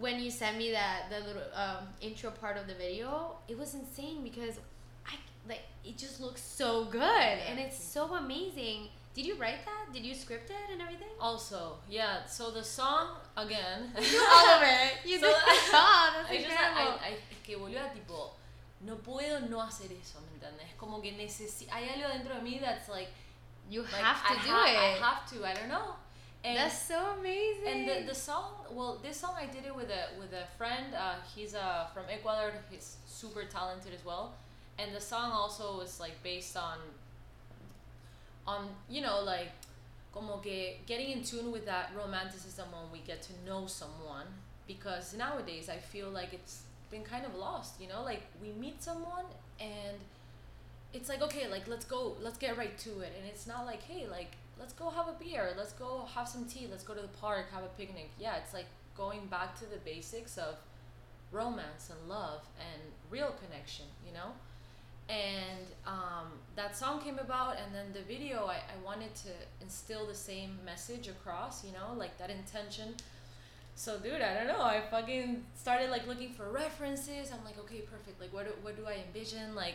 when 0.00 0.20
you 0.20 0.30
sent 0.30 0.56
me 0.56 0.70
that 0.72 1.04
the 1.10 1.20
little 1.26 1.42
um, 1.54 1.84
intro 2.00 2.30
part 2.30 2.56
of 2.56 2.66
the 2.66 2.74
video, 2.74 3.36
it 3.48 3.58
was 3.58 3.74
insane 3.74 4.22
because 4.22 4.58
I 5.06 5.14
like 5.48 5.62
it 5.84 5.96
just 5.98 6.20
looks 6.20 6.40
so 6.42 6.84
good. 6.84 7.02
And 7.48 7.58
it's 7.58 7.82
so 7.82 8.14
amazing. 8.14 8.88
Did 9.18 9.26
you 9.26 9.34
write 9.34 9.64
that? 9.66 9.92
Did 9.92 10.04
you 10.06 10.14
script 10.14 10.48
it 10.50 10.66
and 10.72 10.80
everything? 10.80 11.10
also 11.20 11.76
yeah 11.90 12.24
so 12.24 12.52
the 12.52 12.62
song 12.62 13.18
again 13.36 13.90
All 14.30 14.46
of 14.56 14.62
it. 14.62 14.92
You 15.04 15.18
So- 15.18 15.26
did 15.26 15.34
the 15.52 15.58
song. 15.74 16.10
That's 16.14 16.30
I 16.30 16.36
just. 16.38 16.54
I, 16.54 16.84
I, 17.08 17.10
es 17.32 17.38
que 17.44 17.56
volvió 17.58 17.80
a 17.82 17.90
tipo, 17.92 18.30
no 18.86 18.94
puedo 18.96 19.40
no 19.50 19.58
hacer 19.60 19.90
eso, 20.00 20.20
¿me 20.22 20.30
entiendes? 20.38 20.68
Como 20.78 21.00
que 21.02 21.10
necesito, 21.12 21.72
hay 21.72 21.88
algo 21.88 22.08
dentro 22.14 22.34
de 22.36 22.42
mí 22.42 22.60
that's 22.60 22.88
like, 22.88 23.08
you 23.68 23.82
like 23.82 23.94
have 24.04 24.22
to 24.28 24.34
I 24.38 24.44
do 24.46 24.50
ha- 24.52 24.66
it. 24.66 24.76
I 24.78 25.04
have 25.04 25.26
to, 25.32 25.44
I 25.44 25.54
don't 25.54 25.68
know. 25.68 25.96
And, 26.44 26.56
That's 26.56 26.80
so 26.86 27.16
amazing. 27.18 27.66
and 27.66 27.88
the, 27.88 28.06
the 28.06 28.14
song, 28.14 28.52
well, 28.70 29.00
this 29.02 29.16
song 29.18 29.34
I 29.36 29.46
did 29.46 29.66
it 29.66 29.74
with 29.74 29.90
a 29.90 30.02
with 30.20 30.32
a 30.32 30.46
friend. 30.56 30.94
Uh, 30.94 31.16
he's 31.34 31.52
uh, 31.56 31.88
from 31.92 32.04
Ecuador. 32.08 32.52
He's 32.70 32.96
super 33.08 33.42
talented 33.44 33.92
as 33.92 34.04
well. 34.04 34.34
And 34.78 34.94
the 34.94 35.00
song 35.00 35.32
also 35.32 35.80
is 35.80 35.98
like 35.98 36.14
based 36.22 36.56
on, 36.56 36.78
on 38.48 38.60
you 38.88 39.00
know 39.02 39.20
like, 39.24 39.52
como 40.12 40.38
que 40.38 40.78
getting 40.86 41.10
in 41.10 41.22
tune 41.22 41.52
with 41.52 41.66
that 41.66 41.90
romanticism 41.96 42.66
when 42.72 42.86
we 42.92 43.00
get 43.06 43.22
to 43.22 43.32
know 43.46 43.66
someone. 43.66 44.28
Because 44.66 45.14
nowadays 45.14 45.68
I 45.68 45.78
feel 45.78 46.10
like 46.10 46.32
it's 46.32 46.62
been 46.90 47.02
kind 47.02 47.24
of 47.24 47.34
lost. 47.34 47.80
You 47.80 47.88
know, 47.88 48.02
like 48.02 48.22
we 48.42 48.48
meet 48.64 48.82
someone 48.82 49.24
and 49.60 49.96
it's 50.92 51.08
like 51.08 51.20
okay 51.22 51.46
like 51.48 51.68
let's 51.68 51.84
go 51.84 52.16
let's 52.22 52.38
get 52.38 52.56
right 52.56 52.76
to 52.78 53.00
it 53.00 53.12
and 53.18 53.26
it's 53.28 53.46
not 53.46 53.66
like 53.66 53.82
hey 53.82 54.06
like 54.10 54.32
let's 54.58 54.72
go 54.72 54.88
have 54.88 55.06
a 55.06 55.16
beer 55.22 55.50
let's 55.56 55.72
go 55.74 56.06
have 56.14 56.26
some 56.26 56.44
tea 56.46 56.66
let's 56.70 56.82
go 56.82 56.94
to 56.94 57.02
the 57.02 57.14
park 57.20 57.46
have 57.52 57.62
a 57.62 57.72
picnic 57.78 58.10
yeah 58.18 58.36
it's 58.36 58.54
like 58.54 58.66
going 58.96 59.26
back 59.26 59.58
to 59.58 59.66
the 59.66 59.76
basics 59.84 60.38
of 60.38 60.56
romance 61.30 61.90
and 61.90 62.08
love 62.08 62.40
and 62.58 62.82
real 63.10 63.34
connection 63.44 63.84
you 64.06 64.12
know 64.14 64.32
and 65.08 65.64
um, 65.86 66.26
that 66.54 66.76
song 66.76 67.00
came 67.00 67.18
about 67.18 67.56
and 67.64 67.74
then 67.74 67.86
the 67.94 68.02
video 68.02 68.46
I, 68.46 68.56
I 68.56 68.84
wanted 68.84 69.14
to 69.16 69.30
instill 69.60 70.06
the 70.06 70.14
same 70.14 70.58
message 70.64 71.08
across 71.08 71.64
you 71.64 71.72
know 71.72 71.96
like 71.96 72.16
that 72.18 72.30
intention. 72.30 72.94
So 73.74 73.96
dude 73.98 74.20
i 74.20 74.34
don't 74.34 74.48
know 74.48 74.60
i 74.60 74.82
fucking 74.90 75.44
started 75.54 75.88
like 75.90 76.06
looking 76.06 76.32
for 76.32 76.50
references. 76.50 77.30
I'm 77.32 77.44
like 77.44 77.58
okay 77.60 77.80
perfect 77.82 78.20
like 78.20 78.32
what 78.34 78.46
do, 78.46 78.52
what 78.62 78.76
do 78.76 78.84
i 78.86 78.96
envision 79.06 79.54
like 79.54 79.74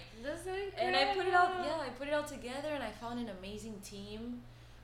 and 0.78 0.96
I 0.96 1.16
put 1.16 1.26
it 1.26 1.34
all 1.34 1.50
yeah 1.64 1.80
I 1.80 1.90
put 1.98 2.08
it 2.08 2.14
all 2.14 2.24
together 2.24 2.70
and 2.74 2.84
I 2.84 2.92
found 2.92 3.20
an 3.20 3.30
amazing 3.40 3.80
team. 3.84 4.42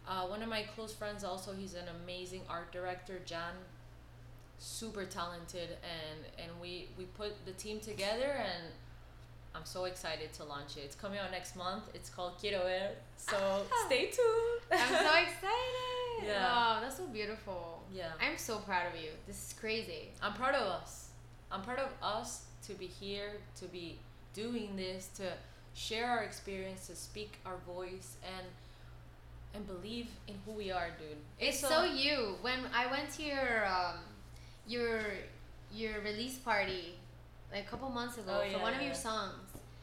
Uh, 0.07 0.25
one 0.25 0.41
of 0.41 0.49
my 0.49 0.63
close 0.75 0.93
friends 0.93 1.23
also 1.23 1.53
he's 1.53 1.75
an 1.75 1.85
amazing 2.03 2.41
art 2.49 2.71
director 2.71 3.19
Jan, 3.25 3.53
super 4.57 5.05
talented 5.05 5.77
and 5.83 6.25
and 6.41 6.51
we 6.61 6.87
we 6.97 7.03
put 7.03 7.45
the 7.45 7.51
team 7.51 7.79
together 7.79 8.31
and 8.39 8.63
I'm 9.55 9.65
so 9.65 9.85
excited 9.85 10.31
to 10.33 10.43
launch 10.43 10.77
it. 10.77 10.81
It's 10.85 10.95
coming 10.95 11.19
out 11.19 11.31
next 11.31 11.55
month. 11.55 11.83
It's 11.93 12.09
called 12.09 12.33
Quiero 12.39 12.63
Ver. 12.63 12.91
So 13.17 13.37
stay 13.87 14.05
tuned. 14.05 14.61
I'm 14.71 14.87
so 14.87 14.95
excited. 15.23 16.23
Yeah. 16.23 16.47
Oh, 16.51 16.81
that's 16.81 16.97
so 16.97 17.07
beautiful. 17.07 17.83
yeah. 17.93 18.11
I'm 18.21 18.37
so 18.37 18.59
proud 18.59 18.93
of 18.93 19.01
you. 19.01 19.09
This 19.27 19.47
is 19.47 19.53
crazy. 19.59 20.09
I'm 20.21 20.33
proud 20.33 20.55
of 20.55 20.67
us. 20.67 21.09
I'm 21.51 21.61
proud 21.61 21.79
of 21.79 21.89
us 22.03 22.43
to 22.67 22.73
be 22.73 22.85
here, 22.85 23.31
to 23.59 23.65
be 23.65 23.97
doing 24.33 24.75
this, 24.75 25.07
to 25.17 25.23
share 25.73 26.05
our 26.07 26.23
experience, 26.23 26.87
to 26.87 26.95
speak 26.95 27.37
our 27.45 27.57
voice, 27.65 28.17
and 28.23 28.45
and 29.55 29.65
believe 29.65 30.07
in 30.27 30.35
who 30.45 30.51
we 30.51 30.69
are, 30.71 30.89
dude. 30.99 31.17
It's 31.39 31.59
so, 31.59 31.83
you. 31.83 32.35
When 32.41 32.59
I 32.71 32.85
went 32.85 33.09
to 33.13 33.23
your 33.23 33.65
um, 33.65 33.95
your 34.67 35.01
your 35.73 36.01
release 36.01 36.37
party 36.37 36.98
like 37.51 37.65
a 37.65 37.69
couple 37.69 37.89
months 37.89 38.17
ago 38.17 38.31
Oh, 38.39 38.41
for 38.51 38.57
yeah, 38.57 38.61
one 38.61 38.73
of 38.73 38.81
your 38.81 38.93
songs. 38.93 39.33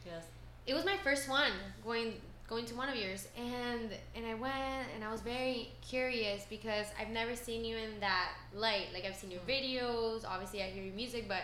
yes. 0.05 0.23
It 0.65 0.73
was 0.73 0.85
my 0.85 0.97
first 1.03 1.29
one 1.29 1.51
going 1.83 2.13
going 2.49 2.65
to 2.65 2.75
one 2.75 2.87
of 2.87 2.95
yours 2.95 3.27
and 3.37 3.91
and 4.15 4.25
I 4.25 4.33
went 4.33 4.87
and 4.95 5.03
I 5.03 5.11
was 5.11 5.19
very 5.21 5.69
curious 5.81 6.45
because 6.49 6.87
I've 6.99 7.09
never 7.09 7.35
seen 7.35 7.65
you 7.65 7.75
in 7.77 7.99
that 7.99 8.29
light. 8.53 8.87
Like 8.93 9.03
I've 9.05 9.15
seen 9.17 9.31
your 9.31 9.41
Mm. 9.41 9.49
videos, 9.55 10.23
obviously 10.25 10.63
I 10.63 10.67
hear 10.67 10.83
your 10.83 10.93
music, 10.95 11.27
but 11.27 11.41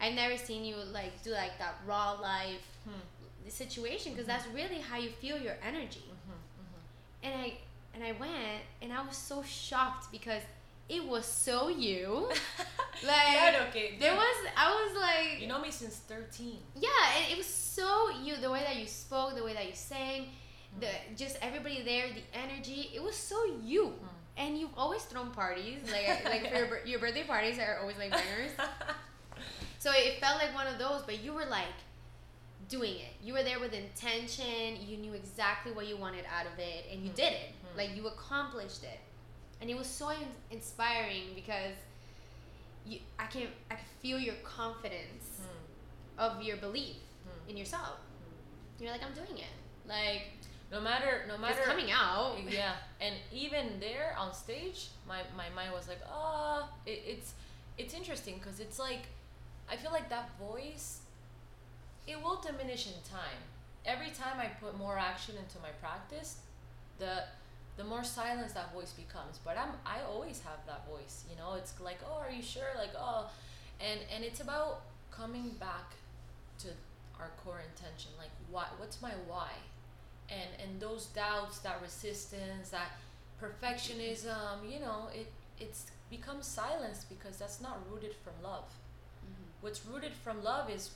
I've 0.00 0.14
never 0.14 0.36
seen 0.38 0.64
you 0.64 0.76
like 0.92 1.22
do 1.22 1.30
like 1.32 1.58
that 1.58 1.74
raw 1.86 2.12
life 2.12 2.64
Hmm. 2.84 3.48
situation 3.48 4.12
because 4.12 4.24
Mhm. 4.26 4.28
that's 4.32 4.46
really 4.48 4.80
how 4.80 4.96
you 4.98 5.10
feel 5.10 5.38
your 5.38 5.56
energy. 5.62 6.04
Mm-hmm, 6.10 7.26
and 7.26 7.34
I 7.42 7.58
and 7.94 8.04
I 8.04 8.12
went 8.12 8.62
and 8.82 8.92
I 8.92 9.00
was 9.06 9.16
so 9.16 9.42
shocked 9.42 10.10
because 10.12 10.42
it 10.88 11.04
was 11.06 11.24
so 11.26 11.68
you. 11.68 12.28
like 13.06 13.36
Claro 13.36 13.66
que 13.72 13.96
there 14.00 14.14
was 14.14 14.36
I 14.56 14.70
was 14.70 14.96
like 14.96 15.40
You 15.40 15.46
know 15.46 15.60
me 15.60 15.70
since 15.70 15.96
13. 16.08 16.56
yeah, 16.76 16.88
and 17.16 17.30
it 17.32 17.36
was 17.36 17.46
so 17.46 18.10
you 18.24 18.36
the 18.36 18.50
way 18.50 18.62
that 18.66 18.76
you 18.76 18.86
spoke, 18.86 19.34
the 19.36 19.44
way 19.44 19.54
that 19.54 19.66
you 19.66 19.74
sang, 19.74 20.26
the 20.80 20.88
just 21.16 21.36
everybody 21.42 21.82
there, 21.82 22.06
the 22.08 22.22
energy. 22.36 22.90
It 22.94 23.02
was 23.02 23.14
so 23.16 23.36
you. 23.64 23.86
Mm. 23.86 24.08
And 24.40 24.58
you've 24.58 24.74
always 24.76 25.02
thrown 25.02 25.30
parties, 25.32 25.78
like 25.90 26.24
like 26.24 26.50
for 26.50 26.56
your, 26.58 26.68
your 26.90 26.98
birthday 27.00 27.24
parties 27.24 27.58
are 27.58 27.78
always 27.80 27.96
like 27.98 28.10
bangers. 28.10 28.52
So 29.80 29.92
it 29.94 30.18
felt 30.20 30.38
like 30.42 30.52
one 30.54 30.66
of 30.66 30.76
those, 30.78 31.02
but 31.06 31.22
you 31.22 31.32
were 31.32 31.46
like 31.46 31.70
doing 32.68 32.94
it. 32.96 33.14
You 33.22 33.32
were 33.34 33.44
there 33.44 33.60
with 33.60 33.72
intention. 33.72 34.76
You 34.86 34.96
knew 34.96 35.12
exactly 35.14 35.70
what 35.72 35.86
you 35.86 35.96
wanted 35.96 36.24
out 36.26 36.46
of 36.52 36.58
it, 36.58 36.86
and 36.92 37.04
you 37.04 37.10
Mhm. 37.10 37.14
did 37.14 37.32
it. 37.32 37.50
Mhm. 37.62 37.76
Like 37.78 37.94
you 37.96 38.06
accomplished 38.08 38.82
it, 38.82 38.98
and 39.60 39.68
it 39.70 39.76
was 39.76 39.86
so 39.86 40.10
in- 40.10 40.36
inspiring 40.50 41.34
because 41.34 41.74
you, 42.86 42.98
I 43.18 43.26
can, 43.26 43.48
I 43.70 43.74
can 43.74 43.84
feel 44.00 44.18
your 44.18 44.36
confidence 44.44 45.40
Hmm, 45.40 46.20
of 46.20 46.42
your 46.42 46.56
belief 46.56 46.96
hmm. 47.24 47.50
in 47.50 47.56
yourself. 47.56 47.98
You're 48.80 48.90
like, 48.92 49.02
I'm 49.02 49.12
doing 49.14 49.38
it. 49.38 49.54
Like 49.88 50.22
No 50.70 50.80
matter, 50.80 51.24
no 51.28 51.36
matter. 51.38 51.58
it's 51.58 51.66
coming 51.68 51.90
out. 51.90 52.36
yeah 52.48 52.74
and 53.00 53.14
even 53.32 53.80
there 53.80 54.14
on 54.18 54.32
stage 54.34 54.88
my, 55.06 55.20
my 55.36 55.48
mind 55.54 55.72
was 55.72 55.88
like 55.88 56.00
ah 56.10 56.68
it, 56.86 57.02
it's 57.06 57.32
it's 57.78 57.94
interesting 57.94 58.34
because 58.38 58.58
it's 58.60 58.78
like 58.78 59.06
i 59.70 59.76
feel 59.76 59.92
like 59.92 60.08
that 60.10 60.28
voice 60.38 61.00
it 62.06 62.20
will 62.22 62.40
diminish 62.40 62.86
in 62.86 62.92
time 63.08 63.40
every 63.86 64.10
time 64.10 64.36
i 64.38 64.46
put 64.46 64.76
more 64.76 64.98
action 64.98 65.36
into 65.36 65.58
my 65.62 65.70
practice 65.80 66.38
the 66.98 67.22
the 67.78 67.84
more 67.84 68.04
silence 68.04 68.52
that 68.54 68.72
voice 68.74 68.92
becomes. 69.04 69.38
But 69.46 69.56
i'm 69.62 69.74
i 69.86 69.98
always 70.12 70.38
have 70.42 70.60
that 70.66 70.82
voice 70.94 71.16
you 71.30 71.36
know? 71.40 71.54
It's 71.60 71.72
like 71.80 72.00
oh 72.08 72.18
are 72.24 72.30
you 72.38 72.42
sure? 72.42 72.72
Like 72.84 72.94
oh. 72.98 73.30
And 73.80 74.00
and 74.14 74.24
it's 74.24 74.40
about 74.40 74.82
coming 75.12 75.48
back 75.60 75.88
to 76.62 76.68
our 77.20 77.30
core 77.44 77.62
intention 77.72 78.10
like 78.18 78.30
why 78.50 78.66
what's 78.78 79.00
my 79.02 79.12
why? 79.28 79.50
And 80.30 80.50
and 80.62 80.80
those 80.80 81.06
doubts 81.06 81.60
that 81.60 81.80
resistance 81.82 82.70
that 82.70 82.90
perfectionism 83.42 84.54
you 84.72 84.80
know 84.80 85.08
it 85.14 85.30
it's 85.60 85.86
becomes 86.10 86.46
silence 86.46 87.04
because 87.08 87.36
that's 87.38 87.60
not 87.60 87.78
rooted 87.90 88.14
from 88.24 88.34
love. 88.42 88.64
Mhm. 89.26 89.46
what's 89.62 89.84
rooted 89.86 90.14
from 90.24 90.42
love 90.42 90.70
is 90.70 90.90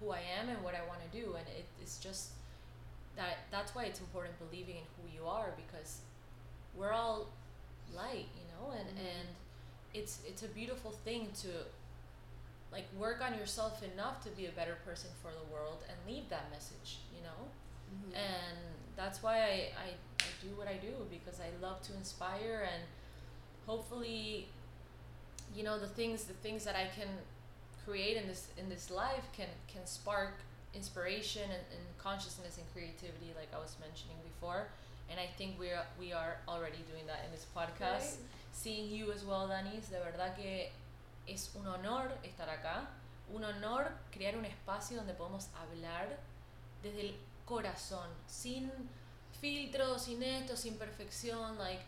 who 0.00 0.10
i 0.10 0.20
am 0.38 0.48
and 0.48 0.62
what 0.64 0.74
i 0.74 0.82
want 0.90 1.00
to 1.06 1.10
do 1.20 1.34
and 1.38 1.46
it, 1.48 1.66
it's 1.82 1.98
just 1.98 2.30
that 3.16 3.38
that's 3.50 3.74
why 3.74 3.84
it's 3.84 4.00
important 4.00 4.34
believing 4.38 4.76
in 4.76 4.84
who 4.96 5.04
you 5.16 5.26
are 5.26 5.50
because 5.56 6.00
we're 6.74 6.92
all 6.92 7.26
light 7.94 8.28
you 8.38 8.44
know 8.52 8.72
and 8.78 8.88
Mhm. 8.88 9.00
and 9.00 9.28
it's 9.94 10.20
it's 10.26 10.42
a 10.42 10.48
beautiful 10.48 10.90
thing 10.90 11.30
to 11.42 11.48
like 12.72 12.84
work 12.98 13.20
on 13.22 13.32
yourself 13.38 13.82
enough 13.82 14.22
to 14.24 14.30
be 14.30 14.46
a 14.46 14.52
better 14.52 14.76
person 14.84 15.10
for 15.22 15.30
the 15.32 15.44
world 15.52 15.78
and 15.88 15.96
leave 16.06 16.28
that 16.28 16.50
message 16.50 16.98
you 17.14 17.22
know 17.22 17.40
Mhm. 17.94 18.14
and 18.16 18.58
that's 18.96 19.22
why 19.22 19.36
I, 19.42 19.72
I, 19.86 19.88
I 20.20 20.30
do 20.42 20.48
what 20.56 20.68
I 20.68 20.76
do 20.76 20.92
because 21.10 21.40
I 21.40 21.48
love 21.62 21.80
to 21.82 21.94
inspire 21.94 22.68
and 22.72 22.82
hopefully 23.66 24.48
you 25.54 25.62
know 25.62 25.78
the 25.78 25.86
things 25.88 26.24
the 26.24 26.34
things 26.34 26.64
that 26.64 26.76
I 26.76 26.86
can 26.98 27.08
create 27.84 28.16
in 28.16 28.26
this 28.26 28.48
in 28.58 28.68
this 28.68 28.90
life 28.90 29.24
can 29.32 29.48
can 29.68 29.86
spark 29.86 30.34
inspiration 30.76 31.42
and, 31.42 31.64
and 31.72 31.84
consciousness 31.98 32.58
and 32.58 32.66
creativity 32.72 33.32
like 33.34 33.48
I 33.56 33.58
was 33.58 33.74
mentioning 33.80 34.16
before. 34.22 34.68
And 35.10 35.18
I 35.18 35.28
think 35.38 35.58
we 35.58 35.68
are 35.70 35.86
we 35.98 36.12
are 36.12 36.36
already 36.46 36.82
doing 36.90 37.06
that 37.06 37.24
in 37.24 37.30
this 37.32 37.46
podcast. 37.56 38.20
Seeing 38.52 38.90
you 38.90 39.12
as 39.12 39.24
well 39.24 39.48
Danis 39.48 39.88
de 39.90 39.98
verdad 39.98 40.36
que 40.36 40.70
es 41.28 41.50
un 41.56 41.66
honor 41.66 42.10
estar 42.22 42.48
acá. 42.48 42.86
Un 43.34 43.42
honor 43.44 43.92
crear 44.12 44.36
un 44.36 44.44
espacio 44.44 44.96
donde 44.96 45.14
podemos 45.14 45.48
hablar 45.60 46.06
desde 46.82 47.00
el 47.00 47.14
corazón 47.46 48.08
sin 48.26 48.70
filtros 49.40 50.02
sin 50.02 50.22
esto 50.22 50.56
sin 50.56 50.74
perfección 50.74 51.56
like 51.58 51.80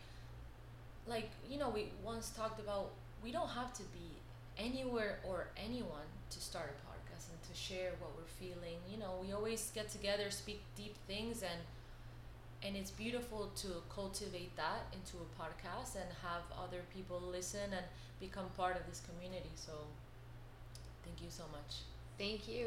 like 1.07 1.31
you 1.51 1.59
know 1.59 1.71
we 1.71 1.91
once 2.05 2.31
talked 2.31 2.61
about 2.61 2.91
we 3.25 3.33
don't 3.33 3.49
have 3.49 3.73
to 3.73 3.83
be 3.93 4.09
anywhere 4.57 5.19
or 5.25 5.49
anyone 5.57 6.07
to 6.31 6.41
start 6.41 6.71
a 6.71 6.79
podcast 6.87 7.31
and 7.31 7.41
to 7.43 7.55
share 7.55 7.93
what 8.01 8.11
we're 8.17 8.28
feeling 8.41 8.79
you 8.91 8.99
know 8.99 9.13
we 9.25 9.33
always 9.33 9.71
get 9.75 9.89
together 9.89 10.31
speak 10.31 10.61
deep 10.77 10.95
things 11.07 11.43
and 11.43 11.61
and 12.65 12.77
it's 12.77 12.91
beautiful 12.91 13.51
to 13.55 13.69
cultivate 13.95 14.55
that 14.57 14.83
into 14.93 15.17
a 15.19 15.29
podcast 15.41 15.95
and 15.95 16.09
have 16.23 16.43
other 16.65 16.81
people 16.95 17.21
listen 17.31 17.73
and 17.73 17.87
become 18.21 18.47
part 18.57 18.77
of 18.77 18.85
this 18.89 19.01
community 19.09 19.51
so 19.55 19.73
thank 21.05 21.21
you 21.23 21.31
so 21.31 21.45
much 21.53 21.77
Thank 22.19 22.49
you. 22.49 22.67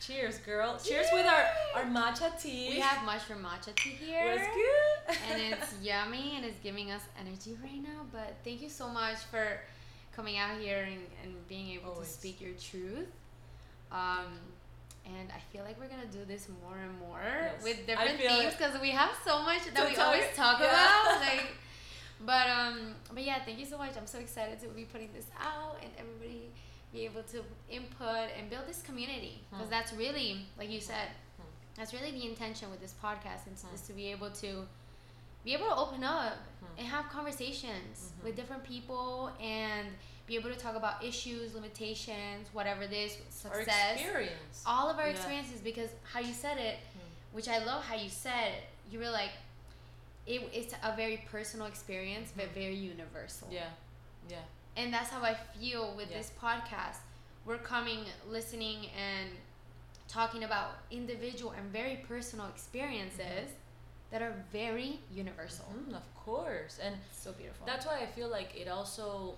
cheers 0.00 0.38
girl 0.38 0.76
cheers 0.82 1.06
with 1.12 1.26
our 1.26 1.44
our 1.76 1.84
matcha 1.84 2.30
tea 2.40 2.70
We 2.74 2.80
have 2.80 3.04
mushroom 3.04 3.44
matcha 3.44 3.74
tea 3.76 3.90
here. 3.90 4.26
What's 4.26 4.48
good 4.60 5.16
and 5.30 5.40
it's 5.52 5.74
yummy 5.82 6.32
and 6.36 6.44
it's 6.44 6.58
giving 6.60 6.90
us 6.90 7.02
energy 7.20 7.56
right 7.62 7.82
now. 7.82 8.00
But 8.12 8.34
thank 8.44 8.60
you 8.62 8.68
so 8.68 8.88
much 8.88 9.18
for 9.30 9.60
coming 10.14 10.36
out 10.36 10.58
here 10.60 10.80
and, 10.92 11.00
and 11.22 11.48
being 11.48 11.68
able 11.70 11.92
Always. 11.92 12.08
to 12.08 12.14
speak 12.14 12.40
your 12.40 12.52
truth. 12.52 13.06
Um, 13.92 14.26
and 15.08 15.30
I 15.32 15.40
feel 15.52 15.64
like 15.64 15.78
we're 15.80 15.88
gonna 15.88 16.06
do 16.12 16.24
this 16.26 16.48
more 16.62 16.76
and 16.78 16.98
more 17.00 17.20
Yes. 17.24 17.62
with 17.62 17.86
different 17.86 18.20
it. 18.20 18.56
because 18.58 18.80
we 18.80 18.90
have 18.90 19.10
so 19.24 19.42
much 19.42 19.62
that 19.74 19.88
we 19.88 19.94
talk- 19.94 20.06
always 20.06 20.24
talk 20.36 20.60
yeah. 20.60 20.68
about. 20.68 21.20
Like, 21.28 21.46
but 22.20 22.46
um, 22.50 22.94
but 23.14 23.22
yeah, 23.22 23.38
thank 23.44 23.58
you 23.58 23.66
so 23.66 23.78
much. 23.78 23.92
I'm 23.96 24.06
so 24.06 24.18
excited 24.18 24.58
to 24.60 24.68
be 24.68 24.84
putting 24.84 25.10
this 25.12 25.26
out 25.40 25.76
and 25.82 25.90
everybody 25.98 26.50
be 26.92 27.04
able 27.04 27.22
to 27.34 27.44
input 27.70 28.28
and 28.36 28.48
build 28.50 28.66
this 28.66 28.82
community 28.82 29.42
because 29.50 29.66
Hmm. 29.66 29.70
that's 29.70 29.92
really, 29.92 30.46
like 30.58 30.70
you 30.70 30.80
said, 30.80 31.08
Hmm. 31.36 31.44
that's 31.76 31.92
really 31.92 32.10
the 32.10 32.24
intention 32.26 32.70
with 32.70 32.80
this 32.80 32.94
podcast 33.02 33.46
and 33.46 33.56
Hmm. 33.58 33.74
is 33.74 33.82
to 33.82 33.92
be 33.92 34.10
able 34.10 34.30
to 34.44 34.66
be 35.44 35.54
able 35.54 35.66
to 35.68 35.76
open 35.76 36.02
up 36.02 36.34
Hmm. 36.60 36.78
and 36.78 36.88
have 36.88 37.08
conversations 37.08 38.12
Mhm. 38.12 38.24
with 38.24 38.36
different 38.36 38.64
people 38.64 39.30
and 39.40 39.86
be 40.28 40.36
able 40.36 40.50
to 40.50 40.56
talk 40.56 40.76
about 40.76 41.02
issues, 41.02 41.54
limitations, 41.54 42.48
whatever 42.52 42.82
it 42.82 42.92
is, 42.92 43.16
our 43.46 43.64
success, 43.64 43.94
experience 44.00 44.62
all 44.66 44.88
of 44.90 44.98
our 44.98 45.06
Yeah. 45.06 45.12
experiences. 45.12 45.60
Because 45.60 45.90
how 46.12 46.20
you 46.20 46.34
said 46.34 46.58
it, 46.58 46.78
Hmm. 46.92 47.00
which 47.32 47.48
I 47.48 47.58
love 47.64 47.82
how 47.84 47.94
you 47.96 48.10
said, 48.10 48.52
it, 48.52 48.64
you 48.90 48.98
were 48.98 49.10
like, 49.10 49.30
it, 50.26 50.42
it's 50.52 50.74
a 50.82 50.94
very 50.94 51.16
personal 51.30 51.66
experience, 51.66 52.30
but 52.36 52.46
Mhm. 52.50 52.54
very 52.54 52.74
universal. 52.76 53.48
yeah 53.50 53.70
yeah 54.28 54.42
And 54.76 54.92
that's 54.94 55.10
how 55.10 55.22
I 55.24 55.34
feel 55.34 55.96
with 55.96 56.10
Yeah. 56.10 56.18
this 56.18 56.30
podcast. 56.40 56.98
We're 57.44 57.58
coming, 57.58 58.04
listening, 58.28 58.86
and 58.90 59.30
talking 60.06 60.44
about 60.44 60.76
individual 60.90 61.50
and 61.52 61.72
very 61.72 61.96
personal 61.96 62.46
experiences 62.48 63.50
that 64.10 64.22
are 64.22 64.32
very 64.52 65.00
universal. 65.10 65.66
Mhm, 65.66 65.94
of 65.94 66.14
course 66.14 66.78
and 66.78 66.96
So 67.12 67.32
beautiful. 67.32 67.66
that's 67.66 67.86
why 67.86 67.98
I 68.00 68.06
feel 68.06 68.28
like 68.28 68.54
it 68.54 68.68
also 68.68 69.36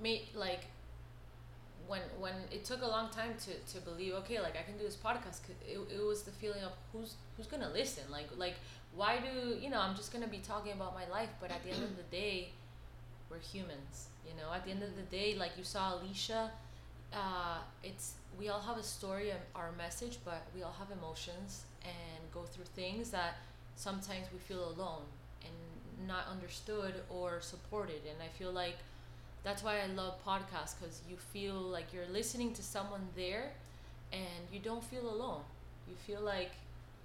made 0.00 0.22
like 0.34 0.66
when 1.86 2.00
when 2.18 2.34
it 2.52 2.64
took 2.64 2.82
a 2.82 2.86
long 2.86 3.10
time 3.10 3.34
to, 3.44 3.52
to 3.72 3.80
believe 3.84 4.14
okay 4.14 4.40
like 4.40 4.56
I 4.56 4.62
can 4.62 4.76
do 4.78 4.84
this 4.84 4.96
podcast 4.96 5.40
it, 5.66 5.78
it 5.92 6.04
was 6.04 6.22
the 6.22 6.30
feeling 6.30 6.62
of 6.62 6.72
who's 6.92 7.14
who's 7.36 7.46
gonna 7.46 7.70
listen 7.70 8.04
like 8.10 8.28
like 8.36 8.54
why 8.94 9.18
do 9.18 9.56
you 9.60 9.70
know 9.70 9.80
I'm 9.80 9.96
just 9.96 10.12
gonna 10.12 10.28
be 10.28 10.38
talking 10.38 10.72
about 10.72 10.94
my 10.94 11.08
life 11.08 11.30
but 11.40 11.50
at 11.50 11.62
the 11.64 11.70
end 11.70 11.82
of 11.82 11.96
the 11.96 12.04
day 12.04 12.50
we're 13.30 13.38
humans 13.38 14.08
you 14.26 14.32
know 14.40 14.52
at 14.54 14.64
the 14.64 14.70
end 14.70 14.82
of 14.82 14.94
the 14.96 15.02
day 15.02 15.36
like 15.36 15.52
you 15.58 15.64
saw 15.64 15.94
Alicia 15.96 16.50
uh, 17.12 17.58
it's 17.82 18.14
we 18.38 18.48
all 18.48 18.60
have 18.60 18.78
a 18.78 18.82
story 18.82 19.30
and 19.30 19.40
our 19.54 19.72
message, 19.76 20.18
but 20.24 20.42
we 20.54 20.62
all 20.62 20.74
have 20.78 20.90
emotions 20.96 21.64
and 21.84 22.32
go 22.32 22.42
through 22.42 22.64
things 22.76 23.10
that 23.10 23.38
sometimes 23.76 24.26
we 24.32 24.38
feel 24.38 24.68
alone 24.70 25.02
and 25.44 26.06
not 26.08 26.26
understood 26.30 26.94
or 27.10 27.40
supported. 27.40 28.00
And 28.08 28.16
I 28.22 28.28
feel 28.38 28.52
like 28.52 28.76
that's 29.44 29.62
why 29.62 29.80
I 29.80 29.86
love 29.86 30.14
podcasts 30.24 30.74
because 30.78 31.00
you 31.08 31.16
feel 31.16 31.54
like 31.54 31.92
you're 31.94 32.08
listening 32.12 32.52
to 32.54 32.62
someone 32.62 33.08
there, 33.16 33.50
and 34.12 34.42
you 34.52 34.60
don't 34.60 34.84
feel 34.84 35.08
alone. 35.08 35.42
You 35.88 35.94
feel 36.06 36.20
like 36.20 36.50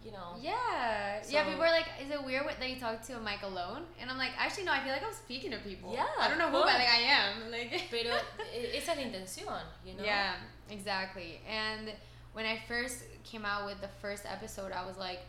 you 0.04 0.12
know. 0.12 0.36
Yeah, 0.40 1.22
So- 1.24 1.32
yeah. 1.32 1.44
People 1.46 1.64
are 1.64 1.72
like, 1.72 1.88
"Is 2.00 2.12
it 2.12 2.24
weird 2.24 2.46
that 2.60 2.70
you 2.70 2.80
talk 2.80 3.02
to 3.08 3.18
a 3.18 3.20
mic 3.20 3.42
alone?" 3.42 3.84
And 4.00 4.12
I'm 4.12 4.20
like, 4.20 4.34
actually, 4.38 4.66
no. 4.66 4.72
I 4.74 4.84
feel 4.84 4.92
like 4.94 5.04
I'm 5.04 5.14
speaking 5.14 5.50
to 5.52 5.58
people. 5.58 5.94
Yeah, 5.94 6.06
I 6.20 6.28
don't 6.28 6.38
know 6.38 6.46
who, 6.48 6.60
but 6.62 6.66
like 6.76 6.88
I 6.88 7.02
am. 7.20 7.50
Like. 7.50 7.72
Pero 7.92 8.16
it's 8.54 8.88
an 8.88 9.00
intención, 9.00 9.62
you 9.84 9.94
know. 9.96 10.04
Yeah, 10.04 10.36
exactly. 10.70 11.42
And 11.50 11.92
when 12.34 12.46
I 12.46 12.60
first 12.68 13.04
came 13.24 13.46
out 13.46 13.66
with 13.66 13.82
the 13.82 13.88
first 14.00 14.26
episode, 14.28 14.72
I 14.72 14.86
was 14.86 14.98
like, 14.98 15.22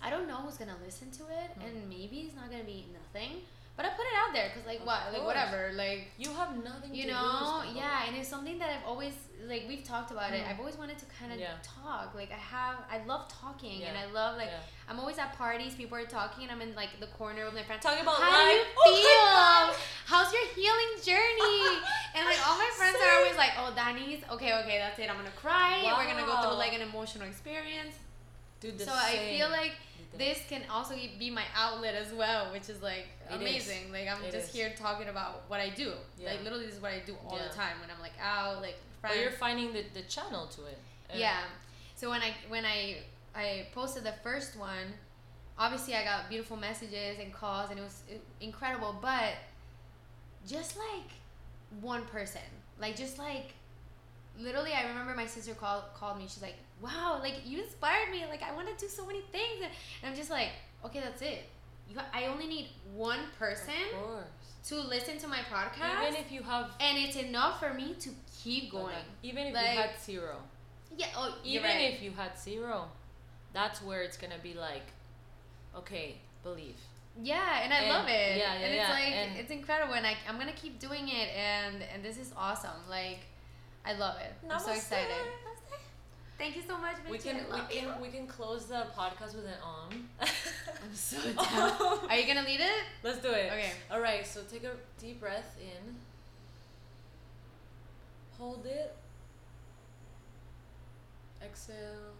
I 0.00 0.08
don't 0.08 0.26
know 0.26 0.36
who's 0.36 0.56
gonna 0.56 0.76
listen 0.84 1.10
to 1.12 1.24
it, 1.24 1.50
Mm. 1.58 1.64
and 1.66 1.88
maybe 1.90 2.20
it's 2.20 2.34
not 2.34 2.50
gonna 2.50 2.64
be 2.64 2.86
nothing. 2.92 3.42
But 3.74 3.86
I 3.86 3.88
put 3.90 4.04
it 4.04 4.12
out 4.22 4.34
there 4.34 4.48
because, 4.52 4.66
like, 4.66 4.80
Of 4.80 4.86
what, 4.86 5.00
like, 5.14 5.24
whatever, 5.24 5.72
like, 5.74 6.12
You 6.18 6.30
have 6.34 6.62
nothing 6.62 6.94
you 6.94 7.04
to 7.06 7.12
know, 7.12 7.62
lose. 7.64 7.74
yeah. 7.74 8.04
And 8.06 8.14
it's 8.16 8.28
something 8.28 8.58
that 8.58 8.68
I've 8.68 8.84
always, 8.86 9.14
like, 9.46 9.64
we've 9.66 9.82
talked 9.82 10.10
about 10.10 10.34
it. 10.34 10.44
Mm. 10.44 10.50
I've 10.50 10.58
always 10.60 10.76
wanted 10.76 10.98
to 10.98 11.06
kind 11.06 11.32
of 11.32 11.40
Yeah. 11.40 11.54
talk. 11.62 12.14
Like, 12.14 12.30
I 12.30 12.36
have, 12.36 12.76
I 12.90 12.98
love 13.06 13.28
talking, 13.32 13.82
and 13.84 13.96
I 13.96 14.04
love, 14.12 14.36
like, 14.36 14.48
Yeah. 14.52 14.60
I'm 14.90 15.00
always 15.00 15.16
at 15.18 15.32
parties. 15.38 15.74
People 15.74 15.96
are 15.96 16.04
talking, 16.04 16.42
and 16.44 16.52
I'm 16.52 16.60
in 16.60 16.74
like 16.74 17.00
the 17.00 17.06
corner 17.18 17.46
with 17.46 17.54
my 17.54 17.62
friends. 17.62 17.82
Talking 17.82 18.02
about 18.02 18.20
How 18.20 18.44
do 18.44 18.50
you 18.52 18.58
life. 18.58 18.66
Oh 18.76 19.72
feel? 19.72 19.84
How's 20.04 20.30
your 20.34 20.46
healing 20.54 20.92
journey? 21.02 21.80
and 22.14 22.26
like 22.26 22.46
all 22.46 22.58
my 22.58 22.70
friends 22.76 22.96
are 23.02 23.16
always 23.16 23.36
like, 23.36 23.52
"Oh, 23.56 23.72
Danny's 23.74 24.22
okay, 24.32 24.52
okay, 24.60 24.76
that's 24.78 24.98
it. 24.98 25.08
I'm 25.08 25.16
gonna 25.16 25.30
cry. 25.30 25.80
We're 25.96 26.06
gonna 26.12 26.26
go 26.26 26.42
through 26.42 26.58
like 26.58 26.74
an 26.74 26.82
emotional 26.82 27.26
experience." 27.26 27.96
Dude, 28.60 28.78
so 28.80 28.92
I 28.94 29.16
feel 29.32 29.48
like 29.48 29.72
this 30.18 30.40
can 30.48 30.62
also 30.70 30.94
be 31.18 31.30
my 31.30 31.44
outlet 31.56 31.94
as 31.94 32.12
well, 32.12 32.52
which 32.52 32.68
is 32.68 32.82
like 32.82 33.06
It 33.30 33.34
is. 33.34 33.40
amazing. 33.40 33.92
Like 33.92 34.08
I'm 34.08 34.22
It 34.24 34.32
just 34.32 34.48
is. 34.48 34.54
here 34.54 34.72
talking 34.76 35.08
about 35.08 35.44
what 35.48 35.60
I 35.60 35.70
do. 35.70 35.92
Yeah. 36.18 36.30
Like 36.32 36.42
literally, 36.42 36.66
this 36.66 36.76
is 36.76 36.82
what 36.82 36.92
I 36.92 37.00
do 37.00 37.16
all 37.26 37.36
Yeah. 37.36 37.48
the 37.48 37.54
time 37.54 37.80
when 37.80 37.90
I'm 37.90 38.00
like 38.00 38.12
out, 38.22 38.60
like 38.60 38.76
But 39.00 39.16
you're 39.18 39.30
finding 39.32 39.72
the, 39.72 39.84
the 39.94 40.02
channel 40.02 40.46
to 40.48 40.66
it. 40.66 40.78
And 41.10 41.18
Yeah. 41.20 41.40
So 41.96 42.10
when 42.10 42.20
I 42.22 42.34
when 42.48 42.64
I 42.66 42.98
I 43.34 43.66
posted 43.74 44.04
the 44.04 44.12
first 44.22 44.56
one, 44.56 44.92
obviously 45.58 45.94
I 45.94 46.04
got 46.04 46.28
beautiful 46.28 46.56
messages 46.56 47.18
and 47.18 47.32
calls 47.32 47.70
and 47.70 47.78
it 47.78 47.82
was 47.82 48.02
uh, 48.10 48.14
incredible, 48.40 48.94
but 49.00 49.34
just 50.46 50.76
like 50.76 51.10
one 51.80 52.04
person, 52.06 52.42
like 52.80 52.96
just 52.96 53.18
like 53.18 53.54
literally 54.38 54.72
I 54.72 54.88
remember 54.88 55.14
my 55.14 55.26
sister 55.26 55.54
called 55.54 55.84
called 55.94 56.18
me. 56.18 56.24
She's 56.24 56.42
like, 56.42 56.56
"Wow, 56.80 57.18
like 57.22 57.42
you 57.44 57.62
inspired 57.62 58.10
me. 58.10 58.24
Like 58.28 58.42
I 58.42 58.52
want 58.54 58.68
to 58.68 58.74
do 58.84 58.88
so 58.90 59.06
many 59.06 59.20
things." 59.32 59.62
And 59.62 60.10
I'm 60.10 60.16
just 60.16 60.30
like, 60.30 60.50
"Okay, 60.84 61.00
that's 61.00 61.22
it. 61.22 61.44
You 61.88 61.96
got, 61.96 62.06
I 62.14 62.26
only 62.26 62.46
need 62.46 62.68
one 62.94 63.20
person 63.38 63.74
to 64.68 64.74
listen 64.80 65.18
to 65.18 65.28
my 65.28 65.38
podcast." 65.52 66.08
Even 66.08 66.20
if 66.20 66.32
you 66.32 66.42
have 66.42 66.70
and 66.80 66.98
it's 66.98 67.16
enough 67.16 67.58
for 67.60 67.74
me 67.74 67.94
to 68.00 68.10
keep 68.42 68.70
going. 68.72 68.96
Even 69.22 69.46
if 69.48 69.54
Like- 69.54 69.74
you 69.74 69.80
had 69.82 70.00
zero. 70.00 70.36
Yeah. 70.96 71.06
Oh, 71.16 71.34
Even 71.44 71.70
right. 71.70 71.94
if 71.94 72.02
you 72.02 72.10
had 72.12 72.38
zero, 72.38 72.90
that's 73.52 73.80
where 73.82 74.02
it's 74.02 74.16
gonna 74.18 74.38
be 74.42 74.52
like, 74.54 74.82
okay, 75.74 76.16
believe. 76.42 76.76
Yeah, 77.22 77.60
and 77.62 77.72
I 77.72 77.78
And- 77.78 77.88
love 77.88 78.08
it. 78.08 78.36
yeah, 78.38 78.44
yeah, 78.44 78.52
and 78.54 78.64
it's 78.74 78.88
yeah, 78.88 78.90
like 78.90 79.12
and- 79.12 79.36
it's 79.38 79.50
incredible, 79.50 79.94
and 79.94 80.06
I, 80.06 80.16
I'm 80.28 80.38
gonna 80.38 80.52
keep 80.52 80.78
doing 80.78 81.08
it, 81.08 81.28
and 81.36 81.82
and 81.82 82.02
this 82.04 82.16
is 82.18 82.32
awesome. 82.36 82.88
Like, 82.88 83.20
I 83.84 83.94
love 83.94 84.16
it. 84.20 84.32
I'm 84.50 84.58
so 84.60 84.68
Namaste. 84.70 84.76
excited. 84.76 85.16
Thank 86.38 86.56
you 86.56 86.62
so 86.66 86.76
much, 86.78 86.96
We 87.08 87.18
can 87.18 87.36
we 87.36 87.52
love 87.52 87.72
you. 87.72 87.80
can 87.80 88.00
we 88.00 88.08
can 88.08 88.26
close 88.26 88.66
the 88.66 88.86
podcast 88.98 89.34
with 89.36 89.44
an 89.46 89.54
um. 89.62 90.08
I'm 90.20 90.94
so 90.94 91.18
down. 91.32 92.10
Are 92.10 92.16
you 92.16 92.26
gonna 92.26 92.46
lead 92.46 92.60
it? 92.60 92.84
Let's 93.04 93.18
do 93.18 93.28
it. 93.30 93.46
Okay. 93.52 93.70
All 93.90 94.00
right. 94.00 94.26
So 94.26 94.40
take 94.50 94.64
a 94.64 94.72
deep 95.00 95.20
breath 95.20 95.56
in. 95.60 95.94
Hold 98.38 98.66
it. 98.66 98.96
Exhale. 101.44 102.14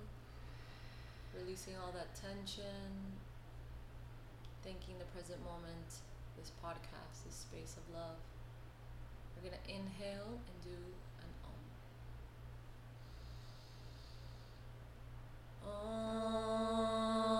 Releasing 1.36 1.74
all 1.76 1.92
that 1.92 2.14
tension. 2.14 2.86
Thanking 4.62 4.94
the 5.00 5.06
present 5.06 5.42
moment, 5.42 5.98
this 6.36 6.52
podcast, 6.62 7.24
this 7.26 7.34
space 7.34 7.76
of 7.76 7.94
love. 7.94 8.18
We're 9.34 9.50
gonna 9.50 9.62
inhale 9.66 10.38
and 10.38 10.58
do 10.62 10.76
an 15.80 17.31